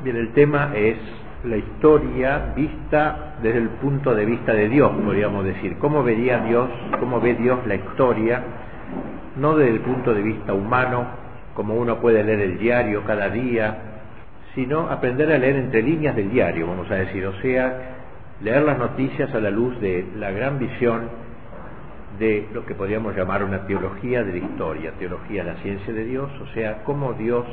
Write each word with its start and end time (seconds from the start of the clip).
Bien, 0.00 0.14
el 0.14 0.32
tema 0.32 0.70
es 0.76 0.96
la 1.42 1.56
historia 1.56 2.52
vista 2.54 3.34
desde 3.42 3.58
el 3.58 3.68
punto 3.68 4.14
de 4.14 4.26
vista 4.26 4.52
de 4.52 4.68
Dios, 4.68 4.92
podríamos 5.04 5.44
decir. 5.44 5.76
¿Cómo 5.78 6.04
vería 6.04 6.38
Dios, 6.38 6.70
cómo 7.00 7.20
ve 7.20 7.34
Dios 7.34 7.66
la 7.66 7.74
historia? 7.74 8.44
No 9.34 9.56
desde 9.56 9.72
el 9.72 9.80
punto 9.80 10.14
de 10.14 10.22
vista 10.22 10.52
humano, 10.52 11.04
como 11.54 11.74
uno 11.74 11.98
puede 11.98 12.22
leer 12.22 12.40
el 12.42 12.58
diario 12.58 13.02
cada 13.04 13.28
día, 13.28 13.76
sino 14.54 14.88
aprender 14.88 15.32
a 15.32 15.38
leer 15.38 15.56
entre 15.56 15.82
líneas 15.82 16.14
del 16.14 16.30
diario, 16.30 16.68
vamos 16.68 16.88
a 16.92 16.94
decir, 16.94 17.26
o 17.26 17.32
sea, 17.40 17.96
leer 18.40 18.62
las 18.62 18.78
noticias 18.78 19.34
a 19.34 19.40
la 19.40 19.50
luz 19.50 19.80
de 19.80 20.06
la 20.16 20.30
gran 20.30 20.60
visión 20.60 21.08
de 22.20 22.46
lo 22.54 22.64
que 22.64 22.76
podríamos 22.76 23.16
llamar 23.16 23.42
una 23.42 23.66
teología 23.66 24.22
de 24.22 24.30
la 24.30 24.38
historia, 24.38 24.92
teología 24.92 25.42
de 25.42 25.54
la 25.54 25.58
ciencia 25.58 25.92
de 25.92 26.04
Dios, 26.04 26.30
o 26.40 26.46
sea, 26.54 26.84
cómo 26.84 27.14
Dios, 27.14 27.44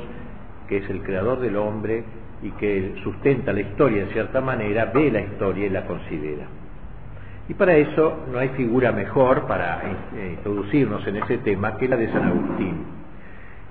que 0.68 0.77
es 0.77 0.89
el 0.91 1.02
creador 1.02 1.39
del 1.39 1.57
hombre, 1.57 2.04
y 2.41 2.52
que 2.52 2.95
sustenta 3.04 3.53
la 3.53 3.62
historia 3.62 4.03
en 4.03 4.09
cierta 4.09 4.41
manera, 4.41 4.85
ve 4.94 5.12
la 5.12 5.21
historia 5.21 5.66
y 5.66 5.70
la 5.70 5.85
considera. 5.85 6.45
Y 7.48 7.53
para 7.53 7.75
eso 7.75 8.25
no 8.31 8.39
hay 8.39 8.49
figura 8.49 8.91
mejor 8.91 9.48
para 9.48 9.81
eh, 10.16 10.35
introducirnos 10.38 11.05
en 11.08 11.17
ese 11.17 11.38
tema 11.39 11.77
que 11.77 11.88
la 11.88 11.95
de 11.95 12.11
San 12.11 12.23
Agustín. 12.23 12.85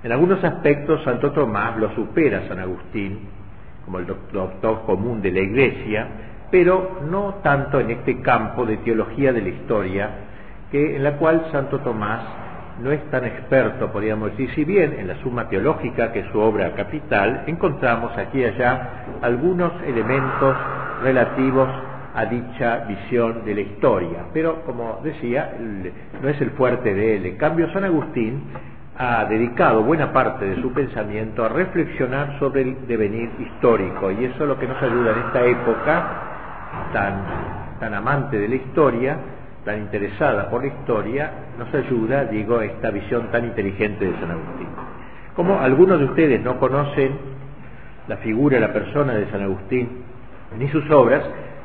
En 0.03 0.11
algunos 0.11 0.43
aspectos 0.43 1.03
Santo 1.03 1.31
Tomás 1.31 1.77
lo 1.77 1.93
supera 1.95 2.47
San 2.47 2.59
Agustín 2.59 3.19
como 3.85 3.99
el 3.99 4.07
doctor 4.07 4.81
común 4.85 5.21
de 5.21 5.31
la 5.31 5.39
Iglesia, 5.41 6.07
pero 6.49 7.01
no 7.09 7.35
tanto 7.43 7.79
en 7.79 7.91
este 7.91 8.21
campo 8.21 8.65
de 8.65 8.77
teología 8.77 9.31
de 9.31 9.41
la 9.41 9.49
historia, 9.49 10.09
que 10.71 10.95
en 10.95 11.03
la 11.03 11.17
cual 11.17 11.47
Santo 11.51 11.79
Tomás 11.79 12.21
no 12.81 12.91
es 12.91 13.01
tan 13.09 13.23
experto, 13.23 13.91
podríamos 13.91 14.31
decir, 14.31 14.49
si 14.53 14.65
bien 14.65 14.95
en 14.99 15.07
la 15.07 15.15
Suma 15.21 15.47
Teológica, 15.47 16.11
que 16.11 16.19
es 16.19 16.27
su 16.31 16.39
obra 16.39 16.73
capital, 16.73 17.43
encontramos 17.47 18.17
aquí 18.17 18.39
y 18.39 18.45
allá 18.45 18.89
algunos 19.21 19.71
elementos 19.83 20.57
relativos 21.01 21.69
a 22.15 22.25
dicha 22.25 22.85
visión 22.87 23.43
de 23.45 23.55
la 23.55 23.61
historia. 23.61 24.25
Pero, 24.33 24.61
como 24.63 24.99
decía, 25.03 25.53
no 26.21 26.29
es 26.29 26.39
el 26.41 26.51
fuerte 26.51 26.93
de 26.93 27.17
él. 27.17 27.25
En 27.25 27.37
cambio, 27.37 27.71
San 27.71 27.83
Agustín 27.83 28.43
ha 28.97 29.25
dedicado 29.25 29.83
buena 29.83 30.13
parte 30.13 30.45
de 30.45 30.61
su 30.61 30.71
pensamiento 30.71 31.43
a 31.43 31.49
reflexionar 31.49 32.39
sobre 32.39 32.61
el 32.61 32.87
devenir 32.87 33.29
histórico, 33.39 34.11
y 34.11 34.25
eso 34.25 34.43
es 34.43 34.47
lo 34.49 34.57
que 34.57 34.67
nos 34.67 34.81
ayuda 34.81 35.11
en 35.11 35.19
esta 35.19 35.45
época 35.45 36.07
tan, 36.93 37.23
tan 37.79 37.93
amante 37.93 38.37
de 38.37 38.47
la 38.47 38.55
historia, 38.55 39.17
tan 39.65 39.79
interesada 39.79 40.49
por 40.49 40.61
la 40.61 40.67
historia, 40.67 41.31
nos 41.57 41.73
ayuda, 41.73 42.25
digo, 42.25 42.61
esta 42.61 42.91
visión 42.91 43.31
tan 43.31 43.45
inteligente 43.45 44.05
de 44.05 44.19
San 44.19 44.31
Agustín. 44.31 44.67
Como 45.35 45.59
algunos 45.59 45.99
de 45.99 46.05
ustedes 46.05 46.41
no 46.41 46.59
conocen 46.59 47.17
la 48.07 48.17
figura, 48.17 48.59
la 48.59 48.71
persona 48.71 49.15
de 49.15 49.29
San 49.31 49.41
Agustín, 49.41 50.03
ni 50.57 50.69
sus 50.69 50.89
obras, 50.91 51.23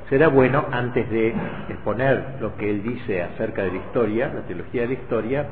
será 0.08 0.28
bueno, 0.28 0.64
antes 0.72 1.08
de 1.10 1.34
exponer 1.68 2.36
lo 2.40 2.56
que 2.56 2.68
él 2.68 2.82
dice 2.82 3.22
acerca 3.22 3.62
de 3.62 3.72
la 3.72 3.76
historia, 3.76 4.32
la 4.34 4.40
teología 4.42 4.82
de 4.82 4.88
la 4.88 4.94
historia, 4.94 5.46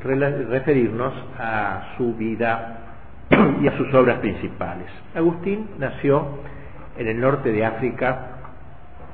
referirnos 0.00 1.12
a 1.38 1.94
su 1.98 2.14
vida 2.14 2.78
y 3.60 3.68
a 3.68 3.76
sus 3.76 3.92
obras 3.92 4.20
principales. 4.20 4.86
Agustín 5.14 5.68
nació 5.78 6.38
en 6.96 7.08
el 7.08 7.20
norte 7.20 7.52
de 7.52 7.64
África, 7.64 8.31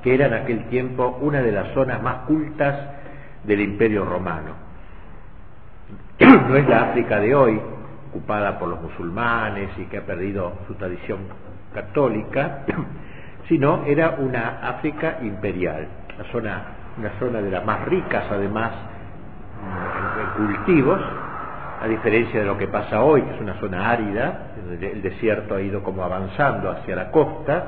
que 0.03 0.15
era 0.15 0.27
en 0.27 0.35
aquel 0.35 0.65
tiempo 0.69 1.19
una 1.21 1.43
de 1.43 1.53
las 1.53 1.73
zonas 1.75 2.03
más 2.03 2.27
cultas 2.27 2.79
del 3.45 3.61
imperio 3.61 4.05
romano. 4.05 4.55
No 6.49 6.57
es 6.57 6.69
la 6.69 6.91
África 6.91 7.21
de 7.21 7.35
hoy, 7.35 7.61
ocupada 8.11 8.59
por 8.59 8.69
los 8.69 8.81
musulmanes 8.81 9.71
y 9.79 9.85
que 9.85 9.99
ha 9.99 10.07
perdido 10.07 10.55
su 10.67 10.75
tradición 10.75 11.21
católica, 11.75 12.65
sino 13.49 13.85
era 13.85 14.17
una 14.19 14.61
África 14.63 15.19
imperial, 15.23 15.87
una 16.17 16.33
zona, 16.33 16.63
una 16.99 17.11
zona 17.19 17.41
de 17.41 17.51
las 17.51 17.65
más 17.65 17.85
ricas 17.85 18.25
además 18.31 18.73
en 20.21 20.47
cultivos, 20.47 21.01
a 21.81 21.87
diferencia 21.87 22.41
de 22.41 22.47
lo 22.47 22.59
que 22.59 22.67
pasa 22.67 23.03
hoy, 23.03 23.23
que 23.23 23.35
es 23.35 23.41
una 23.41 23.55
zona 23.55 23.91
árida, 23.91 24.53
el 24.81 25.03
desierto 25.03 25.55
ha 25.55 25.61
ido 25.61 25.83
como 25.83 26.03
avanzando 26.03 26.71
hacia 26.71 26.97
la 26.97 27.11
costa, 27.11 27.67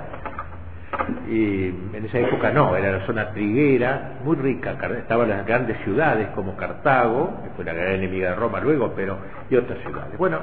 y 1.29 1.67
en 1.95 2.05
esa 2.05 2.19
época 2.19 2.51
no, 2.51 2.77
era 2.77 2.93
la 2.93 3.07
zona 3.07 3.31
triguera, 3.31 4.19
muy 4.25 4.37
rica, 4.37 4.77
estaban 4.99 5.29
las 5.29 5.47
grandes 5.47 5.77
ciudades 5.85 6.29
como 6.35 6.57
Cartago, 6.57 7.41
que 7.45 7.51
fue 7.51 7.65
la 7.65 7.73
gran 7.73 7.95
enemiga 7.95 8.31
de 8.31 8.37
Roma 8.37 8.59
luego, 8.61 8.93
pero 8.97 9.17
y 9.49 9.55
otras 9.57 9.79
ciudades. 9.81 10.19
Bueno, 10.19 10.41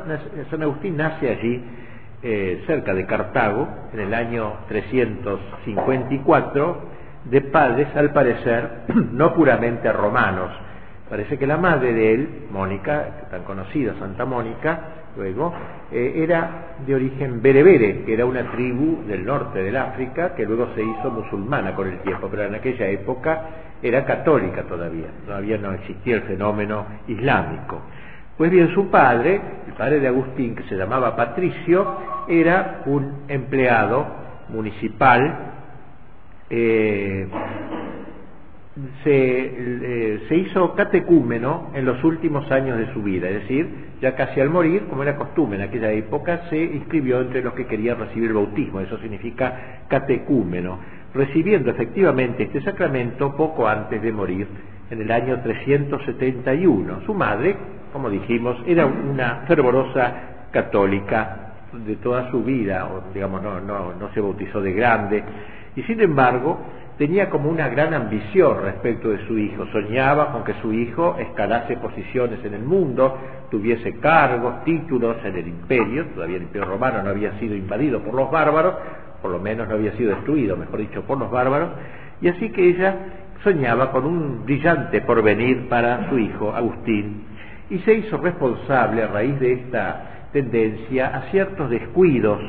San 0.49 0.63
Agustín 0.63 0.95
nace 0.97 1.29
allí 1.29 1.61
eh, 2.23 2.63
cerca 2.65 2.93
de 2.93 3.05
Cartago 3.05 3.67
en 3.93 3.99
el 3.99 4.13
año 4.13 4.53
354 4.69 6.81
de 7.25 7.41
padres 7.41 7.89
al 7.95 8.13
parecer 8.13 8.85
no 9.11 9.33
puramente 9.33 9.91
romanos. 9.91 10.51
Parece 11.09 11.37
que 11.37 11.45
la 11.47 11.57
madre 11.57 11.93
de 11.93 12.13
él, 12.13 12.29
Mónica, 12.51 13.27
tan 13.31 13.43
conocida, 13.43 13.95
Santa 13.99 14.25
Mónica, 14.25 14.96
luego, 15.17 15.53
eh, 15.91 16.13
era 16.23 16.75
de 16.85 16.95
origen 16.95 17.41
berebere, 17.41 18.03
que 18.05 18.13
era 18.13 18.25
una 18.25 18.51
tribu 18.51 19.03
del 19.07 19.25
norte 19.25 19.61
del 19.63 19.75
África, 19.75 20.35
que 20.35 20.45
luego 20.45 20.69
se 20.75 20.83
hizo 20.83 21.09
musulmana 21.09 21.73
con 21.75 21.87
el 21.87 21.99
tiempo, 21.99 22.27
pero 22.29 22.43
en 22.43 22.55
aquella 22.55 22.87
época 22.87 23.41
era 23.81 24.05
católica 24.05 24.63
todavía, 24.63 25.07
todavía 25.25 25.57
no 25.57 25.73
existía 25.73 26.15
el 26.15 26.21
fenómeno 26.23 26.85
islámico. 27.07 27.81
Pues 28.37 28.51
bien, 28.51 28.73
su 28.73 28.89
padre, 28.89 29.41
el 29.67 29.73
padre 29.73 29.99
de 29.99 30.07
Agustín, 30.07 30.55
que 30.55 30.63
se 30.63 30.75
llamaba 30.75 31.15
Patricio, 31.15 31.97
era 32.27 32.83
un 32.85 33.23
empleado 33.27 34.05
municipal 34.49 35.53
eh, 36.49 37.27
se, 39.03 39.09
eh, 39.09 40.25
se, 40.27 40.35
hizo 40.35 40.75
catecúmeno 40.75 41.71
en 41.73 41.85
los 41.85 42.03
últimos 42.03 42.49
años 42.51 42.77
de 42.77 42.93
su 42.93 43.01
vida, 43.01 43.27
es 43.29 43.41
decir, 43.41 43.67
ya 44.01 44.15
casi 44.15 44.39
al 44.39 44.49
morir, 44.49 44.83
como 44.89 45.03
era 45.03 45.15
costumbre 45.15 45.57
en 45.57 45.67
aquella 45.67 45.91
época, 45.91 46.43
se 46.49 46.57
inscribió 46.57 47.21
entre 47.21 47.41
los 47.41 47.53
que 47.53 47.65
querían 47.65 47.97
recibir 47.97 48.29
el 48.29 48.35
bautismo, 48.35 48.79
eso 48.79 48.99
significa 48.99 49.81
catecúmeno, 49.87 50.79
recibiendo 51.13 51.71
efectivamente 51.71 52.43
este 52.43 52.61
sacramento 52.61 53.35
poco 53.35 53.67
antes 53.67 54.01
de 54.01 54.11
morir, 54.11 54.47
en 54.89 55.01
el 55.01 55.11
año 55.11 55.41
371. 55.41 57.01
Su 57.05 57.13
madre, 57.13 57.55
como 57.91 58.09
dijimos, 58.09 58.57
era 58.67 58.85
una 58.85 59.43
fervorosa 59.47 60.47
católica 60.51 61.53
de 61.85 61.95
toda 61.97 62.29
su 62.31 62.43
vida, 62.43 62.87
o 62.87 63.13
digamos, 63.13 63.41
no, 63.41 63.59
no, 63.59 63.93
no 63.93 64.13
se 64.13 64.21
bautizó 64.21 64.61
de 64.61 64.73
grande, 64.73 65.23
y 65.75 65.83
sin 65.83 65.99
embargo, 65.99 66.59
tenía 66.97 67.29
como 67.29 67.49
una 67.49 67.69
gran 67.69 67.93
ambición 67.93 68.63
respecto 68.63 69.09
de 69.09 69.25
su 69.27 69.37
hijo. 69.37 69.65
Soñaba 69.67 70.31
con 70.31 70.43
que 70.43 70.53
su 70.61 70.73
hijo 70.73 71.15
escalase 71.19 71.77
posiciones 71.77 72.43
en 72.43 72.55
el 72.55 72.63
mundo, 72.63 73.17
tuviese 73.51 73.99
cargos, 73.99 74.63
títulos 74.63 75.17
en 75.23 75.37
el 75.37 75.47
imperio, 75.47 76.05
todavía 76.07 76.37
el 76.37 76.43
imperio 76.43 76.67
romano 76.67 77.03
no 77.03 77.09
había 77.09 77.37
sido 77.39 77.55
invadido 77.55 78.01
por 78.01 78.15
los 78.15 78.31
bárbaros, 78.31 78.75
por 79.21 79.31
lo 79.31 79.39
menos 79.39 79.67
no 79.67 79.75
había 79.75 79.93
sido 79.93 80.11
destruido, 80.11 80.57
mejor 80.57 80.79
dicho, 80.79 81.03
por 81.03 81.17
los 81.17 81.29
bárbaros, 81.29 81.69
y 82.21 82.29
así 82.29 82.49
que 82.49 82.67
ella 82.67 82.95
soñaba 83.43 83.91
con 83.91 84.05
un 84.05 84.45
brillante 84.45 85.01
porvenir 85.01 85.69
para 85.69 86.09
su 86.09 86.17
hijo, 86.17 86.53
Agustín, 86.53 87.23
y 87.69 87.79
se 87.79 87.93
hizo 87.93 88.17
responsable 88.17 89.03
a 89.03 89.07
raíz 89.07 89.39
de 89.39 89.53
esta 89.53 90.29
tendencia 90.33 91.15
a 91.15 91.21
ciertos 91.31 91.69
descuidos 91.69 92.39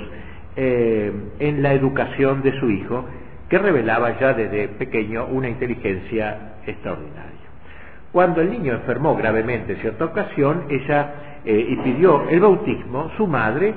eh, 0.56 1.12
en 1.38 1.62
la 1.62 1.72
educación 1.72 2.42
de 2.42 2.58
su 2.58 2.70
hijo, 2.70 3.04
que 3.48 3.58
revelaba 3.58 4.18
ya 4.18 4.34
desde 4.34 4.68
pequeño 4.68 5.26
una 5.26 5.48
inteligencia 5.48 6.56
extraordinaria. 6.66 7.38
Cuando 8.12 8.40
el 8.40 8.50
niño 8.50 8.74
enfermó 8.74 9.16
gravemente 9.16 9.74
en 9.74 9.80
cierta 9.80 10.06
ocasión, 10.06 10.64
ella 10.68 11.40
eh, 11.44 11.66
y 11.70 11.76
pidió 11.76 12.28
el 12.28 12.40
bautismo, 12.40 13.10
su 13.16 13.26
madre, 13.26 13.74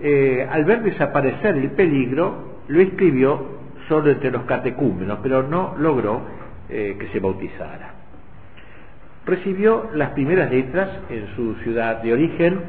eh, 0.00 0.46
al 0.50 0.64
ver 0.64 0.82
desaparecer 0.82 1.56
el 1.56 1.70
peligro, 1.72 2.60
lo 2.68 2.80
inscribió 2.80 3.60
solo 3.88 4.10
entre 4.10 4.30
los 4.30 4.44
catecúmenos, 4.44 5.18
pero 5.22 5.42
no 5.42 5.74
logró 5.78 6.22
eh, 6.68 6.96
que 6.98 7.08
se 7.08 7.20
bautizara. 7.20 7.94
Recibió 9.26 9.90
las 9.94 10.10
primeras 10.10 10.50
letras 10.50 10.88
en 11.10 11.26
su 11.34 11.54
ciudad 11.56 12.02
de 12.02 12.12
origen, 12.12 12.60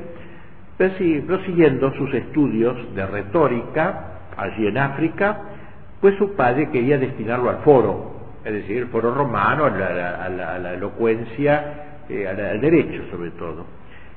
prosiguiendo 1.28 1.94
sus 1.94 2.14
estudios 2.14 2.96
de 2.96 3.06
retórica 3.06 4.22
allí 4.36 4.66
en 4.66 4.78
África, 4.78 5.42
pues 6.02 6.18
su 6.18 6.34
padre 6.36 6.70
quería 6.72 6.98
destinarlo 6.98 7.50
al 7.50 7.60
foro, 7.60 8.12
es 8.44 8.54
decir, 8.54 8.78
el 8.78 8.88
foro 8.88 9.14
romano, 9.14 9.66
a 9.66 9.70
la, 9.70 10.74
elocuencia, 10.74 12.02
eh, 12.10 12.28
al 12.28 12.60
derecho 12.60 13.04
sobre 13.12 13.32
todo. 13.32 13.66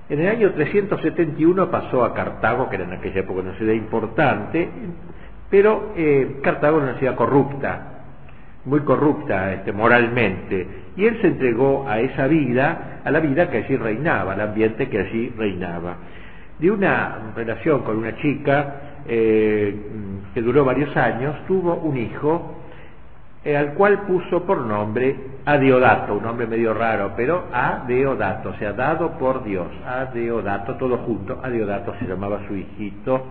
En 0.08 0.20
el 0.20 0.28
año 0.28 0.52
371 0.52 1.70
pasó 1.70 2.04
a 2.04 2.14
Cartago, 2.14 2.68
que 2.68 2.76
era 2.76 2.84
en 2.84 2.92
aquella 2.94 3.20
época 3.20 3.40
una 3.40 3.54
ciudad 3.54 3.72
importante, 3.72 4.68
pero 5.50 5.92
eh, 5.96 6.40
Cartago 6.42 6.78
era 6.78 6.90
una 6.90 6.98
ciudad 6.98 7.14
corrupta, 7.14 7.90
muy 8.64 8.80
corrupta 8.80 9.52
este, 9.52 9.72
moralmente, 9.72 10.66
y 10.96 11.04
él 11.06 11.18
se 11.20 11.28
entregó 11.28 11.86
a 11.88 12.00
esa 12.00 12.26
vida, 12.26 13.00
a 13.04 13.10
la 13.10 13.20
vida 13.20 13.50
que 13.50 13.58
allí 13.58 13.76
reinaba, 13.76 14.32
al 14.32 14.40
ambiente 14.40 14.88
que 14.88 14.98
allí 14.98 15.32
reinaba. 15.36 15.96
De 16.58 16.70
una 16.70 17.32
relación 17.34 17.82
con 17.82 17.98
una 17.98 18.16
chica 18.16 18.93
eh, 19.06 19.76
que 20.32 20.42
duró 20.42 20.64
varios 20.64 20.96
años, 20.96 21.36
tuvo 21.46 21.74
un 21.74 21.96
hijo 21.96 22.54
eh, 23.44 23.56
al 23.56 23.74
cual 23.74 24.02
puso 24.06 24.44
por 24.44 24.62
nombre 24.62 25.14
Adeodato, 25.44 26.14
un 26.14 26.22
nombre 26.22 26.46
medio 26.46 26.72
raro, 26.72 27.12
pero 27.14 27.44
Adeodato, 27.52 28.50
o 28.50 28.54
sea, 28.54 28.72
dado 28.72 29.18
por 29.18 29.44
Dios, 29.44 29.66
Adeodato, 29.86 30.76
todo 30.76 30.96
junto, 30.98 31.38
Adeodato 31.42 31.94
se 31.98 32.06
llamaba 32.06 32.40
su 32.48 32.56
hijito. 32.56 33.22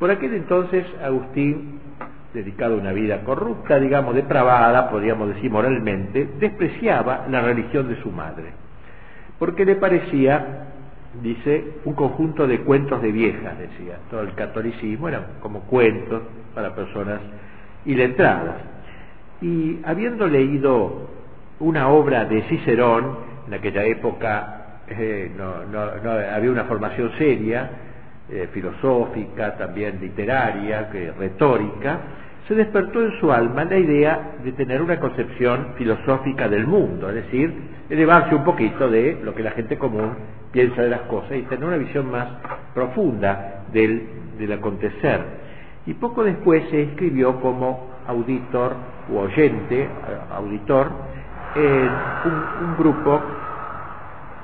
Por 0.00 0.10
aquel 0.10 0.34
entonces 0.34 0.84
Agustín, 1.00 1.78
dedicado 2.34 2.74
a 2.74 2.78
una 2.78 2.92
vida 2.92 3.22
corrupta, 3.22 3.78
digamos, 3.78 4.16
depravada, 4.16 4.90
podríamos 4.90 5.28
decir 5.28 5.48
moralmente, 5.48 6.28
despreciaba 6.40 7.26
la 7.30 7.42
religión 7.42 7.88
de 7.88 8.02
su 8.02 8.10
madre, 8.10 8.46
porque 9.38 9.64
le 9.64 9.76
parecía 9.76 10.66
dice, 11.20 11.64
un 11.84 11.94
conjunto 11.94 12.46
de 12.46 12.60
cuentos 12.60 13.02
de 13.02 13.12
viejas, 13.12 13.58
decía. 13.58 13.98
Todo 14.10 14.22
el 14.22 14.34
catolicismo 14.34 15.08
eran 15.08 15.24
como 15.40 15.60
cuentos 15.60 16.22
para 16.54 16.74
personas 16.74 17.20
iletradas 17.84 18.72
y 19.42 19.80
habiendo 19.84 20.26
leído 20.26 21.08
una 21.58 21.88
obra 21.88 22.24
de 22.24 22.42
Cicerón, 22.42 23.18
en 23.48 23.54
aquella 23.54 23.84
época 23.84 24.80
eh, 24.88 25.30
no, 25.36 25.80
había 26.34 26.50
una 26.50 26.64
formación 26.64 27.10
seria, 27.18 27.70
eh, 28.30 28.48
filosófica, 28.52 29.56
también 29.56 30.00
literaria, 30.00 30.88
retórica, 31.18 32.00
se 32.46 32.54
despertó 32.54 33.02
en 33.04 33.20
su 33.20 33.32
alma 33.32 33.64
la 33.64 33.78
idea 33.78 34.32
de 34.42 34.52
tener 34.52 34.80
una 34.80 34.98
concepción 34.98 35.74
filosófica 35.76 36.48
del 36.48 36.66
mundo, 36.66 37.08
es 37.08 37.16
decir, 37.16 37.52
elevarse 37.92 38.34
un 38.34 38.42
poquito 38.42 38.88
de 38.88 39.20
lo 39.22 39.34
que 39.34 39.42
la 39.42 39.50
gente 39.50 39.76
común 39.76 40.14
piensa 40.50 40.80
de 40.80 40.88
las 40.88 41.02
cosas 41.02 41.32
y 41.32 41.42
tener 41.42 41.62
una 41.62 41.76
visión 41.76 42.10
más 42.10 42.26
profunda 42.74 43.64
del, 43.70 44.08
del 44.38 44.50
acontecer. 44.50 45.20
Y 45.84 45.92
poco 45.94 46.24
después 46.24 46.64
se 46.70 46.84
escribió 46.84 47.38
como 47.38 47.90
auditor 48.06 48.76
u 49.10 49.18
oyente, 49.18 49.88
auditor, 50.34 50.90
en 51.54 51.90
un, 52.62 52.76
grupo, 52.78 53.20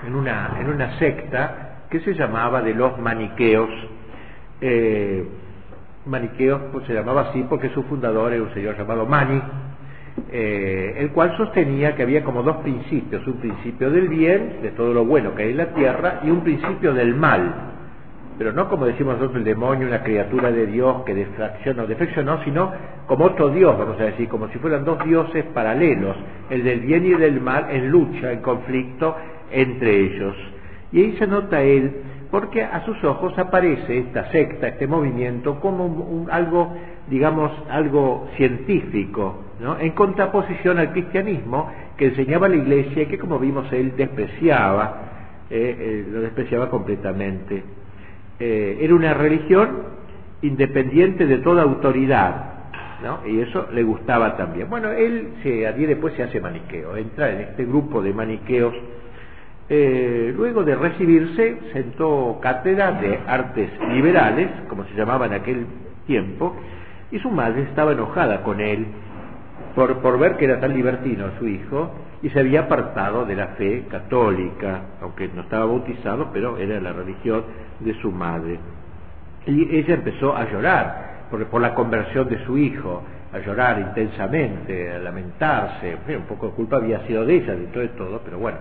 en 0.07 0.15
una, 0.15 0.59
en 0.61 0.69
una 0.69 0.99
secta 0.99 1.85
que 1.89 2.01
se 2.01 2.13
llamaba 2.13 2.61
de 2.61 2.75
los 2.75 2.99
maniqueos. 2.99 3.71
Eh, 4.61 5.27
maniqueos 6.05 6.61
pues, 6.71 6.87
se 6.87 6.93
llamaba 6.93 7.31
así 7.31 7.47
porque 7.49 7.71
su 7.71 7.83
fundador 7.85 8.35
era 8.35 8.43
un 8.43 8.53
señor 8.53 8.77
llamado 8.77 9.07
Mani, 9.07 9.41
eh, 10.31 10.95
el 10.99 11.11
cual 11.11 11.37
sostenía 11.37 11.95
que 11.95 12.03
había 12.03 12.23
como 12.25 12.43
dos 12.43 12.59
principios, 12.59 13.27
un 13.27 13.41
principio 13.41 13.91
del 13.91 14.09
bien, 14.09 14.59
de 14.63 14.71
todo 14.71 14.93
lo 14.93 15.05
bueno 15.05 15.35
que 15.35 15.45
hay 15.45 15.51
en 15.51 15.57
la 15.57 15.75
tierra, 15.75 16.21
y 16.25 16.31
un 16.31 16.43
principio 16.43 16.95
del 16.95 17.15
mal, 17.15 17.69
pero 18.39 18.53
no 18.53 18.69
como 18.69 18.87
decimos 18.87 19.15
nosotros 19.15 19.39
el 19.39 19.45
demonio, 19.45 19.89
una 19.89 20.05
criatura 20.05 20.53
de 20.53 20.67
Dios 20.67 21.03
que 21.05 21.13
defracciona 21.13 21.83
o 21.83 21.87
defeccionó, 21.89 22.43
sino 22.45 22.73
como 23.07 23.25
otro 23.25 23.49
Dios, 23.49 23.77
vamos 23.77 24.01
a 24.01 24.05
decir, 24.05 24.29
como 24.29 24.49
si 24.49 24.59
fueran 24.59 24.85
dos 24.85 25.05
dioses 25.05 25.45
paralelos, 25.53 26.17
el 26.49 26.63
del 26.63 26.81
bien 26.81 27.05
y 27.05 27.13
el 27.13 27.19
del 27.19 27.41
mal, 27.41 27.67
en 27.71 27.91
lucha, 27.91 28.33
en 28.33 28.41
conflicto 28.41 29.17
entre 29.51 29.99
ellos. 29.99 30.37
Y 30.93 31.01
ahí 31.01 31.17
se 31.19 31.27
nota 31.27 31.63
él, 31.63 31.93
porque 32.31 32.63
a 32.63 32.85
sus 32.85 33.03
ojos 33.03 33.37
aparece 33.39 33.99
esta 33.99 34.31
secta, 34.31 34.69
este 34.69 34.87
movimiento, 34.87 35.59
como 35.59 36.27
algo, 36.31 36.77
digamos, 37.09 37.51
algo 37.69 38.29
científico, 38.37 39.48
en 39.61 39.91
contraposición 39.93 40.79
al 40.79 40.93
cristianismo 40.93 41.71
que 41.97 42.07
enseñaba 42.07 42.49
la 42.49 42.57
iglesia 42.57 43.03
y 43.03 43.07
que, 43.07 43.19
como 43.19 43.39
vimos, 43.39 43.71
él 43.73 43.95
despreciaba, 43.97 45.03
eh, 45.51 45.77
eh, 45.79 46.07
lo 46.11 46.21
despreciaba 46.21 46.71
completamente. 46.71 47.63
Eh, 48.39 48.79
era 48.81 48.95
una 48.95 49.15
religión 49.15 49.99
independiente 50.43 51.27
de 51.27 51.39
toda 51.39 51.63
autoridad, 51.63 52.53
¿no? 53.03 53.27
Y 53.27 53.41
eso 53.41 53.67
le 53.73 53.83
gustaba 53.83 54.37
también. 54.37 54.71
Bueno, 54.71 54.93
él 54.93 55.31
se 55.43 55.67
adhiere 55.67 55.95
después 55.95 56.15
se 56.15 56.23
hace 56.23 56.41
maniqueo, 56.41 56.97
entra 56.97 57.31
en 57.31 57.41
este 57.41 57.65
grupo 57.65 58.01
de 58.01 58.13
maniqueos. 58.13 58.75
Luego 59.71 60.65
de 60.65 60.77
recibirse, 60.77 61.59
sentó 61.75 62.39
cátedra 62.41 62.93
de 62.93 63.19
artes 63.27 63.69
liberales, 63.93 64.49
como 64.67 64.85
se 64.85 64.95
llamaba 64.95 65.27
en 65.27 65.35
aquel 65.35 65.67
tiempo, 66.07 66.57
y 67.11 67.19
su 67.19 67.31
madre 67.31 67.63
estaba 67.63 67.93
enojada 67.93 68.43
con 68.43 68.61
él 68.61 68.87
por, 69.75 69.99
por 69.99 70.19
ver 70.19 70.37
que 70.37 70.45
era 70.45 70.61
tan 70.61 70.73
libertino 70.73 71.27
su 71.39 71.47
hijo 71.47 71.91
y 72.23 72.31
se 72.31 72.41
había 72.41 72.63
apartado 72.63 73.25
de 73.25 73.37
la 73.37 73.49
fe 73.49 73.85
católica, 73.91 74.83
aunque 75.01 75.29
no 75.29 75.43
estaba 75.43 75.67
bautizado, 75.67 76.31
pero 76.33 76.57
era 76.59 76.81
la 76.81 76.93
religión 76.93 77.45
de 77.81 77.95
su 78.01 78.11
madre. 78.11 78.59
Y 79.47 79.77
ella 79.77 79.95
empezó 79.95 80.37
a 80.37 80.51
llorar 80.51 81.27
por, 81.31 81.47
por 81.47 81.61
la 81.61 81.75
conversión 81.75 82.29
de 82.29 82.45
su 82.45 82.59
hijo, 82.59 83.03
a 83.33 83.39
llorar 83.39 83.79
intensamente, 83.81 84.91
a 84.91 84.99
lamentarse, 84.99 85.97
un 86.17 86.25
poco 86.25 86.49
de 86.49 86.53
culpa 86.53 86.77
había 86.77 87.07
sido 87.07 87.25
de 87.25 87.37
ella, 87.37 87.55
dentro 87.55 87.83
de 87.83 87.89
todo, 87.89 88.21
pero 88.25 88.39
bueno, 88.39 88.59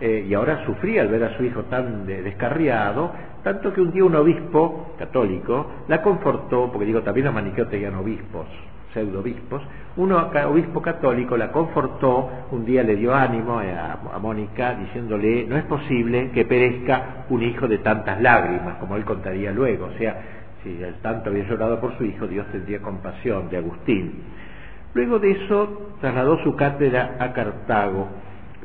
eh, 0.00 0.26
y 0.28 0.34
ahora 0.34 0.64
sufría 0.64 1.02
al 1.02 1.08
ver 1.08 1.24
a 1.24 1.36
su 1.36 1.44
hijo 1.44 1.64
tan 1.64 2.06
descarriado, 2.06 3.12
tanto 3.42 3.72
que 3.72 3.80
un 3.80 3.92
día 3.92 4.04
un 4.04 4.14
obispo 4.16 4.94
católico 4.98 5.66
la 5.88 6.02
confortó, 6.02 6.70
porque 6.70 6.86
digo, 6.86 7.02
también 7.02 7.26
los 7.26 7.34
maniqueos 7.34 7.68
tenían 7.68 7.94
obispos, 7.94 8.46
pseudo-obispos, 8.92 9.62
un 9.96 10.12
obispo 10.12 10.80
católico 10.80 11.36
la 11.36 11.50
confortó, 11.50 12.30
un 12.52 12.64
día 12.64 12.82
le 12.82 12.96
dio 12.96 13.14
ánimo 13.14 13.58
a, 13.58 14.18
Mónica 14.18 14.74
diciéndole, 14.74 15.44
no 15.46 15.56
es 15.56 15.64
posible 15.64 16.30
que 16.32 16.44
perezca 16.44 17.24
un 17.30 17.42
hijo 17.42 17.66
de 17.68 17.78
tantas 17.78 18.20
lágrimas, 18.20 18.76
como 18.76 18.96
él 18.96 19.04
contaría 19.04 19.52
luego, 19.52 19.86
o 19.86 19.98
sea, 19.98 20.16
si 20.62 20.82
el 20.82 20.94
tanto 20.96 21.30
había 21.30 21.44
llorado 21.44 21.80
por 21.80 21.96
su 21.96 22.04
hijo, 22.04 22.26
Dios 22.26 22.46
tendría 22.50 22.80
compasión 22.80 23.48
de 23.48 23.58
Agustín. 23.58 24.22
Luego 24.94 25.18
de 25.18 25.32
eso 25.32 25.94
trasladó 26.00 26.42
su 26.42 26.56
cátedra 26.56 27.16
a 27.18 27.32
Cartago, 27.32 28.08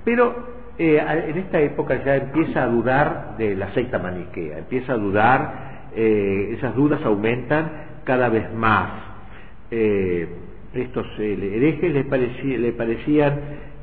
pero 0.03 0.35
eh, 0.77 1.03
en 1.27 1.37
esta 1.37 1.59
época 1.59 2.03
ya 2.03 2.15
empieza 2.15 2.63
a 2.63 2.67
dudar 2.67 3.35
de 3.37 3.55
la 3.55 3.71
secta 3.73 3.99
maniquea, 3.99 4.59
empieza 4.59 4.93
a 4.93 4.97
dudar, 4.97 5.73
eh, 5.95 6.55
esas 6.57 6.75
dudas 6.75 6.99
aumentan 7.03 7.71
cada 8.03 8.29
vez 8.29 8.51
más 8.53 9.12
eh, 9.75 10.27
estos 10.75 11.05
eh, 11.19 11.33
herejes 11.55 11.91
le, 11.91 12.57
le 12.59 12.71
parecían 12.73 13.39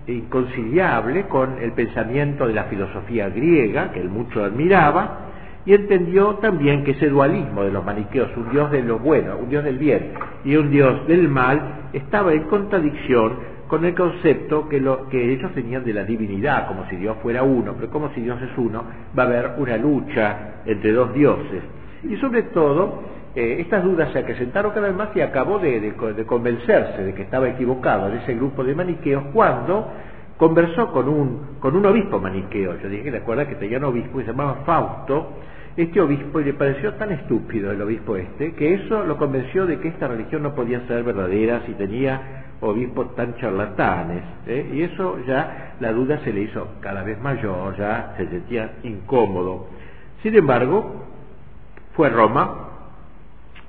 inconciliables 0.07 1.27
con 1.27 1.59
el 1.61 1.73
pensamiento 1.73 2.47
de 2.47 2.55
la 2.55 2.65
filosofía 2.65 3.29
griega, 3.29 3.93
que 3.93 4.01
él 4.01 4.09
mucho 4.09 4.45
admiraba, 4.45 5.27
y 5.67 5.75
entendió 5.75 6.37
también 6.37 6.85
que 6.85 6.93
ese 6.93 7.09
dualismo 7.09 7.65
de 7.65 7.73
los 7.73 7.85
maniqueos, 7.85 8.31
un 8.37 8.51
dios 8.51 8.71
de 8.71 8.83
lo 8.83 8.99
bueno, 8.99 9.37
un 9.37 9.51
dios 9.51 9.65
del 9.65 9.79
bien 9.79 10.13
y 10.45 10.57
un 10.57 10.71
dios 10.71 11.07
del 11.07 11.29
mal, 11.29 11.89
estaba 11.93 12.33
en 12.33 12.45
contradicción 12.45 13.51
con 13.67 13.85
el 13.85 13.95
concepto 13.95 14.69
que, 14.69 14.81
lo, 14.81 15.09
que 15.09 15.33
ellos 15.33 15.53
tenían 15.53 15.85
de 15.85 15.93
la 15.93 16.05
divinidad, 16.05 16.67
como 16.67 16.89
si 16.89 16.97
Dios 16.97 17.17
fuera 17.23 17.43
uno, 17.43 17.75
pero 17.75 17.91
como 17.91 18.11
si 18.15 18.21
Dios 18.21 18.41
es 18.43 18.57
uno, 18.57 18.85
va 19.17 19.25
a 19.25 19.27
haber 19.27 19.51
una 19.59 19.77
lucha 19.77 20.63
entre 20.67 20.93
dos 20.93 21.13
dioses. 21.13 21.63
Y 22.03 22.17
sobre 22.17 22.43
todo, 22.45 23.03
eh, 23.35 23.59
estas 23.61 23.85
dudas 23.85 24.13
se 24.13 24.19
acrecentaron 24.19 24.73
cada 24.73 24.89
vez 24.89 24.97
más 24.97 25.11
y 25.15 25.21
acabó 25.21 25.59
de, 25.59 25.95
convencerse 26.27 27.05
de 27.05 27.15
que 27.15 27.23
estaba 27.23 27.49
equivocado 27.49 28.09
en 28.09 28.19
ese 28.19 28.35
grupo 28.35 28.65
de 28.65 28.75
maniqueos 28.75 29.25
cuando 29.33 29.87
conversó 30.37 30.91
con 30.91 31.09
un, 31.09 31.57
con 31.61 31.77
un 31.77 31.87
obispo 31.87 32.19
maniqueo. 32.19 32.79
Yo 32.79 32.89
dije, 32.89 33.11
¿recuerda 33.11 33.47
que 33.47 33.55
tenía 33.55 33.79
un 33.79 33.85
obispo 33.85 34.19
que 34.19 34.25
se 34.25 34.31
llamaba 34.33 34.63
Fausto? 34.65 35.35
Este 35.77 36.01
obispo, 36.01 36.41
y 36.41 36.45
le 36.45 36.55
pareció 36.55 36.95
tan 36.95 37.13
estúpido 37.13 37.71
el 37.71 37.81
obispo 37.81 38.17
este, 38.17 38.53
que 38.55 38.75
eso 38.75 39.05
lo 39.05 39.17
convenció 39.17 39.67
de 39.67 39.79
que 39.79 39.89
esta 39.89 40.09
religión 40.09 40.43
no 40.43 40.55
podía 40.55 40.81
ser 40.89 41.05
verdadera 41.05 41.63
si 41.67 41.73
tenía 41.75 42.45
obispos 42.61 43.15
tan 43.15 43.37
charlatanes. 43.37 44.23
¿eh? 44.47 44.71
Y 44.75 44.83
eso 44.83 45.19
ya 45.27 45.75
la 45.79 45.93
duda 45.93 46.19
se 46.25 46.33
le 46.33 46.43
hizo 46.43 46.67
cada 46.81 47.05
vez 47.05 47.21
mayor, 47.21 47.77
ya 47.77 48.15
se 48.17 48.29
sentía 48.29 48.73
incómodo. 48.83 49.69
Sin 50.23 50.35
embargo, 50.35 51.05
fue 51.95 52.11
Roma, 52.11 52.70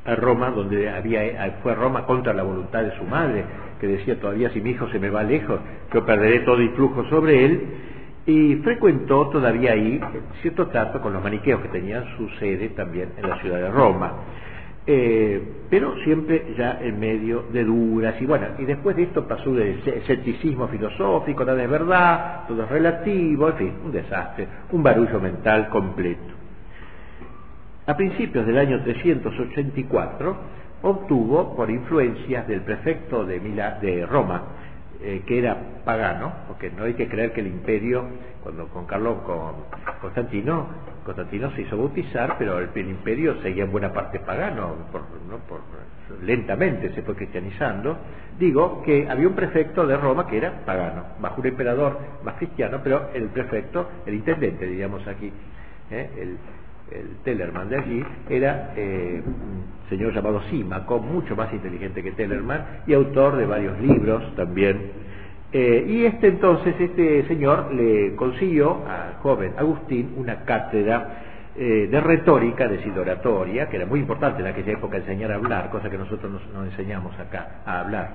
a 0.05 0.15
Roma, 0.15 0.49
donde 0.51 0.89
había, 0.89 1.59
fue 1.61 1.73
a 1.73 1.75
Roma 1.75 2.05
contra 2.05 2.33
la 2.33 2.43
voluntad 2.43 2.83
de 2.83 2.97
su 2.97 3.03
madre, 3.03 3.43
que 3.79 3.87
decía 3.87 4.19
todavía 4.19 4.49
si 4.49 4.61
mi 4.61 4.71
hijo 4.71 4.87
se 4.89 4.99
me 4.99 5.09
va 5.09 5.23
lejos, 5.23 5.59
yo 5.93 6.05
perderé 6.05 6.39
todo 6.39 6.61
influjo 6.61 7.03
sobre 7.05 7.45
él, 7.45 7.67
y 8.25 8.55
frecuentó 8.57 9.29
todavía 9.29 9.73
ahí 9.73 9.99
cierto 10.41 10.67
trato 10.67 11.01
con 11.01 11.13
los 11.13 11.23
maniqueos 11.23 11.61
que 11.61 11.69
tenían 11.69 12.05
su 12.17 12.29
sede 12.39 12.69
también 12.69 13.09
en 13.17 13.27
la 13.27 13.39
ciudad 13.39 13.57
de 13.57 13.71
Roma. 13.71 14.13
Eh, 14.85 15.41
pero 15.69 15.95
siempre 16.03 16.55
ya 16.57 16.79
en 16.81 16.99
medio 16.99 17.45
de 17.51 17.63
duras 17.63 18.15
y 18.19 18.25
bueno, 18.25 18.47
y 18.57 18.65
después 18.65 18.95
de 18.95 19.03
esto 19.03 19.27
pasó 19.27 19.53
del 19.53 19.79
escepticismo 19.85 20.67
filosófico, 20.67 21.45
nada 21.45 21.59
de 21.59 21.67
verdad, 21.67 22.47
todo 22.47 22.63
es 22.63 22.69
relativo, 22.69 23.49
en 23.49 23.55
fin, 23.55 23.73
un 23.85 23.91
desastre, 23.91 24.47
un 24.71 24.81
barullo 24.81 25.19
mental 25.19 25.69
completo. 25.69 26.40
A 27.91 27.97
principios 27.97 28.47
del 28.47 28.57
año 28.57 28.81
384 28.83 30.37
obtuvo, 30.81 31.53
por 31.57 31.69
influencias 31.69 32.47
del 32.47 32.61
prefecto 32.61 33.25
de, 33.25 33.37
de 33.41 34.05
Roma, 34.05 34.43
eh, 35.01 35.23
que 35.27 35.39
era 35.39 35.57
pagano, 35.83 36.31
porque 36.47 36.71
no 36.71 36.85
hay 36.85 36.93
que 36.93 37.09
creer 37.09 37.33
que 37.33 37.41
el 37.41 37.47
imperio, 37.47 38.05
cuando 38.43 38.69
con 38.69 38.85
Carlos, 38.85 39.17
con 39.25 39.55
Constantino, 39.99 40.67
Constantino 41.03 41.51
se 41.51 41.63
hizo 41.63 41.75
bautizar, 41.75 42.37
pero 42.39 42.59
el, 42.59 42.69
imperio 42.77 43.41
seguía 43.41 43.65
en 43.65 43.71
buena 43.73 43.91
parte 43.91 44.19
pagano, 44.19 44.73
por, 44.89 45.01
lentamente 46.23 46.93
se 46.95 47.01
fue 47.01 47.13
cristianizando. 47.13 47.97
Digo 48.39 48.83
que 48.83 49.05
había 49.09 49.27
un 49.27 49.35
prefecto 49.35 49.85
de 49.85 49.97
Roma 49.97 50.27
que 50.27 50.37
era 50.37 50.63
pagano, 50.65 51.03
bajo 51.19 51.41
un 51.41 51.47
emperador 51.47 51.99
más 52.23 52.35
cristiano, 52.35 52.79
pero 52.81 53.09
el 53.13 53.25
prefecto, 53.27 53.89
el 54.05 54.13
intendente, 54.13 54.65
diríamos 54.65 55.05
aquí, 55.09 55.29
¿eh? 55.89 56.09
el, 56.17 56.37
el 56.91 57.17
Tellerman 57.23 57.69
de 57.69 57.77
allí, 57.77 58.03
era 58.29 58.73
eh, 58.75 59.21
un 59.25 59.89
señor 59.89 60.13
llamado 60.13 60.41
Símaco, 60.49 60.99
mucho 60.99 61.35
más 61.35 61.51
inteligente 61.53 62.03
que 62.03 62.11
Tellerman, 62.11 62.83
y 62.87 62.93
autor 62.93 63.37
de 63.37 63.45
varios 63.45 63.79
libros 63.79 64.35
también. 64.35 64.91
Eh, 65.53 65.85
y 65.87 66.05
este 66.05 66.27
entonces, 66.27 66.75
este 66.79 67.27
señor 67.27 67.73
le 67.73 68.15
consiguió 68.15 68.85
al 68.87 69.15
joven 69.15 69.53
Agustín 69.57 70.13
una 70.17 70.45
cátedra 70.45 71.23
eh, 71.53 71.89
de 71.91 71.99
retórica, 71.99 72.65
de 72.69 72.79
oratoria, 72.97 73.67
que 73.67 73.75
era 73.75 73.85
muy 73.85 73.99
importante 73.99 74.41
en 74.41 74.47
aquella 74.47 74.71
época 74.71 74.95
enseñar 74.95 75.33
a 75.33 75.35
hablar, 75.35 75.69
cosa 75.69 75.89
que 75.89 75.97
nosotros 75.97 76.31
nos, 76.31 76.65
enseñamos 76.71 77.19
acá 77.19 77.61
a 77.65 77.81
hablar. 77.81 78.09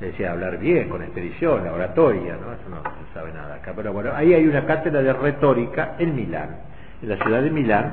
Decía 0.00 0.32
hablar 0.32 0.58
bien, 0.58 0.88
con 0.88 1.02
expedición, 1.02 1.62
la 1.64 1.72
oratoria, 1.72 2.32
¿no? 2.32 2.52
Eso 2.52 2.68
no 2.68 2.82
se 2.82 3.14
sabe 3.14 3.32
nada 3.32 3.56
acá. 3.56 3.72
Pero 3.76 3.92
bueno, 3.92 4.10
ahí 4.14 4.34
hay 4.34 4.44
una 4.44 4.66
cátedra 4.66 5.02
de 5.02 5.12
retórica 5.12 5.94
en 5.98 6.16
Milán, 6.16 6.56
en 7.02 7.08
la 7.08 7.16
ciudad 7.16 7.42
de 7.42 7.50
Milán, 7.50 7.92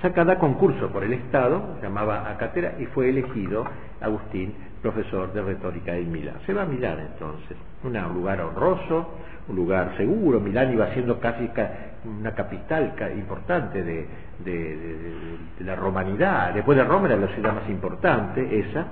sacada 0.00 0.38
concurso 0.38 0.88
por 0.90 1.04
el 1.04 1.12
Estado, 1.12 1.78
llamaba 1.82 2.30
a 2.30 2.36
cátedra, 2.36 2.74
y 2.78 2.86
fue 2.86 3.08
elegido 3.08 3.64
Agustín 4.00 4.52
profesor 4.82 5.32
de 5.32 5.40
retórica 5.42 5.96
en 5.96 6.10
Milán. 6.10 6.34
Se 6.44 6.52
va 6.52 6.62
a 6.62 6.66
Milán 6.66 6.98
entonces, 6.98 7.56
un 7.84 7.92
lugar 8.14 8.40
honroso, 8.40 9.14
un 9.48 9.56
lugar 9.56 9.96
seguro. 9.96 10.40
Milán 10.40 10.72
iba 10.72 10.92
siendo 10.92 11.20
casi 11.20 11.48
una 12.04 12.34
capital 12.34 12.92
importante 13.16 13.82
de, 13.82 14.06
la 15.60 15.76
romanidad. 15.76 16.52
Después 16.52 16.76
de 16.76 16.84
Roma 16.84 17.06
era 17.06 17.16
la 17.16 17.28
ciudad 17.28 17.54
más 17.54 17.70
importante, 17.70 18.58
esa. 18.58 18.86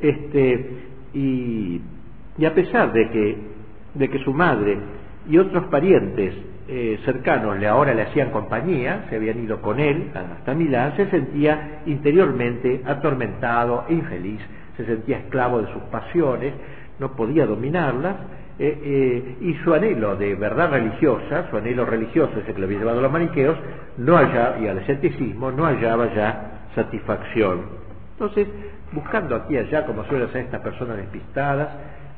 Este, 0.00 0.88
y, 1.14 1.80
a 2.44 2.52
pesar 2.52 2.92
de 2.92 3.08
que, 3.10 3.38
de 3.94 4.08
que 4.08 4.18
su 4.24 4.34
madre 4.34 4.78
y 5.28 5.38
otros 5.38 5.66
parientes 5.66 6.34
eh, 6.70 7.00
cercanos 7.04 7.58
le 7.58 7.66
ahora 7.66 7.92
le 7.94 8.02
hacían 8.02 8.30
compañía, 8.30 9.06
se 9.10 9.16
habían 9.16 9.42
ido 9.42 9.60
con 9.60 9.80
él 9.80 10.12
hasta 10.14 10.54
Milán, 10.54 10.94
se 10.96 11.10
sentía 11.10 11.80
interiormente 11.86 12.82
atormentado 12.86 13.86
e 13.88 13.94
infeliz, 13.94 14.40
se 14.76 14.86
sentía 14.86 15.18
esclavo 15.18 15.60
de 15.62 15.72
sus 15.72 15.82
pasiones, 15.90 16.54
no 17.00 17.16
podía 17.16 17.44
dominarlas, 17.46 18.14
eh, 18.58 18.78
eh, 18.82 19.36
y 19.40 19.54
su 19.64 19.74
anhelo 19.74 20.14
de 20.14 20.36
verdad 20.36 20.70
religiosa, 20.70 21.50
su 21.50 21.56
anhelo 21.56 21.86
religioso, 21.86 22.38
ese 22.38 22.52
que 22.52 22.60
lo 22.60 22.66
había 22.66 22.78
llevado 22.78 23.00
a 23.00 23.02
los 23.02 23.12
maniqueos, 23.12 23.56
no 23.96 24.16
hallaba, 24.16 24.58
y 24.60 24.68
al 24.68 24.78
escepticismo, 24.78 25.50
no 25.50 25.64
hallaba 25.64 26.14
ya 26.14 26.68
satisfacción. 26.76 27.62
Entonces, 28.12 28.46
buscando 28.92 29.34
aquí 29.34 29.54
y 29.54 29.58
allá, 29.58 29.86
como 29.86 30.04
suelen 30.04 30.28
hacer 30.28 30.42
estas 30.44 30.60
personas 30.60 30.98
despistadas, 30.98 31.68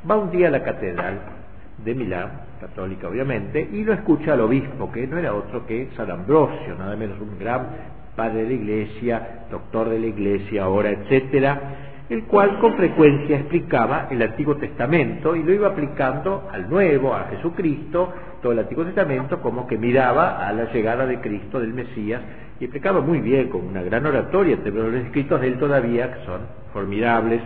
va 0.09 0.17
un 0.17 0.31
día 0.31 0.49
a 0.49 0.51
la 0.51 0.63
catedral 0.63 1.42
de 1.85 1.95
Milán, 1.95 2.31
católica 2.61 3.09
obviamente, 3.09 3.69
y 3.73 3.85
lo 3.85 3.93
escucha 3.93 4.35
al 4.35 4.41
obispo, 4.43 4.91
que 4.93 5.07
no 5.07 5.19
era 5.19 5.35
otro 5.35 5.67
que 5.67 5.89
San 5.97 6.11
Ambrosio, 6.11 6.77
nada 6.79 6.97
menos 6.97 7.21
un 7.21 7.39
gran 7.39 7.67
padre 8.15 8.43
de 8.43 8.49
la 8.49 8.53
iglesia, 8.53 9.47
doctor 9.51 9.89
de 9.89 9.99
la 9.99 10.07
iglesia 10.07 10.65
ahora, 10.65 10.91
etcétera, 10.91 11.61
el 12.09 12.25
cual 12.25 12.59
con 12.59 12.77
frecuencia 12.77 13.39
explicaba 13.39 14.09
el 14.11 14.21
Antiguo 14.21 14.57
Testamento 14.57 15.35
y 15.35 15.43
lo 15.43 15.53
iba 15.53 15.69
aplicando 15.69 16.49
al 16.53 16.69
Nuevo, 16.69 17.15
a 17.15 17.29
Jesucristo, 17.31 18.13
todo 18.43 18.53
el 18.53 18.59
Antiguo 18.59 18.85
Testamento, 18.85 19.41
como 19.41 19.67
que 19.67 19.79
miraba 19.79 20.47
a 20.47 20.53
la 20.53 20.71
llegada 20.73 21.07
de 21.07 21.21
Cristo, 21.21 21.59
del 21.59 21.73
Mesías, 21.73 22.21
y 22.61 22.65
explicaba 22.65 23.01
muy 23.01 23.21
bien, 23.21 23.49
con 23.49 23.67
una 23.67 23.83
gran 23.83 24.05
oratoria, 24.05 24.59
pero 24.63 24.91
los 24.91 25.05
escritos 25.05 25.41
de 25.41 25.49
él 25.49 25.59
todavía, 25.59 26.19
son 26.27 26.41
formidables. 26.73 27.41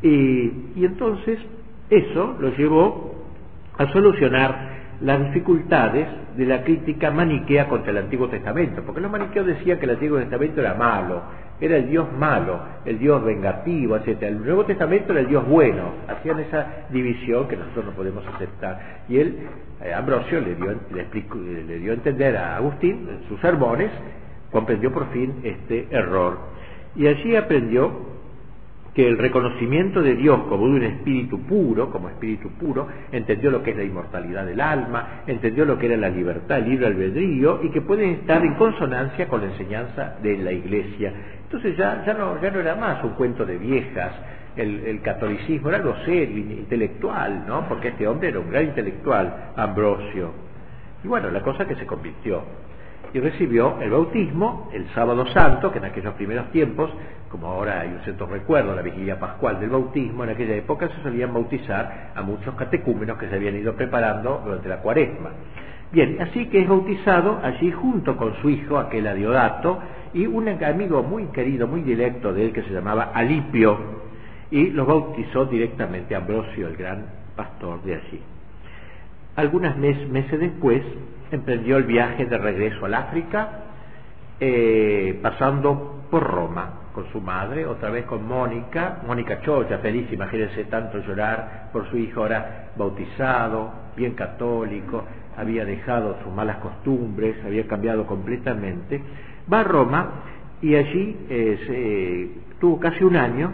Y, 0.00 0.72
y 0.76 0.84
entonces 0.84 1.38
eso 1.90 2.36
lo 2.38 2.50
llevó 2.56 3.11
a 3.78 3.92
solucionar 3.92 4.82
las 5.00 5.20
dificultades 5.26 6.06
de 6.36 6.46
la 6.46 6.62
crítica 6.62 7.10
maniquea 7.10 7.68
contra 7.68 7.90
el 7.90 7.98
Antiguo 7.98 8.28
Testamento, 8.28 8.82
porque 8.84 9.00
los 9.00 9.10
maniqueos 9.10 9.46
decían 9.46 9.78
que 9.78 9.84
el 9.84 9.92
Antiguo 9.92 10.18
Testamento 10.18 10.60
era 10.60 10.74
malo, 10.74 11.22
era 11.60 11.76
el 11.76 11.88
Dios 11.88 12.06
malo, 12.12 12.60
el 12.84 12.98
Dios 12.98 13.22
vengativo, 13.24 13.96
etc. 13.96 14.22
El 14.22 14.44
Nuevo 14.44 14.64
Testamento 14.64 15.12
era 15.12 15.20
el 15.20 15.28
Dios 15.28 15.46
bueno, 15.46 15.92
hacían 16.08 16.40
esa 16.40 16.86
división 16.90 17.48
que 17.48 17.56
nosotros 17.56 17.86
no 17.86 17.92
podemos 17.92 18.24
aceptar. 18.26 19.04
Y 19.08 19.18
él, 19.18 19.48
eh, 19.82 19.92
Ambrosio, 19.92 20.40
le 20.40 20.54
dio, 20.54 20.74
le, 20.92 21.64
le 21.64 21.78
dio 21.78 21.92
a 21.92 21.94
entender 21.94 22.36
a 22.36 22.56
Agustín 22.56 23.08
en 23.10 23.28
sus 23.28 23.40
sermones, 23.40 23.90
comprendió 24.50 24.92
por 24.92 25.10
fin 25.10 25.40
este 25.42 25.88
error. 25.90 26.38
Y 26.94 27.06
allí 27.06 27.36
aprendió 27.36 28.11
que 28.94 29.08
el 29.08 29.16
reconocimiento 29.16 30.02
de 30.02 30.14
Dios 30.16 30.40
como 30.48 30.66
de 30.66 30.72
un 30.72 30.82
espíritu 30.82 31.40
puro, 31.46 31.90
como 31.90 32.10
espíritu 32.10 32.50
puro, 32.50 32.88
entendió 33.10 33.50
lo 33.50 33.62
que 33.62 33.70
es 33.70 33.76
la 33.76 33.84
inmortalidad 33.84 34.44
del 34.44 34.60
alma, 34.60 35.22
entendió 35.26 35.64
lo 35.64 35.78
que 35.78 35.86
era 35.86 35.96
la 35.96 36.10
libertad, 36.10 36.58
el 36.58 36.68
libre 36.68 36.86
albedrío 36.88 37.60
y 37.62 37.70
que 37.70 37.80
puede 37.80 38.10
estar 38.12 38.44
en 38.44 38.54
consonancia 38.54 39.28
con 39.28 39.40
la 39.40 39.46
enseñanza 39.46 40.16
de 40.22 40.36
la 40.36 40.52
Iglesia. 40.52 41.12
Entonces 41.44 41.76
ya, 41.76 42.04
ya, 42.04 42.12
no, 42.12 42.40
ya 42.42 42.50
no 42.50 42.60
era 42.60 42.74
más 42.74 43.02
un 43.02 43.10
cuento 43.10 43.46
de 43.46 43.56
viejas, 43.56 44.12
el, 44.56 45.00
catolicismo 45.02 45.70
era 45.70 45.78
algo 45.78 45.96
serio, 46.04 46.38
intelectual, 46.38 47.46
¿no? 47.46 47.66
Porque 47.68 47.88
este 47.88 48.06
hombre 48.06 48.28
era 48.28 48.40
un 48.40 48.50
gran 48.50 48.64
intelectual, 48.64 49.52
Ambrosio. 49.56 50.32
Y 51.02 51.08
bueno, 51.08 51.30
la 51.30 51.40
cosa 51.40 51.66
que 51.66 51.74
se 51.76 51.86
convirtió 51.86 52.42
y 53.14 53.20
recibió 53.20 53.80
el 53.80 53.90
bautismo 53.90 54.70
el 54.72 54.88
sábado 54.94 55.26
santo, 55.28 55.70
que 55.70 55.78
en 55.78 55.84
aquellos 55.84 56.14
primeros 56.14 56.50
tiempos, 56.50 56.90
como 57.28 57.46
ahora 57.46 57.80
hay 57.80 57.88
un 57.88 58.00
cierto 58.00 58.26
recuerdo, 58.26 58.74
la 58.74 58.82
vigilia 58.82 59.18
pascual 59.18 59.60
del 59.60 59.70
bautismo, 59.70 60.24
en 60.24 60.30
aquella 60.30 60.54
época 60.54 60.88
se 60.88 61.02
solían 61.02 61.32
bautizar 61.32 62.12
a 62.14 62.22
muchos 62.22 62.54
catecúmenos 62.54 63.18
que 63.18 63.28
se 63.28 63.34
habían 63.34 63.56
ido 63.56 63.74
preparando 63.74 64.42
durante 64.44 64.68
la 64.68 64.78
cuaresma. 64.78 65.30
Bien, 65.92 66.16
así 66.22 66.46
que 66.46 66.60
es 66.60 66.68
bautizado 66.68 67.38
allí 67.42 67.70
junto 67.70 68.16
con 68.16 68.34
su 68.40 68.48
hijo, 68.48 68.78
aquel 68.78 69.06
Adiodato, 69.06 69.78
y 70.14 70.26
un 70.26 70.48
amigo 70.48 71.02
muy 71.02 71.26
querido, 71.26 71.66
muy 71.66 71.82
directo 71.82 72.32
de 72.32 72.46
él 72.46 72.52
que 72.52 72.62
se 72.62 72.70
llamaba 72.70 73.10
Alipio, 73.14 73.78
y 74.50 74.70
los 74.70 74.86
bautizó 74.86 75.44
directamente 75.46 76.14
Ambrosio, 76.14 76.68
el 76.68 76.76
gran 76.76 77.06
pastor 77.36 77.82
de 77.82 77.94
allí. 77.96 78.20
Algunos 79.36 79.76
meses 79.76 80.40
después, 80.40 80.82
emprendió 81.32 81.78
el 81.78 81.84
viaje 81.84 82.26
de 82.26 82.38
regreso 82.38 82.84
al 82.84 82.94
África, 82.94 83.48
eh, 84.38 85.18
pasando 85.22 86.04
por 86.10 86.22
Roma 86.22 86.80
con 86.92 87.10
su 87.10 87.20
madre, 87.20 87.66
otra 87.66 87.90
vez 87.90 88.04
con 88.04 88.26
Mónica, 88.26 89.00
Mónica 89.06 89.40
Chocha, 89.40 89.78
feliz, 89.78 90.12
imagínense 90.12 90.64
tanto 90.64 90.98
llorar 90.98 91.70
por 91.72 91.88
su 91.88 91.96
hijo 91.96 92.20
ahora 92.20 92.72
bautizado, 92.76 93.72
bien 93.96 94.12
católico, 94.14 95.04
había 95.36 95.64
dejado 95.64 96.18
sus 96.22 96.32
malas 96.34 96.58
costumbres, 96.58 97.36
había 97.44 97.66
cambiado 97.66 98.06
completamente, 98.06 99.02
va 99.50 99.60
a 99.60 99.64
Roma 99.64 100.10
y 100.60 100.74
allí 100.74 101.16
eh, 101.30 102.30
tuvo 102.60 102.78
casi 102.78 103.02
un 103.04 103.16
año 103.16 103.52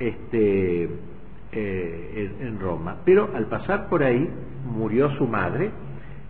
este, 0.00 0.88
eh, 1.52 2.30
en 2.40 2.58
Roma, 2.58 2.96
pero 3.04 3.30
al 3.34 3.46
pasar 3.46 3.88
por 3.88 4.02
ahí 4.02 4.28
murió 4.66 5.10
su 5.16 5.28
madre, 5.28 5.70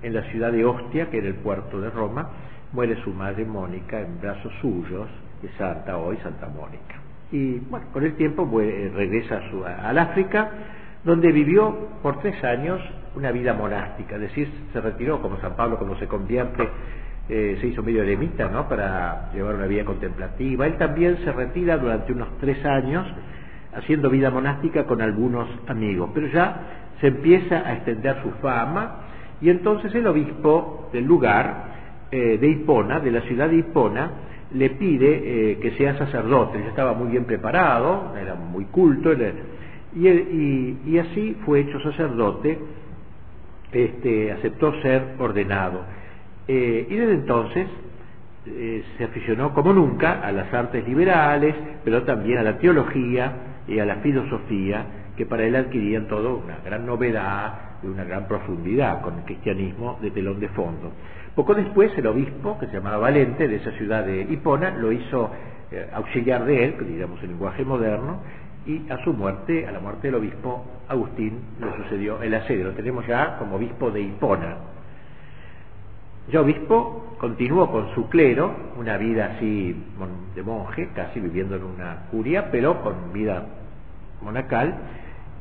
en 0.05 0.15
la 0.15 0.23
ciudad 0.31 0.53
de 0.53 0.65
Ostia, 0.65 1.11
que 1.11 1.19
era 1.19 1.29
el 1.29 1.37
puerto 1.37 1.81
de 1.81 1.91
Roma, 1.91 2.29
muere 2.73 2.97
su 3.03 3.11
madre 3.11 3.45
Mónica 3.45 4.01
en 4.01 4.21
brazos 4.21 4.53
suyos, 4.61 5.09
de 5.43 5.49
Santa 5.59 5.99
hoy 5.99 6.17
Santa 6.23 6.49
Mónica. 6.49 6.97
Y 7.33 7.59
bueno, 7.59 7.87
con 7.93 8.05
el 8.05 8.15
tiempo 8.15 8.49
regresa 8.51 9.39
a 9.39 9.51
su, 9.51 9.65
al 9.65 9.99
África, 9.99 10.51
donde 11.05 11.33
vivió 11.33 11.89
por 12.03 12.21
tres 12.21 12.43
años 12.45 12.81
una 13.15 13.31
vida 13.31 13.55
monástica, 13.55 14.17
es 14.17 14.23
decir, 14.23 14.49
se 14.73 14.81
retiró 14.81 15.21
como 15.21 15.39
San 15.41 15.55
Pablo 15.55 15.77
cuando 15.77 15.97
se 15.99 16.07
convierte, 16.07 16.69
eh, 17.29 17.59
se 17.61 17.69
hizo 17.69 17.83
medio 17.83 18.03
eremita, 18.03 18.49
¿no? 18.49 18.69
Para 18.69 19.31
llevar 19.33 19.55
una 19.55 19.67
vida 19.67 19.85
contemplativa. 19.85 20.67
Él 20.67 20.77
también 20.77 21.19
se 21.25 21.33
retira 21.33 21.79
durante 21.79 22.13
unos 22.13 22.29
tres 22.39 22.65
años, 22.65 23.07
haciendo 23.75 24.11
vida 24.11 24.31
monástica 24.31 24.85
con 24.85 25.01
algunos 25.01 25.49
amigos, 25.67 26.11
pero 26.15 26.27
ya 26.29 26.57
se 27.01 27.09
empieza 27.09 27.57
a 27.67 27.75
extender 27.75 28.23
su 28.23 28.31
fama 28.43 29.04
y 29.41 29.51
entonces 29.51 29.95
el 29.95 30.07
obispo 30.07 30.89
del 30.93 31.05
lugar, 31.05 31.75
eh, 32.11 32.39
de 32.39 32.49
Hipona, 32.49 33.01
de 33.01 33.11
la 33.11 33.23
ciudad 33.23 33.49
de 33.49 33.57
Hipona, 33.57 34.11
le 34.53 34.71
pide 34.71 35.53
eh, 35.53 35.59
que 35.59 35.73
sea 35.73 35.99
sacerdote. 35.99 36.59
Él 36.59 36.69
estaba 36.69 36.95
muy 36.95 37.09
bien 37.09 37.25
preparado, 37.25 38.15
era 38.21 38.35
muy 38.35 38.67
culto, 38.67 39.13
y, 39.97 40.99
así 40.99 41.37
fue 41.45 41.61
hecho 41.61 41.81
sacerdote, 41.81 42.59
este, 43.73 44.33
aceptó 44.33 44.81
ser 44.81 45.15
ordenado. 45.19 45.83
Eh, 46.47 46.87
y 46.89 46.95
desde 46.95 47.15
entonces 47.15 47.67
se 48.99 49.05
aficionó 49.05 49.55
como 49.55 49.73
nunca 49.73 50.21
a 50.21 50.31
las 50.31 50.53
artes 50.53 50.87
liberales, 50.87 51.55
pero 51.83 52.03
también 52.03 52.39
a 52.39 52.43
la 52.43 52.59
teología 52.59 53.33
y 53.67 53.79
a 53.79 53.87
la 53.87 53.97
filosofía, 53.97 54.85
que 55.17 55.25
para 55.25 55.45
él 55.45 55.57
adquirían 55.57 56.09
todo 56.09 56.43
una 56.45 56.59
gran 56.63 56.85
novedad 56.85 57.74
y 57.85 57.87
una 57.87 58.05
gran 58.05 58.27
profundidad 58.27 59.03
con 59.03 59.19
el 59.19 59.25
cristianismo 59.25 59.99
de 60.01 60.11
telón 60.11 60.41
de 60.41 60.49
fondo. 60.49 60.93
Poco 61.35 61.55
después 61.55 61.97
el 61.99 62.07
obispo, 62.07 62.59
que 62.59 62.67
se 62.67 62.75
llamaba 62.75 62.99
Valente, 62.99 63.49
de 63.49 63.57
esa 63.57 63.73
ciudad 63.73 64.05
de 64.05 64.23
Hipona, 64.23 64.71
lo 64.71 64.93
hizo 64.93 65.31
eh, 65.71 65.89
auxiliar 65.93 66.45
de 66.45 66.65
él, 66.65 66.77
digamos 66.87 67.23
en 67.23 67.31
lenguaje 67.31 67.65
moderno, 67.65 68.21
y 68.67 68.91
a 68.91 69.03
su 69.05 69.13
muerte, 69.13 69.67
a 69.67 69.73
la 69.73 69.81
muerte 69.81 70.09
del 70.09 70.15
obispo 70.15 70.65
Agustín, 70.89 71.41
le 71.61 71.77
sucedió 71.83 72.23
el 72.23 72.35
asedio. 72.35 72.65
Lo 72.65 72.73
tenemos 72.73 73.07
ya 73.07 73.37
como 73.39 73.57
obispo 73.57 73.91
de 73.91 74.01
Hipona. 74.01 74.57
Ya 76.31 76.41
obispo 76.41 77.17
continuó 77.19 77.71
con 77.71 77.95
su 77.95 78.09
clero, 78.09 78.55
una 78.79 78.97
vida 78.97 79.35
así 79.37 79.77
de 80.35 80.43
monje, 80.43 80.89
casi 80.95 81.21
viviendo 81.21 81.57
en 81.57 81.65
una 81.65 82.07
curia, 82.11 82.51
pero 82.51 82.83
con 82.83 83.13
vida 83.13 83.45
monacal, 84.23 84.75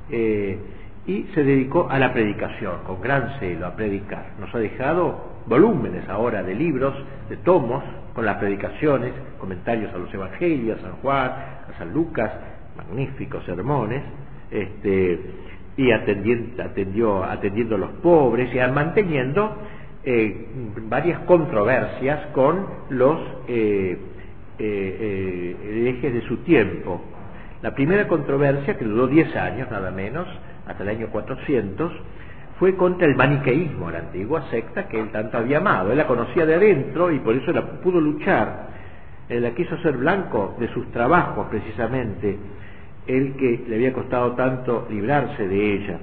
eh, 0.09 0.59
y 1.05 1.23
se 1.33 1.43
dedicó 1.43 1.87
a 1.89 1.99
la 1.99 2.13
predicación, 2.13 2.83
con 2.87 3.01
gran 3.01 3.39
celo, 3.39 3.67
a 3.67 3.75
predicar. 3.75 4.31
Nos 4.39 4.53
ha 4.55 4.59
dejado 4.59 5.33
volúmenes 5.45 6.07
ahora 6.07 6.43
de 6.43 6.55
libros, 6.55 6.95
de 7.29 7.37
tomos, 7.37 7.83
con 8.13 8.25
las 8.25 8.37
predicaciones, 8.37 9.11
comentarios 9.39 9.93
a 9.93 9.97
los 9.97 10.13
evangelios, 10.13 10.79
a 10.79 10.81
San 10.81 10.91
Juan, 11.01 11.29
a 11.29 11.77
San 11.77 11.93
Lucas, 11.93 12.31
magníficos 12.77 13.43
sermones, 13.43 14.01
este, 14.49 15.19
y 15.75 15.91
atendiendo, 15.91 16.63
atendió, 16.63 17.23
atendiendo 17.23 17.75
a 17.75 17.79
los 17.79 17.91
pobres 17.93 18.53
y 18.53 18.71
manteniendo 18.71 19.57
eh, 20.05 20.47
varias 20.87 21.19
controversias 21.21 22.27
con 22.27 22.65
los 22.89 23.19
eh, 23.47 23.97
eh, 24.59 25.95
ejes 25.97 26.13
de 26.13 26.21
su 26.27 26.37
tiempo. 26.37 27.01
La 27.61 27.73
primera 27.73 28.07
controversia, 28.07 28.77
que 28.77 28.85
duró 28.85 29.07
10 29.07 29.35
años 29.35 29.71
nada 29.71 29.89
menos, 29.89 30.27
hasta 30.67 30.83
el 30.83 30.89
año 30.89 31.07
400, 31.11 31.91
fue 32.59 32.75
contra 32.75 33.07
el 33.07 33.15
maniqueísmo, 33.15 33.89
la 33.91 33.99
antigua 33.99 34.49
secta 34.49 34.87
que 34.87 34.99
él 34.99 35.09
tanto 35.11 35.37
había 35.37 35.57
amado. 35.57 35.91
Él 35.91 35.97
la 35.97 36.07
conocía 36.07 36.45
de 36.45 36.55
adentro 36.55 37.11
y 37.11 37.19
por 37.19 37.35
eso 37.35 37.51
la 37.51 37.65
pudo 37.81 37.99
luchar. 37.99 38.67
Él 39.27 39.41
la 39.41 39.51
quiso 39.51 39.77
ser 39.79 39.97
blanco 39.97 40.55
de 40.59 40.67
sus 40.69 40.91
trabajos, 40.91 41.47
precisamente, 41.49 42.37
el 43.07 43.35
que 43.35 43.65
le 43.67 43.75
había 43.75 43.93
costado 43.93 44.33
tanto 44.33 44.87
librarse 44.89 45.47
de 45.47 45.73
ella. 45.73 45.97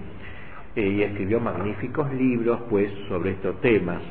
Eh, 0.76 0.88
y 0.88 1.02
escribió 1.02 1.40
magníficos 1.40 2.12
libros, 2.12 2.61
pues, 2.69 2.90
sobre 3.09 3.33
estos 3.33 3.61
temas. 3.61 4.02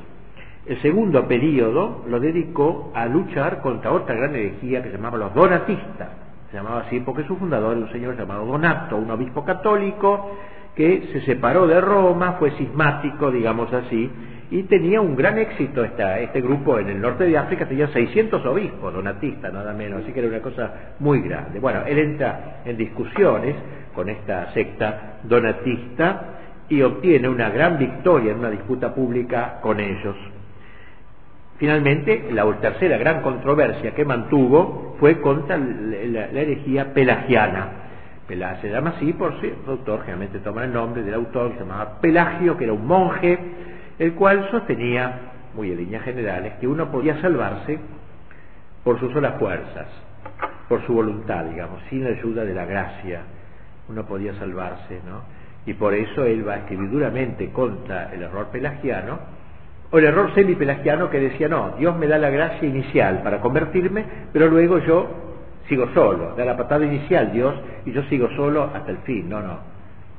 El 0.65 0.81
segundo 0.81 1.27
periodo 1.27 2.03
lo 2.07 2.19
dedicó 2.19 2.91
a 2.93 3.05
luchar 3.05 3.61
contra 3.61 3.91
otra 3.91 4.15
gran 4.15 4.35
herejía 4.35 4.83
que 4.83 4.89
se 4.89 4.97
llamaba 4.97 5.17
los 5.17 5.33
donatistas. 5.33 6.28
Se 6.51 6.57
llamaba 6.57 6.81
así 6.81 6.99
porque 7.01 7.23
su 7.23 7.35
fundador 7.37 7.77
era 7.77 7.85
un 7.85 7.91
señor 7.91 8.17
llamado 8.17 8.45
Donato, 8.45 8.97
un 8.97 9.11
obispo 9.11 9.45
católico 9.45 10.31
que 10.75 11.09
se 11.11 11.21
separó 11.21 11.67
de 11.67 11.79
Roma, 11.81 12.37
fue 12.39 12.51
cismático, 12.51 13.31
digamos 13.31 13.71
así, 13.73 14.09
y 14.51 14.63
tenía 14.63 14.99
un 14.99 15.15
gran 15.15 15.37
éxito 15.37 15.83
esta, 15.83 16.19
este 16.19 16.41
grupo 16.41 16.79
en 16.79 16.89
el 16.89 16.99
norte 16.99 17.25
de 17.25 17.37
África, 17.37 17.67
tenía 17.67 17.87
600 17.89 18.43
obispos, 18.45 18.93
donatistas 18.93 19.53
nada 19.53 19.73
menos, 19.73 20.01
así 20.01 20.11
que 20.11 20.19
era 20.19 20.29
una 20.29 20.41
cosa 20.41 20.95
muy 20.99 21.21
grande. 21.21 21.59
Bueno, 21.59 21.81
él 21.85 21.99
entra 21.99 22.61
en 22.65 22.77
discusiones 22.77 23.55
con 23.93 24.09
esta 24.09 24.51
secta 24.53 25.19
donatista 25.23 26.21
y 26.69 26.81
obtiene 26.81 27.29
una 27.29 27.49
gran 27.49 27.77
victoria 27.77 28.31
en 28.31 28.39
una 28.39 28.49
disputa 28.49 28.93
pública 28.93 29.59
con 29.61 29.79
ellos. 29.79 30.15
Finalmente, 31.59 32.29
la 32.31 32.51
tercera 32.59 32.97
gran 32.97 33.21
controversia 33.21 33.93
que 33.93 34.05
mantuvo 34.05 34.95
fue 34.99 35.21
contra 35.21 35.57
la 35.57 36.41
herejía 36.41 36.93
pelagiana 36.93 37.79
se 38.61 38.69
llama 38.69 38.93
así 38.95 39.11
por 39.13 39.39
cierto 39.39 39.71
autor, 39.71 40.01
generalmente 40.01 40.39
toma 40.39 40.63
el 40.63 40.71
nombre 40.71 41.01
del 41.01 41.15
autor, 41.15 41.53
se 41.53 41.61
llamaba 41.61 41.99
Pelagio, 41.99 42.57
que 42.57 42.65
era 42.65 42.73
un 42.73 42.85
monje, 42.85 43.39
el 43.97 44.13
cual 44.13 44.47
sostenía, 44.51 45.31
muy 45.55 45.71
en 45.71 45.77
líneas 45.77 46.03
generales, 46.03 46.53
que 46.59 46.67
uno 46.67 46.91
podía 46.91 47.19
salvarse 47.21 47.79
por 48.83 48.99
sus 48.99 49.11
solas 49.13 49.39
fuerzas, 49.39 49.87
por 50.67 50.85
su 50.85 50.93
voluntad, 50.93 51.45
digamos, 51.45 51.81
sin 51.89 52.03
la 52.03 52.11
ayuda 52.11 52.45
de 52.45 52.53
la 52.53 52.65
gracia, 52.65 53.21
uno 53.87 54.05
podía 54.05 54.35
salvarse, 54.35 55.01
¿no? 55.07 55.23
Y 55.65 55.73
por 55.73 55.95
eso 55.95 56.23
él 56.23 56.47
va 56.47 56.53
a 56.53 56.57
escribir 56.57 56.91
duramente 56.91 57.49
contra 57.49 58.13
el 58.13 58.21
error 58.21 58.49
pelagiano, 58.51 59.19
o 59.91 59.97
el 59.97 60.05
error 60.05 60.33
semi-pelagiano 60.35 61.09
que 61.09 61.19
decía, 61.19 61.47
no, 61.47 61.75
Dios 61.77 61.97
me 61.97 62.07
da 62.07 62.17
la 62.17 62.29
gracia 62.29 62.67
inicial 62.67 63.21
para 63.23 63.39
convertirme, 63.39 64.05
pero 64.31 64.47
luego 64.47 64.77
yo 64.79 65.07
sigo 65.67 65.87
solo, 65.93 66.35
da 66.35 66.45
la 66.45 66.57
patada 66.57 66.85
inicial 66.85 67.31
Dios 67.31 67.55
y 67.85 67.91
yo 67.91 68.03
sigo 68.03 68.29
solo 68.35 68.69
hasta 68.73 68.91
el 68.91 68.97
fin. 68.99 69.29
No, 69.29 69.41
no. 69.41 69.59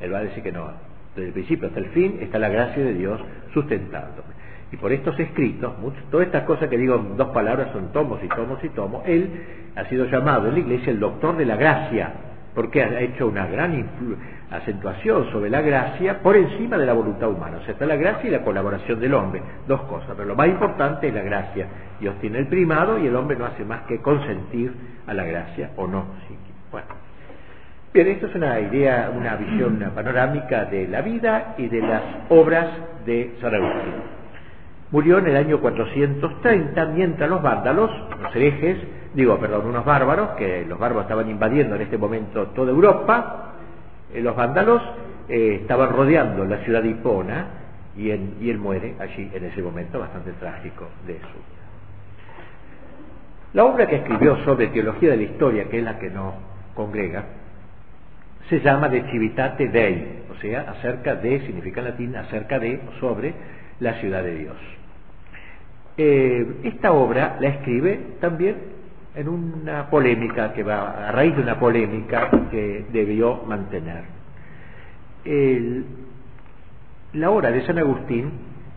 Él 0.00 0.12
va 0.12 0.18
a 0.18 0.22
decir 0.22 0.42
que 0.42 0.52
no. 0.52 0.66
Desde 1.14 1.28
el 1.28 1.32
principio 1.32 1.68
hasta 1.68 1.80
el 1.80 1.86
fin 1.90 2.18
está 2.20 2.38
la 2.38 2.48
gracia 2.48 2.82
de 2.82 2.94
Dios 2.94 3.20
sustentándome. 3.52 4.40
Y 4.72 4.76
por 4.76 4.92
estos 4.92 5.18
escritos, 5.18 5.72
todas 6.10 6.26
estas 6.26 6.44
cosas 6.44 6.68
que 6.68 6.78
digo 6.78 6.94
en 6.94 7.16
dos 7.16 7.28
palabras 7.30 7.72
son 7.72 7.92
tomos 7.92 8.20
y 8.22 8.28
tomos 8.28 8.62
y 8.62 8.68
tomos, 8.68 9.02
él 9.06 9.28
ha 9.74 9.84
sido 9.86 10.06
llamado 10.06 10.48
en 10.48 10.54
la 10.54 10.60
iglesia 10.60 10.92
el 10.92 11.00
doctor 11.00 11.36
de 11.36 11.44
la 11.44 11.56
gracia, 11.56 12.12
porque 12.54 12.82
ha 12.82 13.00
hecho 13.00 13.26
una 13.26 13.46
gran 13.48 13.74
acentuación 14.50 15.30
sobre 15.30 15.50
la 15.50 15.60
gracia 15.60 16.20
por 16.20 16.36
encima 16.36 16.76
de 16.76 16.86
la 16.86 16.92
voluntad 16.92 17.28
humana. 17.28 17.58
O 17.58 17.60
sea, 17.62 17.72
está 17.72 17.86
la 17.86 17.96
gracia 17.96 18.28
y 18.28 18.32
la 18.32 18.42
colaboración 18.42 18.98
del 19.00 19.14
hombre, 19.14 19.42
dos 19.66 19.82
cosas, 19.82 20.10
pero 20.16 20.28
lo 20.28 20.34
más 20.34 20.48
importante 20.48 21.08
es 21.08 21.14
la 21.14 21.22
gracia. 21.22 21.66
Dios 22.00 22.16
tiene 22.20 22.38
el 22.38 22.46
primado 22.48 22.98
y 22.98 23.06
el 23.06 23.14
hombre 23.14 23.36
no 23.36 23.46
hace 23.46 23.64
más 23.64 23.82
que 23.82 24.00
consentir 24.00 24.72
a 25.06 25.14
la 25.14 25.24
gracia 25.24 25.70
o 25.76 25.86
no. 25.86 26.04
Bueno. 26.70 26.86
Bien, 27.92 28.06
esto 28.06 28.26
es 28.26 28.34
una 28.36 28.60
idea, 28.60 29.10
una 29.12 29.34
visión 29.34 29.74
una 29.74 29.90
panorámica 29.90 30.64
de 30.66 30.86
la 30.86 31.00
vida 31.02 31.54
y 31.58 31.66
de 31.66 31.80
las 31.80 32.02
obras 32.28 32.68
de 33.04 33.34
San. 33.40 33.52
Murió 34.92 35.18
en 35.18 35.26
el 35.26 35.36
año 35.36 35.60
430 35.60 36.84
mientras 36.86 37.28
los 37.28 37.42
vándalos, 37.42 37.90
los 38.20 38.34
herejes, 38.36 38.78
digo, 39.14 39.38
perdón, 39.38 39.66
unos 39.66 39.84
bárbaros, 39.84 40.30
que 40.30 40.64
los 40.66 40.78
bárbaros 40.78 41.04
estaban 41.04 41.28
invadiendo 41.28 41.74
en 41.76 41.82
este 41.82 41.98
momento 41.98 42.48
toda 42.48 42.70
Europa, 42.70 43.54
los 44.14 44.36
vándalos 44.36 44.82
eh, 45.28 45.58
estaban 45.62 45.90
rodeando 45.90 46.44
la 46.44 46.58
ciudad 46.64 46.82
de 46.82 46.90
Hipona 46.90 47.46
y, 47.96 48.10
y 48.10 48.50
él 48.50 48.58
muere 48.58 48.94
allí 48.98 49.30
en 49.32 49.44
ese 49.44 49.62
momento 49.62 49.98
bastante 49.98 50.32
trágico 50.32 50.88
de 51.06 51.18
su 51.18 51.60
la 53.52 53.64
obra 53.64 53.86
que 53.86 53.96
escribió 53.96 54.36
sobre 54.44 54.68
teología 54.68 55.10
de 55.10 55.16
la 55.16 55.22
historia, 55.24 55.64
que 55.64 55.78
es 55.78 55.84
la 55.84 55.98
que 55.98 56.08
nos 56.08 56.34
congrega, 56.74 57.24
se 58.48 58.60
llama 58.60 58.88
De 58.88 59.02
Civitate 59.10 59.68
Dei, 59.68 60.22
o 60.30 60.40
sea, 60.40 60.70
acerca 60.70 61.16
de, 61.16 61.40
significa 61.40 61.80
en 61.80 61.86
latín, 61.86 62.16
acerca 62.16 62.60
de, 62.60 62.80
sobre 63.00 63.34
la 63.80 63.94
ciudad 63.94 64.22
de 64.22 64.34
Dios. 64.36 64.56
Eh, 65.96 66.46
esta 66.62 66.92
obra 66.92 67.38
la 67.40 67.48
escribe 67.48 68.00
también 68.20 68.56
en 69.14 69.28
una 69.28 69.90
polémica 69.90 70.52
que 70.52 70.62
va, 70.62 71.08
a 71.08 71.12
raíz 71.12 71.34
de 71.36 71.42
una 71.42 71.58
polémica 71.58 72.30
que 72.50 72.86
debió 72.92 73.42
mantener. 73.46 74.04
la 77.12 77.30
obra 77.30 77.50
de 77.50 77.66
San 77.66 77.78
Agustín 77.78 78.30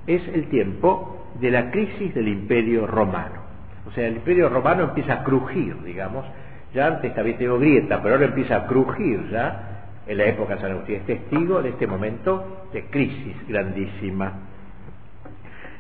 es 0.08 0.28
el 0.30 0.50
tiempo 0.50 1.28
de 1.39 1.52
la 1.52 1.72
crisis 1.72 2.13
del 2.13 2.28
imperio 2.28 2.88
romano. 2.88 3.43
O 3.88 3.91
sea, 3.91 4.08
el 4.08 4.15
imperio 4.15 4.50
romano 4.50 4.84
empieza 4.84 5.13
a 5.13 5.24
crujir, 5.24 5.82
digamos. 5.84 6.26
Ya 6.74 6.88
antes 6.88 7.15
había 7.17 7.38
tenido 7.38 7.60
grieta, 7.60 8.02
pero 8.02 8.15
ahora 8.15 8.28
empieza 8.28 8.56
a 8.56 8.67
crujir 8.67 9.30
ya 9.30 9.89
en 10.08 10.17
la 10.17 10.26
época 10.26 10.56
de 10.56 10.62
San 10.62 10.72
Agustín. 10.72 10.96
Es 10.96 11.06
testigo 11.06 11.62
de 11.62 11.69
este 11.69 11.86
momento 11.86 12.67
de 12.74 12.86
crisis 12.86 13.36
grandísima. 13.48 14.34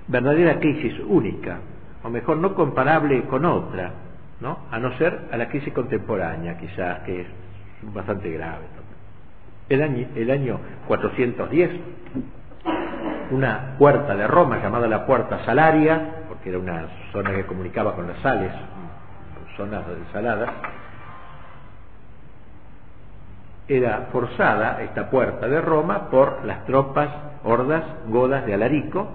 Verdadera 0.07 0.59
crisis 0.59 0.93
única, 1.07 1.59
o 2.03 2.09
mejor, 2.09 2.37
no 2.37 2.53
comparable 2.53 3.23
con 3.23 3.45
otra, 3.45 3.93
¿no? 4.43 4.59
A 4.69 4.77
no 4.77 4.95
ser 4.97 5.29
a 5.31 5.37
la 5.37 5.47
crisis 5.47 5.73
contemporánea, 5.73 6.57
quizás, 6.57 6.99
que 6.99 7.21
es 7.21 7.27
bastante 7.93 8.29
grave. 8.29 8.65
El 9.69 9.81
año, 9.81 10.07
el 10.15 10.29
año 10.29 10.59
410, 10.87 11.71
una 13.31 13.75
puerta 13.79 14.15
de 14.15 14.27
Roma 14.27 14.59
llamada 14.61 14.85
la 14.87 15.05
Puerta 15.05 15.45
Salaria, 15.45 16.25
que 16.43 16.49
era 16.49 16.59
una 16.59 16.87
zona 17.13 17.31
que 17.31 17.45
comunicaba 17.45 17.95
con 17.95 18.05
las 18.05 18.19
sales, 18.19 18.51
zonas 19.55 19.85
saladas, 20.11 20.49
era 23.69 24.09
forzada 24.11 24.81
esta 24.81 25.09
puerta 25.09 25.47
de 25.47 25.61
Roma 25.61 26.09
por 26.09 26.43
las 26.43 26.65
tropas 26.65 27.07
hordas 27.45 27.85
godas 28.07 28.45
de 28.45 28.55
Alarico, 28.55 29.07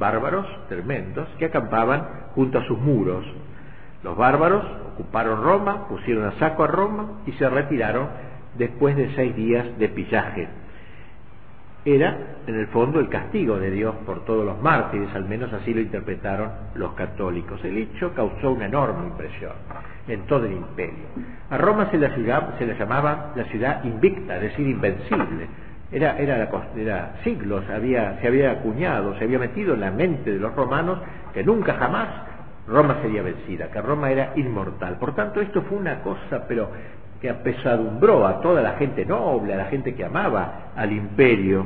bárbaros 0.00 0.46
tremendos, 0.68 1.28
que 1.38 1.44
acampaban 1.44 2.08
junto 2.34 2.58
a 2.58 2.64
sus 2.64 2.76
muros. 2.78 3.24
Los 4.04 4.18
bárbaros 4.18 4.62
ocuparon 4.92 5.42
Roma, 5.42 5.88
pusieron 5.88 6.26
a 6.26 6.32
saco 6.32 6.62
a 6.62 6.66
Roma 6.66 7.22
y 7.26 7.32
se 7.32 7.48
retiraron 7.48 8.08
después 8.56 8.94
de 8.96 9.14
seis 9.14 9.34
días 9.34 9.66
de 9.78 9.88
pillaje. 9.88 10.46
era 11.86 12.16
en 12.46 12.54
el 12.54 12.66
fondo 12.68 13.00
el 13.00 13.08
castigo 13.08 13.58
de 13.58 13.70
Dios 13.70 13.94
por 14.06 14.24
todos 14.26 14.44
los 14.44 14.60
mártires, 14.60 15.08
al 15.14 15.24
menos 15.24 15.52
así 15.54 15.72
lo 15.72 15.80
interpretaron 15.80 16.50
los 16.74 16.92
católicos. 16.92 17.64
El 17.64 17.78
hecho 17.78 18.12
causó 18.14 18.52
una 18.52 18.66
enorme 18.66 19.06
impresión 19.06 19.52
en 20.06 20.26
todo 20.26 20.44
el 20.44 20.52
imperio. 20.52 21.06
A 21.48 21.56
Roma 21.56 21.90
se 21.90 21.96
la, 21.96 22.14
se 22.58 22.66
la 22.66 22.74
llamaba 22.78 23.32
la 23.34 23.44
ciudad 23.44 23.82
invicta, 23.84 24.36
es 24.36 24.42
decir, 24.42 24.66
invencible. 24.66 25.48
Era, 25.90 26.18
era, 26.18 26.48
era 26.76 27.14
siglos, 27.24 27.64
había, 27.70 28.18
se 28.20 28.26
había 28.26 28.50
acuñado, 28.50 29.16
se 29.18 29.24
había 29.24 29.38
metido 29.38 29.74
en 29.74 29.80
la 29.80 29.90
mente 29.90 30.30
de 30.30 30.38
los 30.38 30.54
romanos 30.54 30.98
que 31.32 31.42
nunca 31.42 31.74
jamás 31.74 32.33
Roma 32.66 32.98
sería 33.02 33.22
vencida, 33.22 33.70
que 33.70 33.80
Roma 33.82 34.10
era 34.10 34.32
inmortal. 34.36 34.98
Por 34.98 35.14
tanto, 35.14 35.40
esto 35.40 35.62
fue 35.62 35.78
una 35.78 36.00
cosa, 36.02 36.46
pero 36.48 36.70
que 37.20 37.28
apesadumbró 37.30 38.26
a 38.26 38.40
toda 38.40 38.62
la 38.62 38.72
gente 38.72 39.04
noble, 39.04 39.54
a 39.54 39.56
la 39.56 39.66
gente 39.66 39.94
que 39.94 40.04
amaba 40.04 40.72
al 40.76 40.92
imperio, 40.92 41.64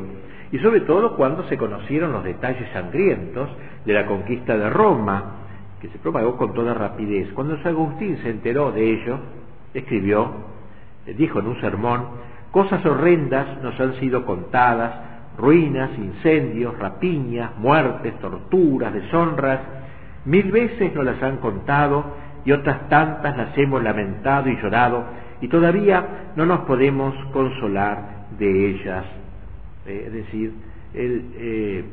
y 0.50 0.58
sobre 0.58 0.80
todo 0.80 1.16
cuando 1.16 1.44
se 1.48 1.58
conocieron 1.58 2.12
los 2.12 2.24
detalles 2.24 2.68
sangrientos 2.72 3.48
de 3.84 3.92
la 3.92 4.06
conquista 4.06 4.56
de 4.56 4.70
Roma, 4.70 5.32
que 5.80 5.88
se 5.88 5.98
propagó 5.98 6.36
con 6.36 6.54
toda 6.54 6.74
rapidez. 6.74 7.32
Cuando 7.32 7.56
San 7.58 7.74
Agustín 7.74 8.18
se 8.22 8.30
enteró 8.30 8.72
de 8.72 8.90
ello, 8.90 9.18
escribió, 9.74 10.30
eh, 11.06 11.14
dijo 11.14 11.38
en 11.38 11.46
un 11.48 11.60
sermón, 11.60 12.06
cosas 12.50 12.84
horrendas 12.84 13.62
nos 13.62 13.78
han 13.78 13.94
sido 14.00 14.24
contadas, 14.24 14.94
ruinas, 15.36 15.90
incendios, 15.96 16.76
rapiñas, 16.78 17.56
muertes, 17.58 18.18
torturas, 18.18 18.92
deshonras, 18.92 19.60
mil 20.28 20.52
veces 20.52 20.94
nos 20.94 21.04
las 21.04 21.22
han 21.22 21.38
contado 21.38 22.04
y 22.44 22.52
otras 22.52 22.88
tantas 22.88 23.36
las 23.36 23.56
hemos 23.56 23.82
lamentado 23.82 24.48
y 24.48 24.56
llorado 24.60 25.04
y 25.40 25.48
todavía 25.48 26.32
no 26.36 26.44
nos 26.46 26.60
podemos 26.60 27.14
consolar 27.32 28.26
de 28.38 28.70
ellas. 28.70 29.04
Eh, 29.86 30.04
es 30.06 30.12
decir, 30.12 30.52
eh, 30.94 31.84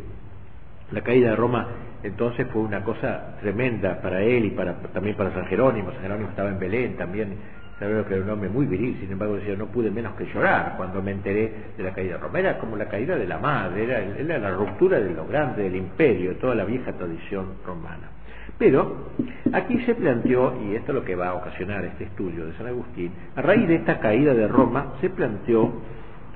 la 0.92 1.02
caída 1.02 1.30
de 1.32 1.36
Roma 1.36 1.68
entonces 2.04 2.46
fue 2.52 2.62
una 2.62 2.84
cosa 2.84 3.38
tremenda 3.42 4.00
para 4.00 4.22
él 4.22 4.46
y 4.46 4.50
para, 4.52 4.76
también 4.94 5.16
para 5.16 5.34
San 5.34 5.46
Jerónimo. 5.48 5.92
San 5.92 6.02
Jerónimo 6.02 6.30
estaba 6.30 6.50
en 6.50 6.60
Belén 6.60 6.98
también, 6.98 7.36
sabía 7.80 8.04
que 8.06 8.14
era 8.14 8.24
un 8.24 8.30
hombre 8.30 8.50
muy 8.50 8.68
viril, 8.68 8.98
sin 9.00 9.12
embargo 9.12 9.36
decía, 9.38 9.56
no 9.56 9.68
pude 9.68 9.90
menos 9.90 10.14
que 10.16 10.26
llorar 10.26 10.76
cuando 10.78 11.02
me 11.02 11.12
enteré 11.12 11.52
de 11.76 11.84
la 11.84 11.94
caída 11.94 12.14
de 12.14 12.20
Roma. 12.20 12.40
Era 12.40 12.60
como 12.60 12.76
la 12.76 12.88
caída 12.88 13.16
de 13.16 13.28
la 13.28 13.40
madre, 13.40 13.86
era, 13.86 14.00
era 14.00 14.38
la 14.38 14.52
ruptura 14.52 15.00
de 15.00 15.16
lo 15.16 15.26
grande 15.26 15.64
del 15.64 15.76
imperio, 15.76 16.30
de 16.30 16.36
toda 16.36 16.54
la 16.54 16.66
vieja 16.66 16.94
tradición 16.94 17.56
romana. 17.66 18.15
Pero 18.58 19.10
aquí 19.54 19.80
se 19.86 19.96
planteó, 19.96 20.62
y 20.64 20.76
esto 20.76 20.92
es 20.92 20.96
lo 20.96 21.04
que 21.04 21.16
va 21.16 21.30
a 21.30 21.34
ocasionar 21.36 21.84
este 21.86 22.06
estudio 22.06 22.46
de 22.46 22.54
San 22.54 22.68
Agustín, 22.68 23.12
a 23.36 23.42
raíz 23.42 23.68
de 23.68 23.76
esta 23.76 24.00
caída 24.00 24.34
de 24.34 24.48
Roma 24.48 24.94
se 25.02 25.10
planteó 25.10 25.74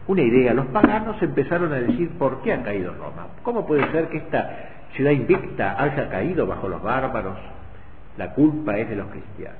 una 0.08 0.22
idea. 0.22 0.54
Los 0.54 0.66
paganos 0.68 1.22
empezaron 1.22 1.72
a 1.72 1.78
decir 1.78 2.10
por 2.18 2.42
qué 2.42 2.54
ha 2.54 2.64
caído 2.64 2.94
Roma. 2.94 3.28
¿Cómo 3.44 3.66
puede 3.66 3.90
ser 3.92 4.10
que 4.10 4.18
esta 4.18 4.86
ciudad 4.96 5.12
invicta 5.12 5.82
haya 5.82 6.10
caído 6.10 6.46
bajo 6.46 6.68
los 6.68 6.82
bárbaros? 6.82 7.38
La 8.18 8.34
culpa 8.34 8.78
es 8.78 8.90
de 8.90 8.96
los 8.96 9.08
cristianos. 9.08 9.60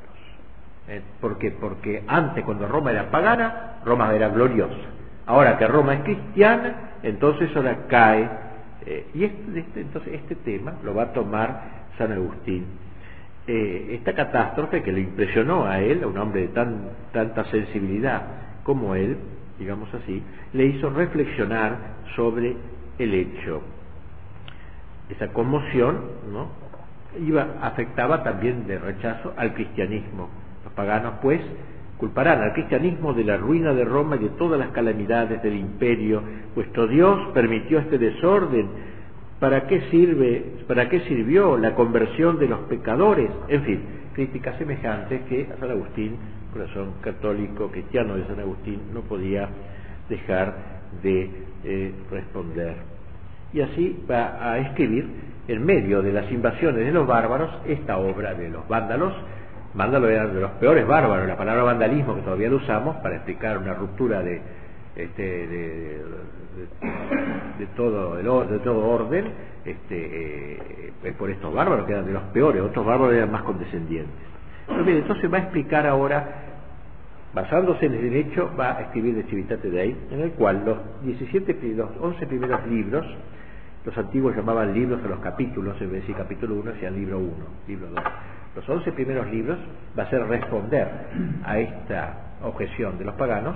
¿Eh? 0.88 1.02
¿Por 1.22 1.38
qué? 1.38 1.52
Porque 1.52 2.04
antes, 2.08 2.44
cuando 2.44 2.68
Roma 2.68 2.92
era 2.92 3.12
pagana, 3.12 3.76
Roma 3.86 4.14
era 4.14 4.30
gloriosa. 4.30 4.74
Ahora 5.28 5.58
que 5.58 5.68
Roma 5.68 5.94
es 5.94 6.02
cristiana, 6.02 6.94
entonces 7.04 7.56
ahora 7.56 7.86
cae. 7.88 8.28
Eh, 8.86 9.08
y 9.14 9.24
este, 9.24 9.60
este, 9.60 9.82
entonces 9.82 10.14
este 10.16 10.36
tema 10.36 10.74
lo 10.84 10.96
va 10.96 11.04
a 11.04 11.14
tomar 11.14 11.79
San 12.00 12.12
Agustín, 12.14 12.66
eh, 13.46 13.96
esta 14.00 14.14
catástrofe 14.14 14.82
que 14.82 14.92
le 14.92 15.02
impresionó 15.02 15.66
a 15.66 15.80
él, 15.82 16.02
a 16.04 16.08
un 16.08 16.18
hombre 16.18 16.42
de 16.42 16.48
tan, 16.48 16.90
tanta 17.12 17.44
sensibilidad 17.46 18.24
como 18.64 18.96
él, 18.96 19.18
digamos 19.60 19.94
así, 19.94 20.24
le 20.54 20.66
hizo 20.66 20.90
reflexionar 20.90 21.78
sobre 22.16 22.56
el 22.98 23.14
hecho. 23.14 23.62
Esa 25.10 25.28
conmoción 25.30 26.00
¿no? 26.32 26.48
Iba, 27.20 27.56
afectaba 27.62 28.24
también 28.24 28.66
de 28.68 28.78
rechazo 28.78 29.34
al 29.36 29.54
cristianismo. 29.54 30.30
Los 30.64 30.74
paganos, 30.74 31.16
pues, 31.22 31.42
culparán 31.98 32.42
al 32.42 32.54
cristianismo 32.54 33.14
de 33.14 33.26
la 33.26 33.38
ruina 33.38 33.74
de 33.74 33.84
Roma 33.84 34.16
y 34.16 34.20
de 34.20 34.30
todas 34.30 34.58
las 34.60 34.70
calamidades 34.70 35.42
del 35.44 35.56
imperio, 35.56 36.22
puesto 36.56 36.88
Dios 36.88 37.32
permitió 37.34 37.80
este 37.80 37.98
desorden 37.98 38.70
¿Para 39.40 39.68
qué 39.68 39.82
sirve, 39.90 40.44
para 40.68 40.90
qué 40.90 41.00
sirvió 41.02 41.58
la 41.58 41.74
conversión 41.74 42.40
de 42.40 42.48
los 42.48 42.60
pecadores? 42.62 43.32
En 43.48 43.64
fin, 43.64 43.82
críticas 44.14 44.58
semejantes 44.58 45.22
que 45.30 45.48
San 45.58 45.72
Agustín, 45.72 46.18
corazón 46.52 46.96
católico 47.02 47.72
cristiano 47.72 48.16
de 48.16 48.26
San 48.28 48.40
Agustín, 48.40 48.82
no 48.94 49.02
podía 49.02 49.48
dejar 50.10 50.56
de 51.02 51.30
eh, 51.64 51.94
responder. 52.12 52.76
Y 53.54 53.62
así 53.62 54.04
va 54.10 54.52
a 54.52 54.60
escribir, 54.60 55.08
en 55.48 55.66
medio 55.66 56.02
de 56.02 56.12
las 56.12 56.30
invasiones 56.32 56.86
de 56.86 56.92
los 56.92 57.08
bárbaros, 57.08 57.50
esta 57.66 57.98
obra 57.98 58.34
de 58.34 58.50
los 58.50 58.68
vándalos. 58.68 59.14
Vándalos 59.74 60.10
eran 60.10 60.34
de 60.34 60.42
los 60.42 60.52
peores 60.52 60.86
bárbaros, 60.86 61.28
la 61.28 61.38
palabra 61.38 61.64
vandalismo 61.64 62.16
que 62.16 62.22
todavía 62.22 62.50
lo 62.50 62.58
usamos 62.58 62.98
para 62.98 63.16
explicar 63.16 63.58
una 63.58 63.74
ruptura 63.74 64.22
de, 64.22 64.42
este, 64.96 65.48
de, 67.58 67.68
todo, 67.76 68.16
de 68.16 68.60
todo 68.60 68.88
orden, 68.88 69.26
este, 69.66 70.90
eh, 71.04 71.14
por 71.18 71.30
estos 71.30 71.54
bárbaros 71.54 71.86
que 71.86 71.94
eran 71.94 72.06
de 72.06 72.14
los 72.14 72.24
peores, 72.24 72.62
otros 72.62 72.86
bárbaros 72.86 73.16
eran 73.16 73.32
más 73.32 73.44
condescendientes. 73.44 74.14
entonces 74.68 75.32
va 75.32 75.38
a 75.38 75.42
explicar 75.42 75.88
ahora, 75.88 76.28
basándose 77.34 77.86
en 77.86 77.94
el 77.94 78.02
derecho, 78.02 78.52
va 78.60 78.78
a 78.78 78.82
escribir 78.82 79.16
de 79.16 79.24
Civitate 79.24 79.70
Dei, 79.70 79.96
en 80.12 80.22
el 80.22 80.32
cual 80.32 80.64
los 80.66 80.78
17, 81.04 81.58
los 81.76 81.90
11 82.00 82.28
primeros 82.28 82.66
libros, 82.68 83.06
los 83.86 83.98
antiguos 83.98 84.36
llamaban 84.36 84.74
libros 84.74 85.04
a 85.06 85.08
los 85.08 85.20
capítulos, 85.20 85.80
en 85.82 85.92
vez 85.92 86.06
de 86.06 86.14
capítulo 86.14 86.56
1, 86.56 86.74
decían 86.74 86.96
libro 86.96 87.20
1, 87.20 87.32
libro 87.68 87.88
2. 87.92 88.04
Los 88.56 88.68
11 88.68 88.92
primeros 88.92 89.28
libros 89.28 89.58
va 89.98 90.04
a 90.04 90.10
ser 90.10 90.26
responder 90.26 90.90
a 91.46 91.60
esta 91.60 92.18
objeción 92.44 92.98
de 92.98 93.06
los 93.06 93.16
paganos, 93.16 93.56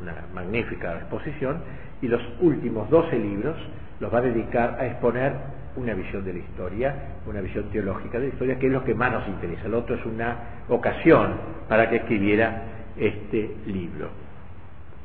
una 0.00 0.14
magnífica 0.34 0.94
exposición, 0.94 1.58
y 2.00 2.08
los 2.08 2.22
últimos 2.40 2.88
12 2.90 3.18
libros 3.18 3.56
los 4.00 4.12
va 4.12 4.18
a 4.18 4.22
dedicar 4.22 4.76
a 4.80 4.86
exponer 4.86 5.32
una 5.76 5.94
visión 5.94 6.24
de 6.24 6.32
la 6.32 6.38
historia, 6.40 6.94
una 7.26 7.40
visión 7.40 7.70
teológica 7.70 8.18
de 8.18 8.28
la 8.28 8.32
historia, 8.32 8.58
que 8.58 8.66
es 8.66 8.72
lo 8.72 8.84
que 8.84 8.94
más 8.94 9.12
nos 9.12 9.28
interesa. 9.28 9.66
El 9.66 9.74
otro 9.74 9.94
es 9.94 10.04
una 10.04 10.36
ocasión 10.68 11.34
para 11.68 11.88
que 11.88 11.96
escribiera 11.96 12.62
este 12.96 13.56
libro. 13.66 14.08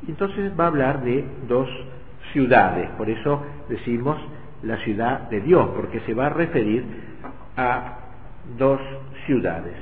Entonces 0.06 0.52
va 0.58 0.64
a 0.64 0.68
hablar 0.68 1.02
de 1.02 1.24
dos 1.48 1.68
ciudades, 2.32 2.90
por 2.90 3.08
eso 3.08 3.42
decimos 3.68 4.18
la 4.62 4.76
ciudad 4.78 5.30
de 5.30 5.40
Dios, 5.40 5.70
porque 5.74 6.00
se 6.00 6.14
va 6.14 6.26
a 6.26 6.30
referir 6.30 6.84
a 7.56 7.98
dos 8.58 8.80
ciudades. 9.26 9.74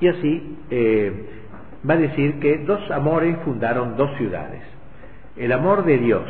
Y 0.00 0.08
así 0.08 0.58
eh, 0.70 1.39
va 1.88 1.94
a 1.94 1.98
decir 1.98 2.38
que 2.40 2.58
dos 2.58 2.90
amores 2.90 3.36
fundaron 3.44 3.96
dos 3.96 4.16
ciudades 4.16 4.62
el 5.40 5.52
amor 5.52 5.84
de 5.84 5.96
Dios 5.96 6.22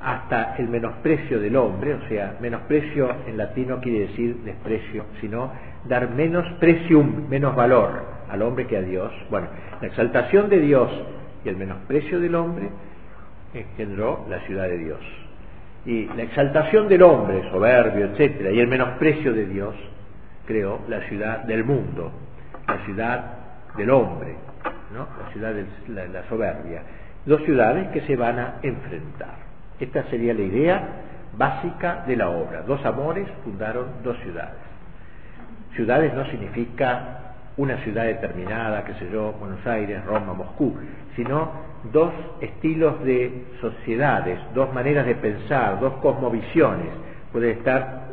hasta 0.00 0.54
el 0.58 0.68
menosprecio 0.68 1.40
del 1.40 1.56
hombre, 1.56 1.94
o 1.94 2.08
sea, 2.08 2.36
menosprecio 2.40 3.16
en 3.26 3.36
latino 3.36 3.76
no 3.76 3.80
quiere 3.80 4.06
decir 4.06 4.36
desprecio, 4.44 5.06
sino 5.20 5.52
dar 5.88 6.10
menos 6.10 6.46
precium, 6.60 7.28
menos 7.28 7.56
valor 7.56 8.04
al 8.30 8.42
hombre 8.42 8.66
que 8.68 8.76
a 8.76 8.82
Dios. 8.82 9.12
Bueno, 9.28 9.48
la 9.80 9.88
exaltación 9.88 10.48
de 10.48 10.60
Dios 10.60 10.88
y 11.44 11.48
el 11.48 11.56
menosprecio 11.56 12.20
del 12.20 12.36
hombre 12.36 12.68
engendró 13.52 14.24
la 14.28 14.38
ciudad 14.40 14.68
de 14.68 14.78
Dios. 14.78 15.00
Y 15.84 16.06
la 16.14 16.22
exaltación 16.22 16.88
del 16.88 17.02
hombre, 17.02 17.50
soberbio, 17.50 18.06
etcétera, 18.06 18.52
y 18.52 18.60
el 18.60 18.68
menosprecio 18.68 19.32
de 19.32 19.46
Dios 19.46 19.74
creó 20.46 20.80
la 20.88 21.00
ciudad 21.08 21.42
del 21.44 21.64
mundo, 21.64 22.12
la 22.68 22.84
ciudad 22.84 23.37
del 23.78 23.90
hombre, 23.90 24.36
¿no? 24.92 25.06
la 25.24 25.32
ciudad 25.32 25.54
de 25.54 26.08
la 26.08 26.28
soberbia 26.28 26.82
dos 27.28 27.42
ciudades 27.42 27.88
que 27.88 28.00
se 28.02 28.16
van 28.16 28.38
a 28.38 28.54
enfrentar. 28.62 29.36
Esta 29.78 30.04
sería 30.04 30.32
la 30.32 30.42
idea 30.42 30.88
básica 31.36 32.04
de 32.06 32.16
la 32.16 32.30
obra. 32.30 32.62
Dos 32.62 32.84
amores 32.86 33.28
fundaron 33.44 34.02
dos 34.02 34.16
ciudades. 34.20 34.56
Ciudades 35.76 36.14
no 36.14 36.24
significa 36.30 37.34
una 37.58 37.76
ciudad 37.78 38.04
determinada, 38.04 38.84
que 38.84 38.94
sé 38.94 39.10
yo, 39.12 39.32
Buenos 39.32 39.64
Aires, 39.66 40.04
Roma, 40.06 40.32
Moscú, 40.32 40.74
sino 41.16 41.50
dos 41.92 42.12
estilos 42.40 43.04
de 43.04 43.44
sociedades, 43.60 44.38
dos 44.54 44.72
maneras 44.72 45.04
de 45.04 45.14
pensar, 45.16 45.78
dos 45.80 45.94
cosmovisiones. 45.94 46.88
Pueden 47.30 47.58
estar 47.58 48.07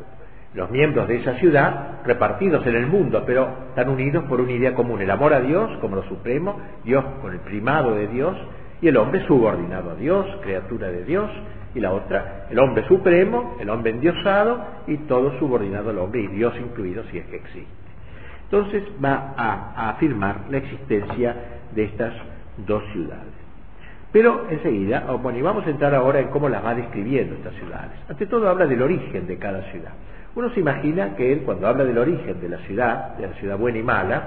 los 0.55 0.71
miembros 0.71 1.07
de 1.07 1.17
esa 1.17 1.33
ciudad 1.35 1.99
repartidos 2.05 2.65
en 2.65 2.75
el 2.75 2.87
mundo, 2.87 3.23
pero 3.25 3.49
están 3.69 3.89
unidos 3.89 4.23
por 4.25 4.39
una 4.39 4.53
idea 4.53 4.73
común, 4.73 5.01
el 5.01 5.11
amor 5.11 5.33
a 5.33 5.41
Dios 5.41 5.69
como 5.81 5.97
lo 5.97 6.03
supremo, 6.03 6.59
Dios 6.83 7.03
con 7.21 7.33
el 7.33 7.39
primado 7.39 7.93
de 7.95 8.07
Dios, 8.07 8.37
y 8.81 8.87
el 8.87 8.97
hombre 8.97 9.25
subordinado 9.27 9.91
a 9.91 9.95
Dios, 9.95 10.25
criatura 10.41 10.87
de 10.87 11.03
Dios, 11.03 11.29
y 11.73 11.79
la 11.81 11.91
otra, 11.91 12.47
el 12.49 12.57
hombre 12.57 12.87
supremo, 12.87 13.57
el 13.59 13.69
hombre 13.69 13.91
endiosado 13.91 14.63
y 14.87 14.97
todo 14.99 15.37
subordinado 15.39 15.89
al 15.89 15.99
hombre, 15.99 16.21
y 16.21 16.27
Dios 16.27 16.53
incluido 16.57 17.03
si 17.11 17.17
es 17.17 17.25
que 17.27 17.35
existe. 17.35 17.85
Entonces 18.45 18.83
va 19.03 19.33
a, 19.35 19.89
afirmar 19.89 20.41
la 20.49 20.57
existencia 20.57 21.35
de 21.73 21.83
estas 21.83 22.13
dos 22.65 22.83
ciudades. 22.93 23.33
Pero 24.13 24.47
enseguida, 24.49 25.07
oh, 25.09 25.17
bueno, 25.17 25.39
y 25.39 25.41
vamos 25.41 25.65
a 25.67 25.69
entrar 25.69 25.93
ahora 25.93 26.19
en 26.21 26.29
cómo 26.29 26.47
las 26.47 26.63
va 26.63 26.73
describiendo 26.73 27.35
estas 27.35 27.53
ciudades. 27.55 27.99
Ante 28.07 28.27
todo 28.27 28.47
habla 28.47 28.65
del 28.65 28.81
origen 28.81 29.27
de 29.27 29.37
cada 29.37 29.61
ciudad. 29.71 29.91
Uno 30.35 30.49
se 30.49 30.59
imagina 30.59 31.15
que 31.15 31.31
él, 31.31 31.43
cuando 31.43 31.67
habla 31.67 31.85
del 31.85 31.97
origen 31.97 32.41
de 32.41 32.49
la 32.49 32.57
ciudad, 32.59 33.15
de 33.15 33.27
la 33.27 33.33
ciudad 33.35 33.57
buena 33.57 33.77
y 33.77 33.83
mala, 33.83 34.23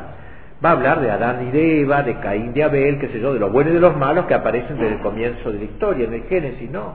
va 0.64 0.70
a 0.70 0.72
hablar 0.72 1.00
de 1.02 1.10
Adán 1.10 1.48
y 1.48 1.50
de 1.50 1.82
Eva, 1.82 2.02
de 2.02 2.18
Caín, 2.18 2.54
de 2.54 2.64
Abel, 2.64 2.98
qué 2.98 3.08
sé 3.08 3.20
yo, 3.20 3.34
de 3.34 3.38
los 3.38 3.52
buenos 3.52 3.72
y 3.72 3.74
de 3.74 3.80
los 3.80 3.94
malos 3.94 4.24
que 4.24 4.32
aparecen 4.32 4.78
desde 4.78 4.94
el 4.94 5.00
comienzo 5.00 5.52
de 5.52 5.58
la 5.58 5.64
historia, 5.64 6.06
en 6.06 6.14
el 6.14 6.22
Génesis, 6.24 6.70
no. 6.70 6.94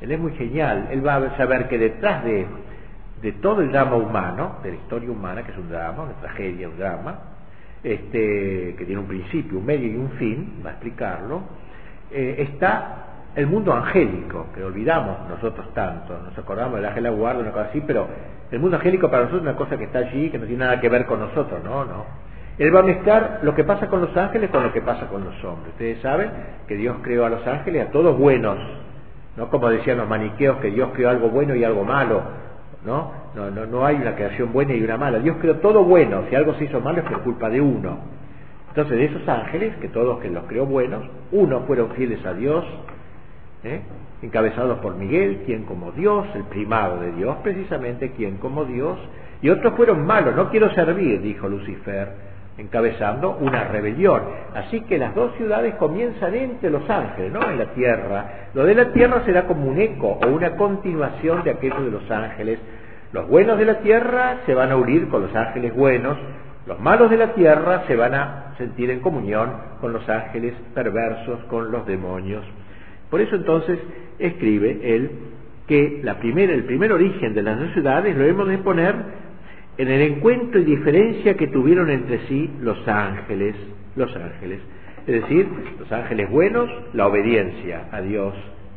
Él 0.00 0.10
es 0.10 0.18
muy 0.18 0.32
genial, 0.32 0.88
él 0.90 1.06
va 1.06 1.16
a 1.16 1.36
saber 1.36 1.68
que 1.68 1.76
detrás 1.76 2.24
de, 2.24 2.46
todo 3.42 3.60
el 3.60 3.70
drama 3.70 3.96
humano, 3.96 4.56
de 4.62 4.70
la 4.70 4.76
historia 4.76 5.10
humana, 5.10 5.42
que 5.42 5.52
es 5.52 5.58
un 5.58 5.68
drama, 5.68 6.04
una 6.04 6.14
tragedia, 6.14 6.70
un 6.70 6.78
drama, 6.78 7.18
este, 7.82 8.74
que 8.78 8.84
tiene 8.86 8.98
un 8.98 9.06
principio, 9.06 9.58
un 9.58 9.66
medio 9.66 9.86
y 9.86 9.96
un 9.96 10.12
fin, 10.12 10.62
va 10.64 10.70
a 10.70 10.72
explicarlo, 10.72 11.42
eh, 12.10 12.36
está 12.38 13.09
el 13.36 13.46
mundo 13.46 13.72
angélico, 13.72 14.46
que 14.54 14.64
olvidamos 14.64 15.28
nosotros 15.28 15.72
tanto, 15.72 16.18
nos 16.18 16.36
acordamos 16.36 16.76
del 16.76 16.86
ángel 16.86 17.10
guarda, 17.12 17.40
una 17.40 17.52
cosa 17.52 17.66
así, 17.66 17.82
pero 17.86 18.08
el 18.50 18.58
mundo 18.58 18.76
angélico 18.76 19.08
para 19.08 19.24
nosotros 19.24 19.42
es 19.42 19.48
una 19.48 19.56
cosa 19.56 19.76
que 19.76 19.84
está 19.84 20.00
allí, 20.00 20.30
que 20.30 20.38
no 20.38 20.46
tiene 20.46 20.64
nada 20.64 20.80
que 20.80 20.88
ver 20.88 21.06
con 21.06 21.20
nosotros, 21.20 21.62
no, 21.62 21.84
no. 21.84 22.04
Él 22.58 22.74
va 22.74 22.80
a 22.80 22.82
mezclar 22.82 23.40
lo 23.42 23.54
que 23.54 23.64
pasa 23.64 23.86
con 23.86 24.00
los 24.00 24.14
ángeles 24.16 24.50
con 24.50 24.62
lo 24.62 24.72
que 24.72 24.82
pasa 24.82 25.06
con 25.06 25.24
los 25.24 25.44
hombres. 25.44 25.72
Ustedes 25.72 26.00
saben 26.02 26.30
que 26.68 26.76
Dios 26.76 26.96
creó 27.02 27.24
a 27.24 27.30
los 27.30 27.46
ángeles 27.46 27.88
a 27.88 27.90
todos 27.90 28.18
buenos, 28.18 28.58
no 29.36 29.48
como 29.48 29.70
decían 29.70 29.96
los 29.98 30.08
maniqueos 30.08 30.58
que 30.58 30.70
Dios 30.70 30.90
creó 30.92 31.08
algo 31.08 31.28
bueno 31.28 31.54
y 31.54 31.64
algo 31.64 31.84
malo, 31.84 32.22
¿no? 32.84 33.12
No, 33.34 33.48
no, 33.50 33.64
no 33.64 33.86
hay 33.86 33.96
una 33.96 34.16
creación 34.16 34.52
buena 34.52 34.74
y 34.74 34.82
una 34.82 34.96
mala. 34.96 35.20
Dios 35.20 35.36
creó 35.40 35.56
todo 35.56 35.84
bueno, 35.84 36.24
si 36.28 36.34
algo 36.34 36.52
se 36.54 36.64
hizo 36.64 36.80
malo 36.80 36.98
es 36.98 37.04
por 37.04 37.20
culpa 37.20 37.48
de 37.48 37.60
uno. 37.60 37.98
Entonces, 38.70 38.98
de 38.98 39.04
esos 39.04 39.28
ángeles, 39.28 39.76
que 39.76 39.88
todos 39.88 40.20
que 40.20 40.28
los 40.28 40.44
creó 40.44 40.66
buenos, 40.66 41.04
unos 41.32 41.64
fueron 41.66 41.90
fieles 41.92 42.24
a 42.26 42.34
Dios, 42.34 42.64
¿eh? 43.64 43.80
encabezados 44.22 44.78
por 44.80 44.96
Miguel, 44.96 45.42
quien 45.46 45.64
como 45.64 45.92
Dios, 45.92 46.26
el 46.34 46.44
primado 46.44 47.00
de 47.00 47.12
Dios, 47.12 47.36
precisamente 47.42 48.12
quien 48.12 48.36
como 48.36 48.64
Dios, 48.64 48.98
y 49.42 49.48
otros 49.48 49.74
fueron 49.74 50.04
malos, 50.04 50.34
no 50.36 50.50
quiero 50.50 50.70
servir, 50.74 51.22
dijo 51.22 51.48
Lucifer, 51.48 52.08
encabezando 52.58 53.38
una 53.40 53.64
rebelión. 53.64 54.22
Así 54.54 54.82
que 54.82 54.98
las 54.98 55.14
dos 55.14 55.34
ciudades 55.36 55.74
comienzan 55.76 56.34
entre 56.34 56.68
los 56.68 56.88
ángeles, 56.90 57.32
no 57.32 57.42
en 57.48 57.58
la 57.58 57.66
tierra. 57.72 58.48
Lo 58.52 58.64
de 58.64 58.74
la 58.74 58.92
tierra 58.92 59.22
será 59.24 59.46
como 59.46 59.66
un 59.66 59.80
eco 59.80 60.18
o 60.22 60.28
una 60.28 60.56
continuación 60.56 61.42
de 61.42 61.52
aquello 61.52 61.82
de 61.82 61.90
los 61.90 62.10
ángeles. 62.10 62.58
Los 63.12 63.28
buenos 63.28 63.58
de 63.58 63.64
la 63.64 63.78
tierra 63.78 64.40
se 64.44 64.54
van 64.54 64.70
a 64.70 64.76
unir 64.76 65.08
con 65.08 65.22
los 65.22 65.34
ángeles 65.34 65.74
buenos, 65.74 66.18
los 66.66 66.78
malos 66.78 67.10
de 67.10 67.16
la 67.16 67.32
tierra 67.32 67.84
se 67.86 67.96
van 67.96 68.14
a 68.14 68.54
sentir 68.58 68.90
en 68.90 69.00
comunión 69.00 69.50
con 69.80 69.92
los 69.92 70.06
ángeles 70.08 70.54
perversos, 70.74 71.42
con 71.44 71.72
los 71.72 71.86
demonios. 71.86 72.44
Por 73.10 73.20
eso 73.20 73.36
entonces 73.36 73.78
escribe 74.18 74.78
él 74.82 75.10
que 75.66 76.00
la 76.02 76.18
primera, 76.18 76.52
el 76.52 76.64
primer 76.64 76.92
origen 76.92 77.34
de 77.34 77.42
las 77.42 77.58
dos 77.58 77.72
ciudades 77.72 78.16
lo 78.16 78.24
hemos 78.24 78.48
de 78.48 78.58
poner 78.58 78.94
en 79.78 79.88
el 79.88 80.02
encuentro 80.02 80.60
y 80.60 80.64
diferencia 80.64 81.34
que 81.36 81.48
tuvieron 81.48 81.90
entre 81.90 82.26
sí 82.26 82.50
los 82.60 82.86
ángeles, 82.86 83.54
los 83.96 84.14
ángeles. 84.14 84.60
Es 85.06 85.22
decir, 85.22 85.48
los 85.78 85.90
ángeles 85.90 86.30
buenos, 86.30 86.70
la 86.92 87.06
obediencia 87.06 87.88
a 87.90 88.00
Dios. 88.00 88.34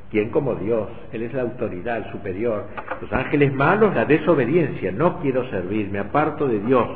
¿Quién 0.10 0.30
como 0.30 0.56
Dios? 0.56 0.88
Él 1.12 1.24
es 1.24 1.34
la 1.34 1.42
autoridad, 1.42 1.98
el 1.98 2.12
superior. 2.12 2.68
Los 3.02 3.12
ángeles 3.12 3.54
malos, 3.54 3.96
la 3.96 4.06
desobediencia. 4.06 4.92
No 4.92 5.20
quiero 5.20 5.50
servir, 5.50 5.90
me 5.90 6.00
aparto 6.00 6.48
de 6.48 6.60
Dios. 6.60 6.88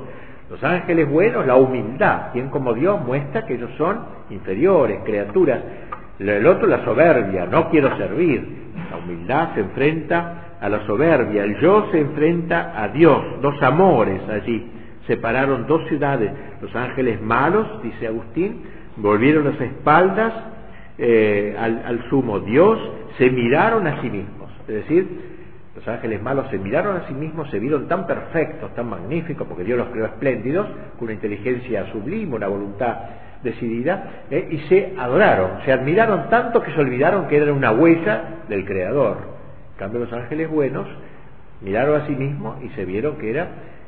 Los 0.49 0.63
ángeles 0.63 1.09
buenos, 1.09 1.45
la 1.45 1.55
humildad. 1.55 2.29
¿Quién 2.31 2.49
como 2.49 2.73
Dios 2.73 3.03
muestra 3.03 3.45
que 3.45 3.55
ellos 3.55 3.71
son 3.77 3.99
inferiores, 4.29 5.01
criaturas. 5.03 5.61
El 6.19 6.45
otro, 6.47 6.67
la 6.67 6.83
soberbia, 6.83 7.45
no 7.45 7.69
quiero 7.69 7.95
servir. 7.97 8.47
La 8.89 8.97
humildad 8.97 9.53
se 9.53 9.61
enfrenta 9.61 10.55
a 10.59 10.69
la 10.69 10.85
soberbia, 10.85 11.43
el 11.43 11.59
yo 11.59 11.89
se 11.91 11.99
enfrenta 11.99 12.81
a 12.81 12.87
Dios, 12.89 13.41
dos 13.41 13.61
amores 13.61 14.21
allí. 14.29 14.71
Separaron 15.05 15.67
dos 15.67 15.87
ciudades. 15.87 16.31
Los 16.61 16.75
ángeles 16.75 17.21
malos, 17.21 17.81
dice 17.83 18.07
Agustín, 18.07 18.63
volvieron 18.97 19.45
las 19.45 19.61
espaldas 19.61 20.33
eh, 20.97 21.55
al, 21.57 21.83
al 21.85 22.09
sumo 22.09 22.39
Dios, 22.39 22.79
se 23.17 23.29
miraron 23.29 23.85
a 23.85 24.01
sí 24.01 24.09
mismos. 24.09 24.51
Es 24.67 24.75
decir, 24.75 25.07
los 25.75 25.87
ángeles 25.87 26.21
malos 26.23 26.47
se 26.49 26.57
miraron 26.57 26.97
a 26.97 27.07
sí 27.07 27.13
mismos, 27.13 27.49
se 27.51 27.59
vieron 27.59 27.87
tan 27.87 28.07
perfectos, 28.07 28.73
tan 28.73 28.89
magníficos, 28.89 29.47
porque 29.47 29.63
Dios 29.63 29.77
los 29.77 29.89
creó 29.89 30.05
espléndidos, 30.05 30.67
con 30.97 31.05
una 31.05 31.13
inteligencia 31.13 31.91
sublime, 31.91 32.35
una 32.35 32.47
voluntad 32.47 32.97
decidida, 33.43 34.23
eh, 34.29 34.47
y 34.51 34.57
se 34.67 34.93
adoraron, 34.97 35.63
se 35.65 35.71
admiraron 35.71 36.29
tanto 36.29 36.61
que 36.61 36.71
se 36.71 36.79
olvidaron 36.79 37.27
que 37.27 37.37
eran 37.37 37.51
una 37.51 37.71
huella 37.71 38.23
del 38.49 38.65
Creador. 38.65 39.17
En 39.73 39.79
cambio, 39.79 39.99
los 40.01 40.13
ángeles 40.13 40.49
buenos 40.49 40.87
miraron 41.61 42.01
a 42.01 42.07
sí 42.07 42.15
mismos 42.15 42.61
y 42.63 42.69
se 42.69 42.85
vieron 42.85 43.17
que 43.17 43.29
era, 43.29 43.47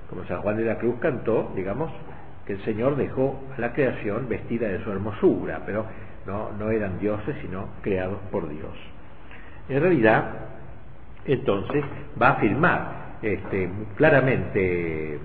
como 0.09 0.23
San 0.25 0.41
Juan 0.41 0.57
de 0.57 0.65
la 0.65 0.77
Cruz 0.77 0.95
cantó, 0.99 1.51
digamos, 1.55 1.91
que 2.45 2.53
el 2.53 2.63
Señor 2.63 2.95
dejó 2.95 3.39
a 3.55 3.61
la 3.61 3.73
creación 3.73 4.27
vestida 4.27 4.67
de 4.67 4.83
su 4.83 4.91
hermosura, 4.91 5.61
pero 5.65 5.85
no, 6.25 6.51
no 6.57 6.71
eran 6.71 6.99
dioses, 6.99 7.35
sino 7.41 7.67
creados 7.81 8.17
por 8.31 8.49
Dios. 8.49 8.73
En 9.67 9.81
realidad, 9.81 10.31
entonces, 11.25 11.83
va 12.19 12.29
a 12.29 12.31
afirmar 12.31 12.99
este, 13.21 13.69
claramente 13.95 15.19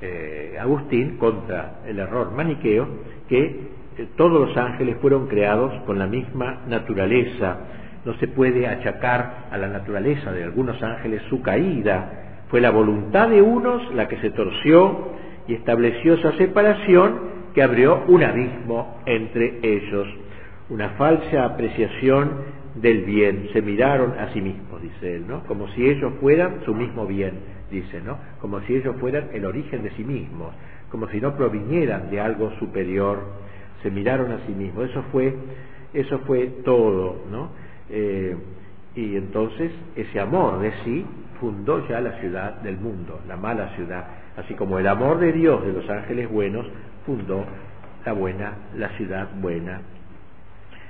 eh, 0.00 0.56
Agustín 0.60 1.16
contra 1.16 1.80
el 1.86 1.98
error 1.98 2.32
maniqueo 2.32 2.86
que 3.28 3.44
eh, 3.98 4.08
todos 4.16 4.48
los 4.48 4.56
ángeles 4.56 4.96
fueron 5.00 5.26
creados 5.26 5.72
con 5.84 5.98
la 5.98 6.06
misma 6.06 6.62
naturaleza. 6.68 7.58
No 8.04 8.14
se 8.18 8.28
puede 8.28 8.66
achacar 8.66 9.48
a 9.50 9.58
la 9.58 9.68
naturaleza 9.68 10.32
de 10.32 10.44
algunos 10.44 10.82
ángeles 10.82 11.22
su 11.28 11.42
caída. 11.42 12.44
Fue 12.48 12.60
la 12.60 12.70
voluntad 12.70 13.28
de 13.28 13.42
unos 13.42 13.94
la 13.94 14.06
que 14.06 14.18
se 14.18 14.30
torció 14.30 15.12
y 15.48 15.54
estableció 15.54 16.14
esa 16.14 16.32
separación 16.32 17.36
que 17.54 17.62
abrió 17.62 18.04
un 18.08 18.22
abismo 18.22 18.98
entre 19.06 19.60
ellos, 19.62 20.06
una 20.68 20.90
falsa 20.90 21.44
apreciación 21.44 22.56
del 22.74 23.02
bien, 23.04 23.48
se 23.52 23.62
miraron 23.62 24.12
a 24.18 24.32
sí 24.32 24.40
mismos, 24.40 24.82
dice 24.82 25.16
él, 25.16 25.26
¿no? 25.26 25.44
Como 25.44 25.68
si 25.68 25.88
ellos 25.88 26.12
fueran 26.20 26.60
su 26.64 26.74
mismo 26.74 27.06
bien, 27.06 27.34
dice, 27.70 28.00
¿no? 28.00 28.18
Como 28.40 28.60
si 28.62 28.74
ellos 28.74 28.96
fueran 29.00 29.28
el 29.32 29.44
origen 29.44 29.82
de 29.82 29.90
sí 29.90 30.04
mismos, 30.04 30.54
como 30.90 31.08
si 31.08 31.20
no 31.20 31.36
provinieran 31.36 32.10
de 32.10 32.20
algo 32.20 32.50
superior, 32.58 33.20
se 33.82 33.90
miraron 33.90 34.32
a 34.32 34.38
sí 34.46 34.52
mismos. 34.52 34.90
Eso 34.90 35.02
fue, 35.12 35.34
eso 35.92 36.18
fue 36.20 36.46
todo, 36.64 37.24
¿no? 37.30 37.50
Eh, 37.90 38.36
y 38.94 39.16
entonces 39.16 39.72
ese 39.94 40.20
amor 40.20 40.60
de 40.60 40.72
sí 40.84 41.04
fundó 41.40 41.86
ya 41.88 42.00
la 42.00 42.18
ciudad 42.20 42.60
del 42.62 42.78
mundo, 42.78 43.20
la 43.28 43.36
mala 43.36 43.74
ciudad, 43.76 44.06
así 44.36 44.54
como 44.54 44.78
el 44.78 44.86
amor 44.86 45.18
de 45.18 45.32
Dios 45.32 45.64
de 45.66 45.72
los 45.72 45.88
ángeles 45.90 46.30
buenos 46.30 46.66
fundó 47.04 47.44
la 48.04 48.12
buena, 48.12 48.54
la 48.74 48.88
ciudad 48.90 49.28
buena 49.40 49.80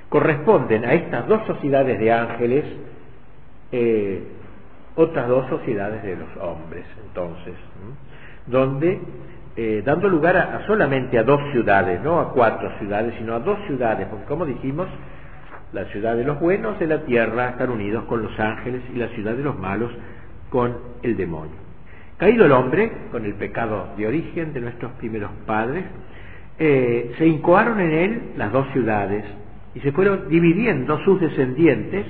corresponden 0.09 0.85
a 0.85 0.95
estas 0.95 1.27
dos 1.27 1.45
sociedades 1.47 1.99
de 1.99 2.13
ángeles 2.13 2.65
eh, 3.73 4.23
otras 4.97 5.29
dos 5.29 5.49
sociedades 5.49 6.03
de 6.03 6.17
los 6.17 6.29
hombres, 6.41 6.85
entonces, 7.07 7.55
donde, 8.47 8.99
eh, 9.57 9.83
dando 9.85 10.09
lugar 10.09 10.37
a, 10.37 10.67
solamente 10.67 11.19
a 11.19 11.23
dos 11.23 11.41
ciudades, 11.53 12.03
no 12.03 12.19
a 12.19 12.33
cuatro 12.33 12.71
ciudades, 12.79 13.15
sino 13.19 13.35
a 13.35 13.41
dos 13.41 13.59
ciudades, 13.67 14.09
porque 14.09 14.25
como 14.25 14.47
dijimos, 14.47 14.89
la 15.73 15.85
ciudad 15.87 16.17
de 16.17 16.25
los 16.25 16.41
buenos 16.41 16.79
de 16.79 16.87
la 16.87 17.05
tierra 17.05 17.51
están 17.51 17.71
unidos 17.71 18.05
con 18.05 18.23
los 18.23 18.39
ángeles 18.41 18.83
y 18.95 18.99
la 18.99 19.09
ciudad 19.09 19.35
de 19.35 19.43
los 19.43 19.59
malos 19.59 19.91
con 20.49 20.77
el 21.03 21.17
demonio. 21.17 21.57
Caído 22.17 22.47
el 22.47 22.53
hombre, 22.53 22.91
con 23.11 23.27
el 23.27 23.35
pecado 23.35 23.89
de 23.97 24.07
origen 24.07 24.55
de 24.55 24.61
nuestros 24.61 24.93
primeros 24.93 25.31
padres, 25.45 25.85
eh, 26.59 27.13
se 27.19 27.27
incoaron 27.27 27.79
en 27.81 27.93
él 27.93 28.23
las 28.39 28.51
dos 28.53 28.67
ciudades, 28.73 29.25
y 29.75 29.81
se 29.81 29.93
fueron 29.93 30.31
dividiendo 30.31 30.99
sus 31.05 31.21
descendientes, 31.21 32.07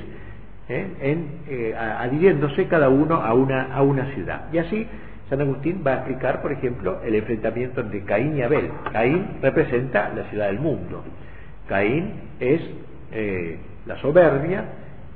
¿eh? 0.68 0.86
en, 1.00 1.28
eh, 1.48 1.74
adhiriéndose 1.76 2.66
cada 2.66 2.88
uno 2.88 3.16
a 3.16 3.34
una, 3.34 3.74
a 3.74 3.82
una 3.82 4.06
ciudad. 4.14 4.46
Y 4.52 4.58
así 4.58 4.86
San 5.28 5.40
Agustín 5.40 5.82
va 5.84 5.92
a 5.92 5.94
explicar, 5.96 6.40
por 6.40 6.52
ejemplo, 6.52 7.00
el 7.02 7.14
enfrentamiento 7.14 7.80
entre 7.80 8.04
Caín 8.04 8.36
y 8.36 8.42
Abel. 8.42 8.70
Caín 8.92 9.38
representa 9.42 10.08
la 10.10 10.24
ciudad 10.30 10.46
del 10.46 10.60
mundo. 10.60 11.02
Caín 11.68 12.14
es 12.38 12.60
eh, 13.12 13.58
la 13.86 13.96
soberbia, 14.00 14.64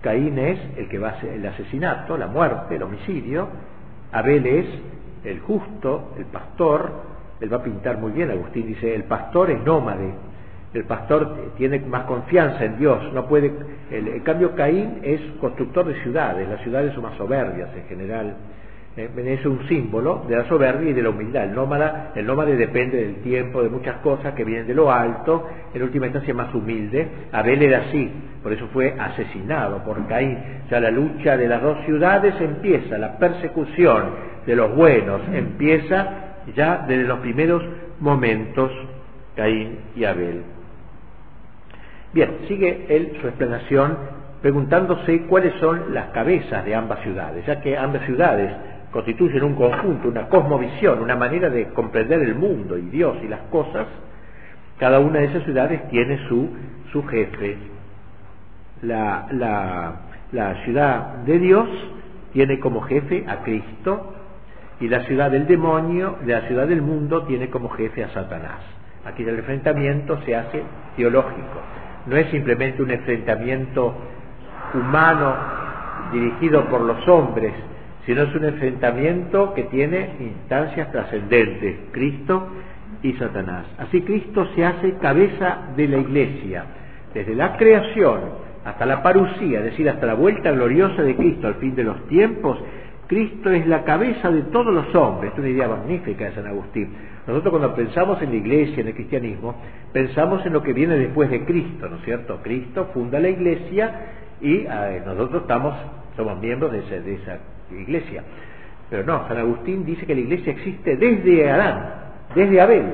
Caín 0.03 0.39
es 0.39 0.59
el 0.77 0.89
que 0.89 0.99
va 0.99 1.11
a 1.11 1.21
el 1.21 1.47
asesinato, 1.47 2.17
la 2.17 2.27
muerte, 2.27 2.77
el 2.77 2.83
homicidio, 2.83 3.49
Abel 4.13 4.47
es 4.47 4.67
el 5.25 5.39
justo, 5.41 6.15
el 6.19 6.25
pastor, 6.25 6.91
él 7.41 7.53
va 7.53 7.59
a 7.59 7.63
pintar 7.63 7.99
muy 7.99 8.13
bien, 8.13 8.31
Agustín 8.31 8.67
dice, 8.67 8.95
el 8.95 9.05
pastor 9.05 9.51
es 9.51 9.63
nómade, 9.63 10.13
el 10.75 10.85
pastor 10.85 11.53
tiene 11.57 11.81
más 11.81 12.05
confianza 12.05 12.65
en 12.65 12.79
Dios, 12.79 13.13
no 13.13 13.27
puede, 13.27 13.53
el, 13.91 14.23
cambio 14.23 14.55
Caín 14.55 15.01
es 15.03 15.21
constructor 15.41 15.87
de 15.87 16.03
ciudades, 16.03 16.49
las 16.49 16.61
ciudades 16.63 16.93
son 16.95 17.03
más 17.05 17.17
soberbias 17.17 17.71
en 17.77 17.85
general, 17.85 18.37
Eh, 18.97 19.09
es 19.25 19.47
un 19.47 19.69
símbolo 19.69 20.25
de 20.29 20.37
la 20.37 20.49
soberbia 20.49 20.91
y 20.91 20.93
de 20.93 21.03
la 21.03 21.11
humildad. 21.11 21.45
El 21.45 21.55
nómada, 21.55 22.11
el 22.17 22.27
nómade 22.27 22.57
depende 22.57 22.97
del 22.97 23.17
tiempo, 23.23 23.63
de 23.63 23.69
muchas 23.69 23.99
cosas 23.99 24.35
que 24.35 24.45
vienen 24.45 24.67
de 24.67 24.75
lo 24.75 24.91
alto, 24.91 25.47
en 25.73 25.83
última 25.83 26.07
instancia 26.07 26.35
más 26.35 26.53
humilde. 26.53 27.09
Abel 27.31 27.63
era 27.63 27.83
así, 27.87 28.11
por 28.43 28.53
eso 28.53 28.67
fue 28.73 28.97
asesinado 28.99 29.85
por 29.85 30.07
Caín. 30.09 30.39
Ya 30.69 30.81
la 30.81 30.91
lucha 30.91 31.37
de 31.37 31.47
las 31.47 31.63
dos 31.63 31.85
ciudades 31.85 32.35
empieza, 32.41 32.99
la 32.99 33.17
persecución 33.17 34.11
de 34.45 34.57
los 34.57 34.75
buenos 34.75 35.21
empieza 35.33 36.35
ya 36.57 36.85
desde 36.89 37.05
los 37.05 37.21
primeros 37.21 37.63
momentos, 38.01 38.73
Caín 39.37 39.79
y 39.95 40.05
Abel. 40.05 40.43
Bien, 42.13 42.39
sigue 42.49 42.87
él 42.89 43.17
su 43.21 43.29
explanación 43.29 43.97
preguntándose 44.43 45.23
cuáles 45.27 45.55
son 45.61 45.95
las 45.95 46.07
cabezas 46.11 46.65
de 46.65 46.75
ambas 46.75 47.01
ciudades, 47.01 47.47
ya 47.47 47.61
que 47.61 47.77
ambas 47.77 48.05
ciudades 48.07 48.53
constituyen 48.91 49.45
un 49.45 49.55
conjunto, 49.55 50.09
una 50.09 50.29
cosmovisión, 50.29 51.01
una 51.01 51.15
manera 51.15 51.49
de 51.51 51.69
comprender 51.69 52.21
el 52.21 52.35
mundo 52.35 52.77
y 52.77 52.83
Dios 52.83 53.17
y 53.23 53.29
las 53.29 53.41
cosas, 53.51 53.87
cada 54.79 54.99
una 54.99 55.21
de 55.21 55.27
esas 55.27 55.45
ciudades 55.45 55.89
tiene 55.91 56.19
su, 56.29 56.49
su 56.91 57.05
jefe. 57.07 57.59
La, 58.83 59.27
la, 59.31 59.93
la 60.33 60.65
ciudad 60.65 61.19
de 61.27 61.39
Dios 61.39 61.69
tiene 62.33 62.59
como 62.59 62.81
jefe 62.81 63.25
a 63.29 63.43
Cristo 63.43 64.15
y 64.81 64.89
la 64.89 65.01
ciudad 65.05 65.31
del 65.31 65.47
demonio, 65.47 66.17
la 66.27 66.41
ciudad 66.49 66.67
del 66.67 66.81
mundo, 66.81 67.25
tiene 67.25 67.51
como 67.51 67.69
jefe 67.69 68.03
a 68.03 68.09
Satanás. 68.09 68.61
Aquí 69.05 69.23
el 69.23 69.39
enfrentamiento 69.39 70.19
se 70.25 70.35
hace 70.35 70.63
teológico, 70.97 71.61
no 72.07 72.17
es 72.17 72.31
simplemente 72.31 72.83
un 72.83 72.91
enfrentamiento 72.91 73.95
humano 74.75 75.35
dirigido 76.13 76.65
por 76.67 76.81
los 76.83 77.07
hombres, 77.09 77.53
sino 78.07 78.23
es 78.23 78.35
un 78.35 78.45
enfrentamiento 78.45 79.55
que 79.55 79.65
tiene 79.65 80.17
instancias 80.21 80.91
trascendentes, 80.91 81.77
Cristo 81.93 82.49
y 83.03 83.13
Satanás. 83.15 83.67
Así 83.79 84.03
Cristo 84.03 84.47
se 84.55 84.65
hace 84.65 84.95
cabeza 84.95 85.59
de 85.77 85.89
la 85.89 85.99
iglesia, 85.99 86.65
desde 87.15 87.35
la 87.35 87.57
creación 87.57 88.21
hasta 88.65 88.87
la 88.87 89.03
parucía, 89.03 89.61
es 89.61 89.65
decir, 89.67 89.89
hasta 89.89 90.07
la 90.07 90.15
vuelta 90.15 90.51
gloriosa 90.51 91.03
de 91.03 91.17
Cristo 91.17 91.47
al 91.47 91.55
fin 91.55 91.75
de 91.75 91.85
los 91.85 92.07
tiempos, 92.09 92.59
Cristo 93.07 93.51
es 93.51 93.67
la 93.67 93.83
cabeza 93.83 94.31
de 94.31 94.43
todos 94.43 94.73
los 94.73 94.95
hombres. 94.95 95.33
Es 95.33 95.39
una 95.41 95.49
idea 95.49 95.67
magnífica 95.67 96.27
de 96.27 96.33
San 96.33 96.47
Agustín. 96.47 96.95
Nosotros 97.27 97.51
cuando 97.51 97.75
pensamos 97.75 98.21
en 98.23 98.31
la 98.31 98.37
iglesia, 98.37 98.81
en 98.81 98.89
el 98.89 98.95
cristianismo, 98.95 99.55
pensamos 99.93 100.45
en 100.47 100.53
lo 100.53 100.63
que 100.63 100.73
viene 100.73 100.97
después 100.97 101.31
de 101.31 101.45
Cristo, 101.45 101.89
¿no 101.89 101.97
es 101.97 102.05
cierto? 102.05 102.41
Cristo 102.43 102.89
funda 102.93 103.21
la 103.21 103.29
iglesia 103.29 103.93
y 104.41 104.67
eh, 104.67 105.03
nosotros 105.05 105.43
estamos, 105.43 105.75
somos 106.17 106.41
miembros 106.41 106.73
de, 106.73 107.01
de 107.03 107.15
esa 107.15 107.39
iglesia. 107.71 108.25
Pero 108.89 109.05
no, 109.05 109.29
San 109.29 109.37
Agustín 109.39 109.85
dice 109.85 110.05
que 110.07 110.15
la 110.15 110.21
iglesia 110.23 110.53
existe 110.53 110.97
desde 110.97 111.49
Adán, 111.49 111.91
desde 112.35 112.61
Abel, 112.61 112.87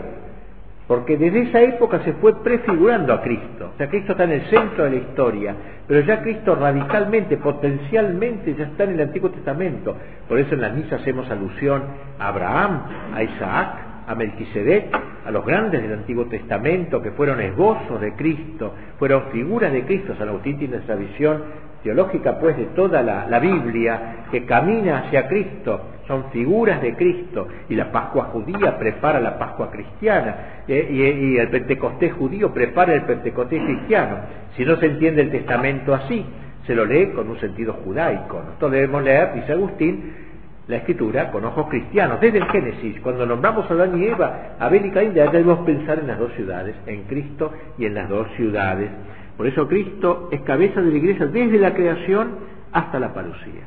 porque 0.86 1.16
desde 1.16 1.42
esa 1.42 1.62
época 1.62 2.00
se 2.04 2.12
fue 2.14 2.42
prefigurando 2.42 3.14
a 3.14 3.22
Cristo. 3.22 3.70
O 3.74 3.78
sea, 3.78 3.88
Cristo 3.88 4.12
está 4.12 4.24
en 4.24 4.32
el 4.32 4.42
centro 4.42 4.84
de 4.84 4.90
la 4.90 4.96
historia, 4.96 5.54
pero 5.88 6.00
ya 6.00 6.20
Cristo 6.20 6.54
radicalmente, 6.54 7.38
potencialmente, 7.38 8.54
ya 8.54 8.64
está 8.64 8.84
en 8.84 8.90
el 8.90 9.00
Antiguo 9.00 9.30
Testamento. 9.30 9.96
Por 10.28 10.38
eso 10.38 10.54
en 10.54 10.60
la 10.60 10.68
misa 10.68 10.96
hacemos 10.96 11.30
alusión 11.30 11.82
a 12.18 12.28
Abraham, 12.28 12.82
a 13.14 13.22
Isaac, 13.22 13.86
a 14.07 14.14
Melquisedec, 14.14 14.95
a 15.25 15.31
los 15.31 15.45
grandes 15.45 15.83
del 15.83 15.92
Antiguo 15.92 16.27
Testamento 16.27 17.03
que 17.03 17.11
fueron 17.11 17.40
esbozos 17.40 18.01
de 18.01 18.12
Cristo, 18.14 18.75
fueron 18.99 19.25
figuras 19.33 19.73
de 19.73 19.85
Cristo. 19.85 20.14
San 20.16 20.29
Agustín 20.29 20.59
tiene 20.59 20.77
esa 20.77 20.95
visión 20.95 21.42
teológica 21.83 22.38
pues 22.38 22.57
de 22.57 22.66
toda 22.66 23.03
la, 23.03 23.38
Biblia 23.38 24.27
que 24.31 24.45
camina 24.45 24.99
hacia 24.99 25.29
Cristo, 25.29 25.81
son 26.07 26.31
figuras 26.31 26.83
de 26.83 26.95
Cristo 26.95 27.47
y 27.69 27.75
la 27.75 27.92
Pascua 27.92 28.25
judía 28.25 28.79
prepara 28.79 29.21
la 29.21 29.38
Pascua 29.38 29.71
cristiana 29.71 30.62
eh, 30.66 30.88
y, 30.90 31.37
el 31.37 31.49
Pentecostés 31.49 32.12
judío 32.14 32.53
prepara 32.53 32.95
el 32.95 33.03
Pentecostés 33.03 33.62
cristiano. 33.62 34.16
Si 34.57 34.64
no 34.64 34.77
se 34.77 34.87
entiende 34.87 35.23
el 35.23 35.31
Testamento 35.31 35.95
así, 35.95 36.25
se 36.66 36.75
lo 36.75 36.85
lee 36.85 37.12
con 37.14 37.29
un 37.31 37.38
sentido 37.38 37.75
judaico. 37.85 38.42
Nosotros 38.45 38.73
debemos 38.73 39.05
leer, 39.05 39.35
dice 39.35 39.53
Agustín, 39.53 40.25
la 40.68 40.76
escritura 40.79 41.31
con 41.31 41.44
ojos 41.44 41.68
cristianos. 41.68 42.20
Desde 42.20 42.38
el 42.38 42.46
Génesis, 42.46 43.00
cuando 43.00 43.24
nombramos 43.24 43.70
a 43.70 43.74
Adán 43.74 44.00
y 44.00 44.07
Eva, 44.07 44.57
Abel 44.59 44.87
y 44.87 44.90
Caín, 44.90 45.14
ya 45.14 45.31
debemos 45.31 45.61
pensar 45.61 45.98
en 45.98 46.09
las 46.09 46.18
dos 46.18 46.33
ciudades, 46.33 46.74
en 46.87 47.05
Cristo 47.05 47.52
y 47.79 47.87
en 47.87 47.94
las 47.94 48.09
dos 48.09 48.26
ciudades. 48.37 48.90
Por 49.37 49.46
eso 49.46 49.68
Cristo 49.68 50.29
es 50.33 50.40
cabeza 50.42 50.81
de 50.81 50.90
la 50.90 50.96
iglesia 50.96 51.26
desde 51.26 51.59
la 51.59 51.74
creación 51.74 52.31
hasta 52.72 52.98
la 52.98 53.14
parucía. 53.14 53.64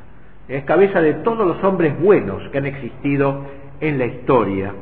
Es 0.48 0.64
cabeza 0.64 1.00
de 1.00 1.14
todos 1.14 1.46
los 1.46 1.62
hombres 1.62 1.98
buenos 1.98 2.42
que 2.50 2.58
han 2.58 2.66
existido 2.66 3.46
en 3.80 3.98
la 3.98 4.06
historia, 4.06 4.74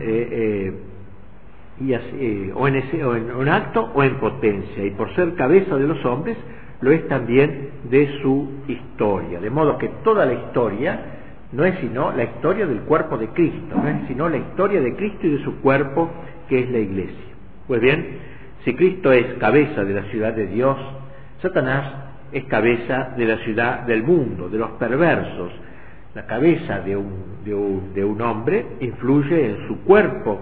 eh, 0.00 0.28
eh, 0.32 0.72
y 1.78 1.92
eh, 1.92 2.52
o, 2.54 2.66
en 2.66 2.76
ese, 2.76 3.04
o 3.04 3.14
en 3.14 3.48
acto 3.48 3.90
o 3.94 4.02
en 4.02 4.16
potencia. 4.16 4.84
Y 4.84 4.90
por 4.92 5.14
ser 5.14 5.34
cabeza 5.34 5.76
de 5.76 5.86
los 5.86 6.02
hombres, 6.04 6.36
lo 6.80 6.90
es 6.90 7.06
también 7.08 7.70
de 7.90 8.20
su 8.22 8.50
historia. 8.66 9.38
De 9.38 9.50
modo 9.50 9.78
que 9.78 9.88
toda 10.02 10.24
la 10.24 10.32
historia 10.32 11.15
no 11.52 11.64
es 11.64 11.78
sino 11.80 12.12
la 12.12 12.24
historia 12.24 12.66
del 12.66 12.80
cuerpo 12.80 13.16
de 13.16 13.28
Cristo, 13.28 13.76
no 13.76 13.88
es 13.88 14.06
sino 14.08 14.28
la 14.28 14.38
historia 14.38 14.80
de 14.80 14.94
Cristo 14.96 15.26
y 15.26 15.30
de 15.30 15.44
su 15.44 15.60
cuerpo 15.60 16.10
que 16.48 16.60
es 16.60 16.70
la 16.70 16.78
iglesia. 16.78 17.34
Pues 17.66 17.80
bien, 17.80 18.18
si 18.64 18.74
Cristo 18.74 19.12
es 19.12 19.34
cabeza 19.34 19.84
de 19.84 19.94
la 19.94 20.02
ciudad 20.10 20.32
de 20.32 20.46
Dios, 20.46 20.76
Satanás 21.40 22.06
es 22.32 22.44
cabeza 22.44 23.14
de 23.16 23.24
la 23.24 23.38
ciudad 23.38 23.80
del 23.82 24.02
mundo, 24.02 24.48
de 24.48 24.58
los 24.58 24.70
perversos. 24.72 25.52
La 26.14 26.26
cabeza 26.26 26.80
de 26.80 26.96
un, 26.96 27.44
de 27.44 28.04
un, 28.04 28.20
hombre 28.22 28.66
influye 28.80 29.50
en 29.50 29.68
su 29.68 29.84
cuerpo 29.84 30.40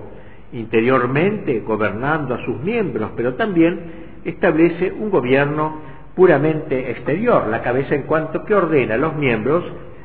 interiormente, 0.52 1.60
gobernando 1.60 2.34
a 2.34 2.44
sus 2.44 2.60
miembros, 2.60 3.10
pero 3.16 3.34
también 3.34 4.04
establece 4.24 4.92
un 4.92 5.10
gobierno 5.10 5.80
puramente 6.14 6.92
exterior, 6.92 7.48
la 7.48 7.60
cabeza 7.60 7.94
en 7.94 8.02
cuanto 8.02 8.44
que 8.44 8.54
ordena 8.54 8.94
a 8.94 8.98
los 8.98 9.16
miembros 9.16 9.64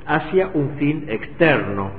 hacia 0.10 0.50
un 0.54 0.72
fin 0.78 1.06
externo. 1.08 1.92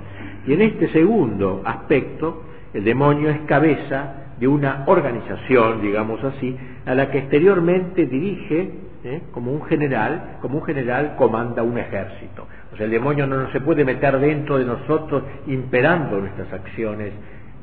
Y 0.46 0.52
en 0.52 0.62
este 0.62 0.88
segundo 0.88 1.62
aspecto, 1.64 2.42
el 2.74 2.84
demonio 2.84 3.30
es 3.30 3.40
cabeza 3.42 4.14
de 4.38 4.48
una 4.48 4.84
organización, 4.86 5.80
digamos 5.80 6.22
así, 6.24 6.56
a 6.86 6.94
la 6.94 7.10
que 7.10 7.18
exteriormente 7.18 8.06
dirige 8.06 8.70
¿eh? 9.04 9.22
como 9.32 9.52
un 9.52 9.62
general, 9.64 10.38
como 10.40 10.58
un 10.58 10.64
general 10.64 11.14
comanda 11.16 11.62
un 11.62 11.78
ejército. 11.78 12.46
O 12.72 12.76
sea, 12.76 12.86
el 12.86 12.90
demonio 12.90 13.26
no 13.26 13.50
se 13.52 13.60
puede 13.60 13.84
meter 13.84 14.18
dentro 14.18 14.58
de 14.58 14.64
nosotros 14.64 15.22
imperando 15.46 16.18
nuestras 16.18 16.52
acciones 16.52 17.12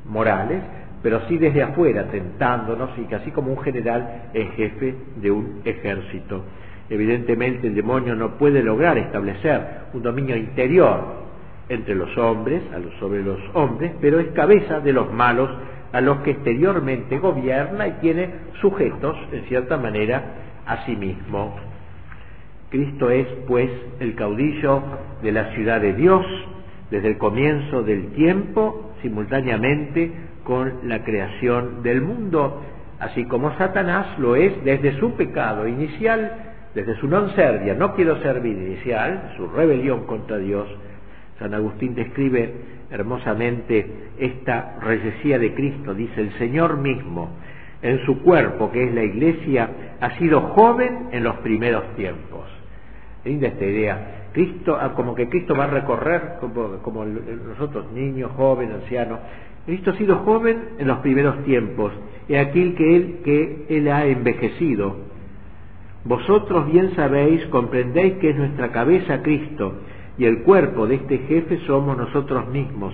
morales, 0.05 0.61
pero 1.03 1.21
sí 1.27 1.37
desde 1.37 1.63
afuera, 1.63 2.05
tentándonos 2.05 2.91
y 2.97 3.13
así 3.13 3.31
como 3.31 3.51
un 3.51 3.59
general 3.59 4.29
es 4.33 4.49
jefe 4.51 4.95
de 5.17 5.31
un 5.31 5.61
ejército. 5.65 6.43
Evidentemente 6.89 7.67
el 7.67 7.75
demonio 7.75 8.15
no 8.15 8.37
puede 8.37 8.63
lograr 8.63 8.97
establecer 8.97 9.61
un 9.93 10.01
dominio 10.01 10.35
interior 10.35 11.27
entre 11.69 11.95
los 11.95 12.17
hombres, 12.17 12.63
sobre 12.99 13.21
los 13.23 13.39
hombres, 13.53 13.91
pero 13.99 14.19
es 14.19 14.27
cabeza 14.27 14.79
de 14.79 14.93
los 14.93 15.11
malos 15.11 15.49
a 15.91 16.01
los 16.01 16.19
que 16.19 16.31
exteriormente 16.31 17.19
gobierna 17.19 17.87
y 17.87 17.91
tiene 18.01 18.29
sujetos, 18.61 19.17
en 19.31 19.43
cierta 19.45 19.77
manera, 19.77 20.23
a 20.65 20.85
sí 20.85 20.95
mismo. 20.95 21.55
Cristo 22.69 23.09
es, 23.09 23.27
pues, 23.47 23.69
el 23.99 24.15
caudillo 24.15 24.81
de 25.21 25.31
la 25.31 25.51
ciudad 25.53 25.81
de 25.81 25.93
Dios 25.93 26.25
desde 26.91 27.09
el 27.09 27.17
comienzo 27.17 27.83
del 27.83 28.11
tiempo, 28.13 28.93
simultáneamente 29.01 30.11
con 30.43 30.73
la 30.83 31.03
creación 31.03 31.83
del 31.83 32.01
mundo, 32.01 32.61
así 32.99 33.25
como 33.25 33.55
Satanás 33.57 34.17
lo 34.19 34.35
es 34.35 34.63
desde 34.63 34.97
su 34.99 35.13
pecado 35.13 35.67
inicial, 35.67 36.55
desde 36.77 36.93
su 37.01 37.07
non 37.09 37.33
servia, 37.33 37.73
no 37.73 37.97
quiero 37.97 38.21
servir 38.21 38.53
inicial, 38.53 39.33
su 39.33 39.49
rebelión 39.49 40.05
contra 40.05 40.37
Dios. 40.37 40.69
San 41.39 41.55
Agustín 41.55 41.95
describe 41.95 42.53
hermosamente 42.91 44.13
esta 44.19 44.77
reyesía 44.79 45.39
de 45.39 45.55
Cristo. 45.55 45.95
Dice, 45.95 46.21
el 46.21 46.37
Señor 46.37 46.77
mismo, 46.77 47.33
en 47.81 48.05
su 48.05 48.21
cuerpo, 48.21 48.69
que 48.69 48.83
es 48.83 48.93
la 48.93 49.01
iglesia, 49.01 49.97
ha 49.99 50.19
sido 50.19 50.53
joven 50.53 51.09
en 51.13 51.23
los 51.23 51.37
primeros 51.37 51.95
tiempos. 51.95 52.45
Linda 53.25 53.47
esta 53.47 53.65
idea. 53.65 54.29
Cristo, 54.33 54.77
ah, 54.79 54.93
como 54.93 55.15
que 55.15 55.29
Cristo 55.29 55.55
va 55.55 55.63
a 55.63 55.73
recorrer, 55.81 56.37
como, 56.39 57.05
nosotros, 57.05 57.91
niños, 57.91 58.29
jóvenes, 58.37 58.75
ancianos. 58.83 59.17
Cristo 59.65 59.89
ha 59.89 59.95
sido 59.95 60.17
joven 60.17 60.77
en 60.77 60.85
los 60.85 60.99
primeros 60.99 61.43
tiempos, 61.43 61.91
es 62.27 62.39
aquel 62.39 62.75
que 62.75 62.95
él, 62.95 63.19
que 63.25 63.65
él 63.69 63.87
ha 63.87 64.05
envejecido. 64.05 65.06
Vosotros 66.07 66.71
bien 66.71 66.95
sabéis, 66.95 67.45
comprendéis 67.47 68.13
que 68.15 68.29
es 68.29 68.35
nuestra 68.37 68.71
cabeza 68.71 69.21
Cristo, 69.21 69.73
y 70.17 70.25
el 70.25 70.43
cuerpo 70.43 70.87
de 70.87 70.95
este 70.95 71.17
jefe 71.19 71.59
somos 71.67 71.97
nosotros 71.97 72.47
mismos. 72.47 72.93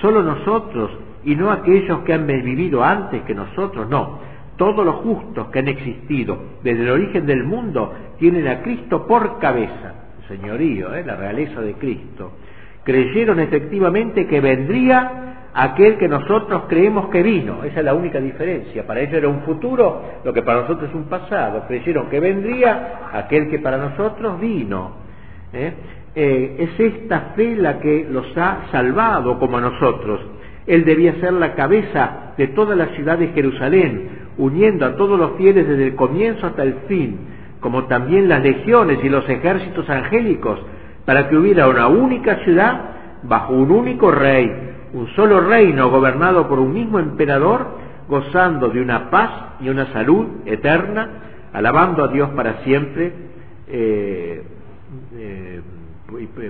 Solo 0.00 0.22
nosotros 0.22 0.90
y 1.24 1.34
no 1.34 1.50
aquellos 1.50 2.00
que 2.00 2.12
han 2.12 2.26
vivido 2.26 2.84
antes 2.84 3.22
que 3.22 3.34
nosotros, 3.34 3.88
no. 3.88 4.20
Todos 4.56 4.86
los 4.86 4.96
justos 4.96 5.48
que 5.48 5.58
han 5.58 5.68
existido 5.68 6.38
desde 6.62 6.84
el 6.84 6.90
origen 6.90 7.26
del 7.26 7.42
mundo 7.42 7.92
tienen 8.18 8.46
a 8.46 8.62
Cristo 8.62 9.06
por 9.08 9.40
cabeza, 9.40 9.94
señorío, 10.28 10.94
¿eh? 10.94 11.02
la 11.04 11.16
realeza 11.16 11.60
de 11.60 11.74
Cristo, 11.74 12.32
Creyeron 12.84 13.38
efectivamente 13.38 14.26
que 14.26 14.40
vendría 14.40 15.31
aquel 15.54 15.98
que 15.98 16.08
nosotros 16.08 16.62
creemos 16.68 17.08
que 17.08 17.22
vino. 17.22 17.64
Esa 17.64 17.80
es 17.80 17.84
la 17.84 17.94
única 17.94 18.20
diferencia. 18.20 18.86
Para 18.86 19.00
ellos 19.00 19.14
era 19.14 19.28
un 19.28 19.42
futuro, 19.42 20.02
lo 20.24 20.32
que 20.32 20.42
para 20.42 20.62
nosotros 20.62 20.88
es 20.88 20.94
un 20.94 21.04
pasado. 21.04 21.64
Creyeron 21.66 22.08
que 22.08 22.20
vendría 22.20 23.10
aquel 23.12 23.48
que 23.50 23.58
para 23.58 23.76
nosotros 23.76 24.40
vino. 24.40 24.92
¿eh? 25.52 25.72
Eh, 26.14 26.56
es 26.58 26.80
esta 26.80 27.32
fe 27.36 27.56
la 27.56 27.78
que 27.78 28.06
los 28.10 28.36
ha 28.36 28.66
salvado 28.70 29.38
como 29.38 29.58
a 29.58 29.60
nosotros. 29.60 30.20
Él 30.66 30.84
debía 30.84 31.14
ser 31.20 31.32
la 31.32 31.54
cabeza 31.54 32.34
de 32.36 32.48
toda 32.48 32.76
la 32.76 32.86
ciudad 32.88 33.18
de 33.18 33.28
Jerusalén, 33.28 34.28
uniendo 34.38 34.86
a 34.86 34.96
todos 34.96 35.18
los 35.18 35.32
fieles 35.36 35.66
desde 35.66 35.88
el 35.88 35.94
comienzo 35.96 36.46
hasta 36.46 36.62
el 36.62 36.74
fin, 36.86 37.18
como 37.60 37.84
también 37.84 38.28
las 38.28 38.42
legiones 38.42 38.98
y 39.02 39.08
los 39.08 39.28
ejércitos 39.28 39.88
angélicos, 39.90 40.60
para 41.04 41.28
que 41.28 41.36
hubiera 41.36 41.66
una 41.68 41.88
única 41.88 42.36
ciudad 42.44 42.80
bajo 43.24 43.54
un 43.54 43.70
único 43.70 44.10
rey, 44.10 44.71
un 44.92 45.08
solo 45.14 45.40
reino 45.40 45.90
gobernado 45.90 46.48
por 46.48 46.58
un 46.58 46.72
mismo 46.72 46.98
emperador, 46.98 47.66
gozando 48.08 48.68
de 48.68 48.80
una 48.80 49.10
paz 49.10 49.30
y 49.60 49.68
una 49.68 49.92
salud 49.92 50.26
eterna, 50.46 51.08
alabando 51.52 52.04
a 52.04 52.08
Dios 52.08 52.30
para 52.30 52.62
siempre. 52.64 53.12
Eh, 53.68 54.42
eh, 55.16 55.62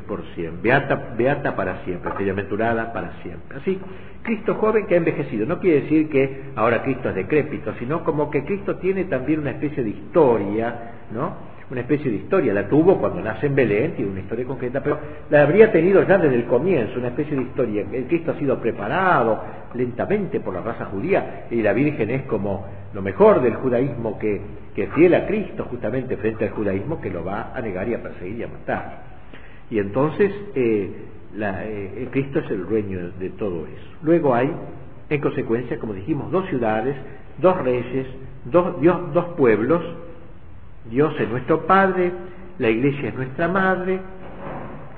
por 0.08 0.24
siempre, 0.34 0.72
beata, 1.16 1.54
para 1.54 1.84
siempre, 1.84 2.12
bienaventurada 2.18 2.92
para 2.92 3.22
siempre. 3.22 3.58
Así, 3.58 3.78
Cristo 4.22 4.56
joven 4.56 4.86
que 4.86 4.94
ha 4.94 4.98
envejecido, 4.98 5.46
no 5.46 5.60
quiere 5.60 5.82
decir 5.82 6.08
que 6.08 6.50
ahora 6.56 6.82
Cristo 6.82 7.10
es 7.10 7.14
decrépito, 7.14 7.72
sino 7.78 8.02
como 8.02 8.30
que 8.30 8.44
Cristo 8.44 8.76
tiene 8.76 9.04
también 9.04 9.40
una 9.40 9.52
especie 9.52 9.84
de 9.84 9.90
historia, 9.90 10.94
¿no? 11.12 11.51
Una 11.72 11.80
especie 11.80 12.10
de 12.10 12.18
historia, 12.18 12.52
la 12.52 12.68
tuvo 12.68 12.98
cuando 12.98 13.22
nace 13.22 13.46
en 13.46 13.54
Belén, 13.54 13.94
tiene 13.94 14.10
una 14.10 14.20
historia 14.20 14.44
concreta, 14.44 14.82
pero 14.82 14.98
la 15.30 15.40
habría 15.40 15.72
tenido 15.72 16.06
ya 16.06 16.18
desde 16.18 16.36
el 16.36 16.44
comienzo, 16.44 16.98
una 16.98 17.08
especie 17.08 17.34
de 17.34 17.44
historia. 17.44 17.86
El 17.90 18.04
Cristo 18.08 18.32
ha 18.32 18.38
sido 18.38 18.60
preparado 18.60 19.42
lentamente 19.72 20.38
por 20.40 20.52
la 20.52 20.60
raza 20.60 20.84
judía 20.84 21.46
y 21.50 21.62
la 21.62 21.72
Virgen 21.72 22.10
es 22.10 22.24
como 22.24 22.66
lo 22.92 23.00
mejor 23.00 23.40
del 23.40 23.54
judaísmo 23.54 24.18
que, 24.18 24.38
que 24.74 24.88
fiel 24.88 25.14
a 25.14 25.26
Cristo 25.26 25.64
justamente 25.70 26.18
frente 26.18 26.44
al 26.44 26.50
judaísmo 26.50 27.00
que 27.00 27.08
lo 27.08 27.24
va 27.24 27.54
a 27.54 27.60
negar 27.62 27.88
y 27.88 27.94
a 27.94 28.02
perseguir 28.02 28.40
y 28.40 28.42
a 28.42 28.48
matar. 28.48 29.04
Y 29.70 29.78
entonces 29.78 30.30
eh, 30.54 30.90
eh, 31.40 32.08
Cristo 32.10 32.40
es 32.40 32.50
el 32.50 32.66
dueño 32.66 33.12
de 33.18 33.30
todo 33.30 33.66
eso. 33.66 33.96
Luego 34.02 34.34
hay, 34.34 34.52
en 35.08 35.20
consecuencia, 35.22 35.78
como 35.78 35.94
dijimos, 35.94 36.30
dos 36.30 36.46
ciudades, 36.50 36.96
dos 37.38 37.56
reyes, 37.62 38.06
dos, 38.44 38.74
dos 39.14 39.24
pueblos. 39.38 39.82
Dios 40.90 41.14
es 41.18 41.28
nuestro 41.28 41.66
Padre, 41.66 42.12
la 42.58 42.68
Iglesia 42.68 43.08
es 43.08 43.14
nuestra 43.14 43.48
Madre, 43.48 44.00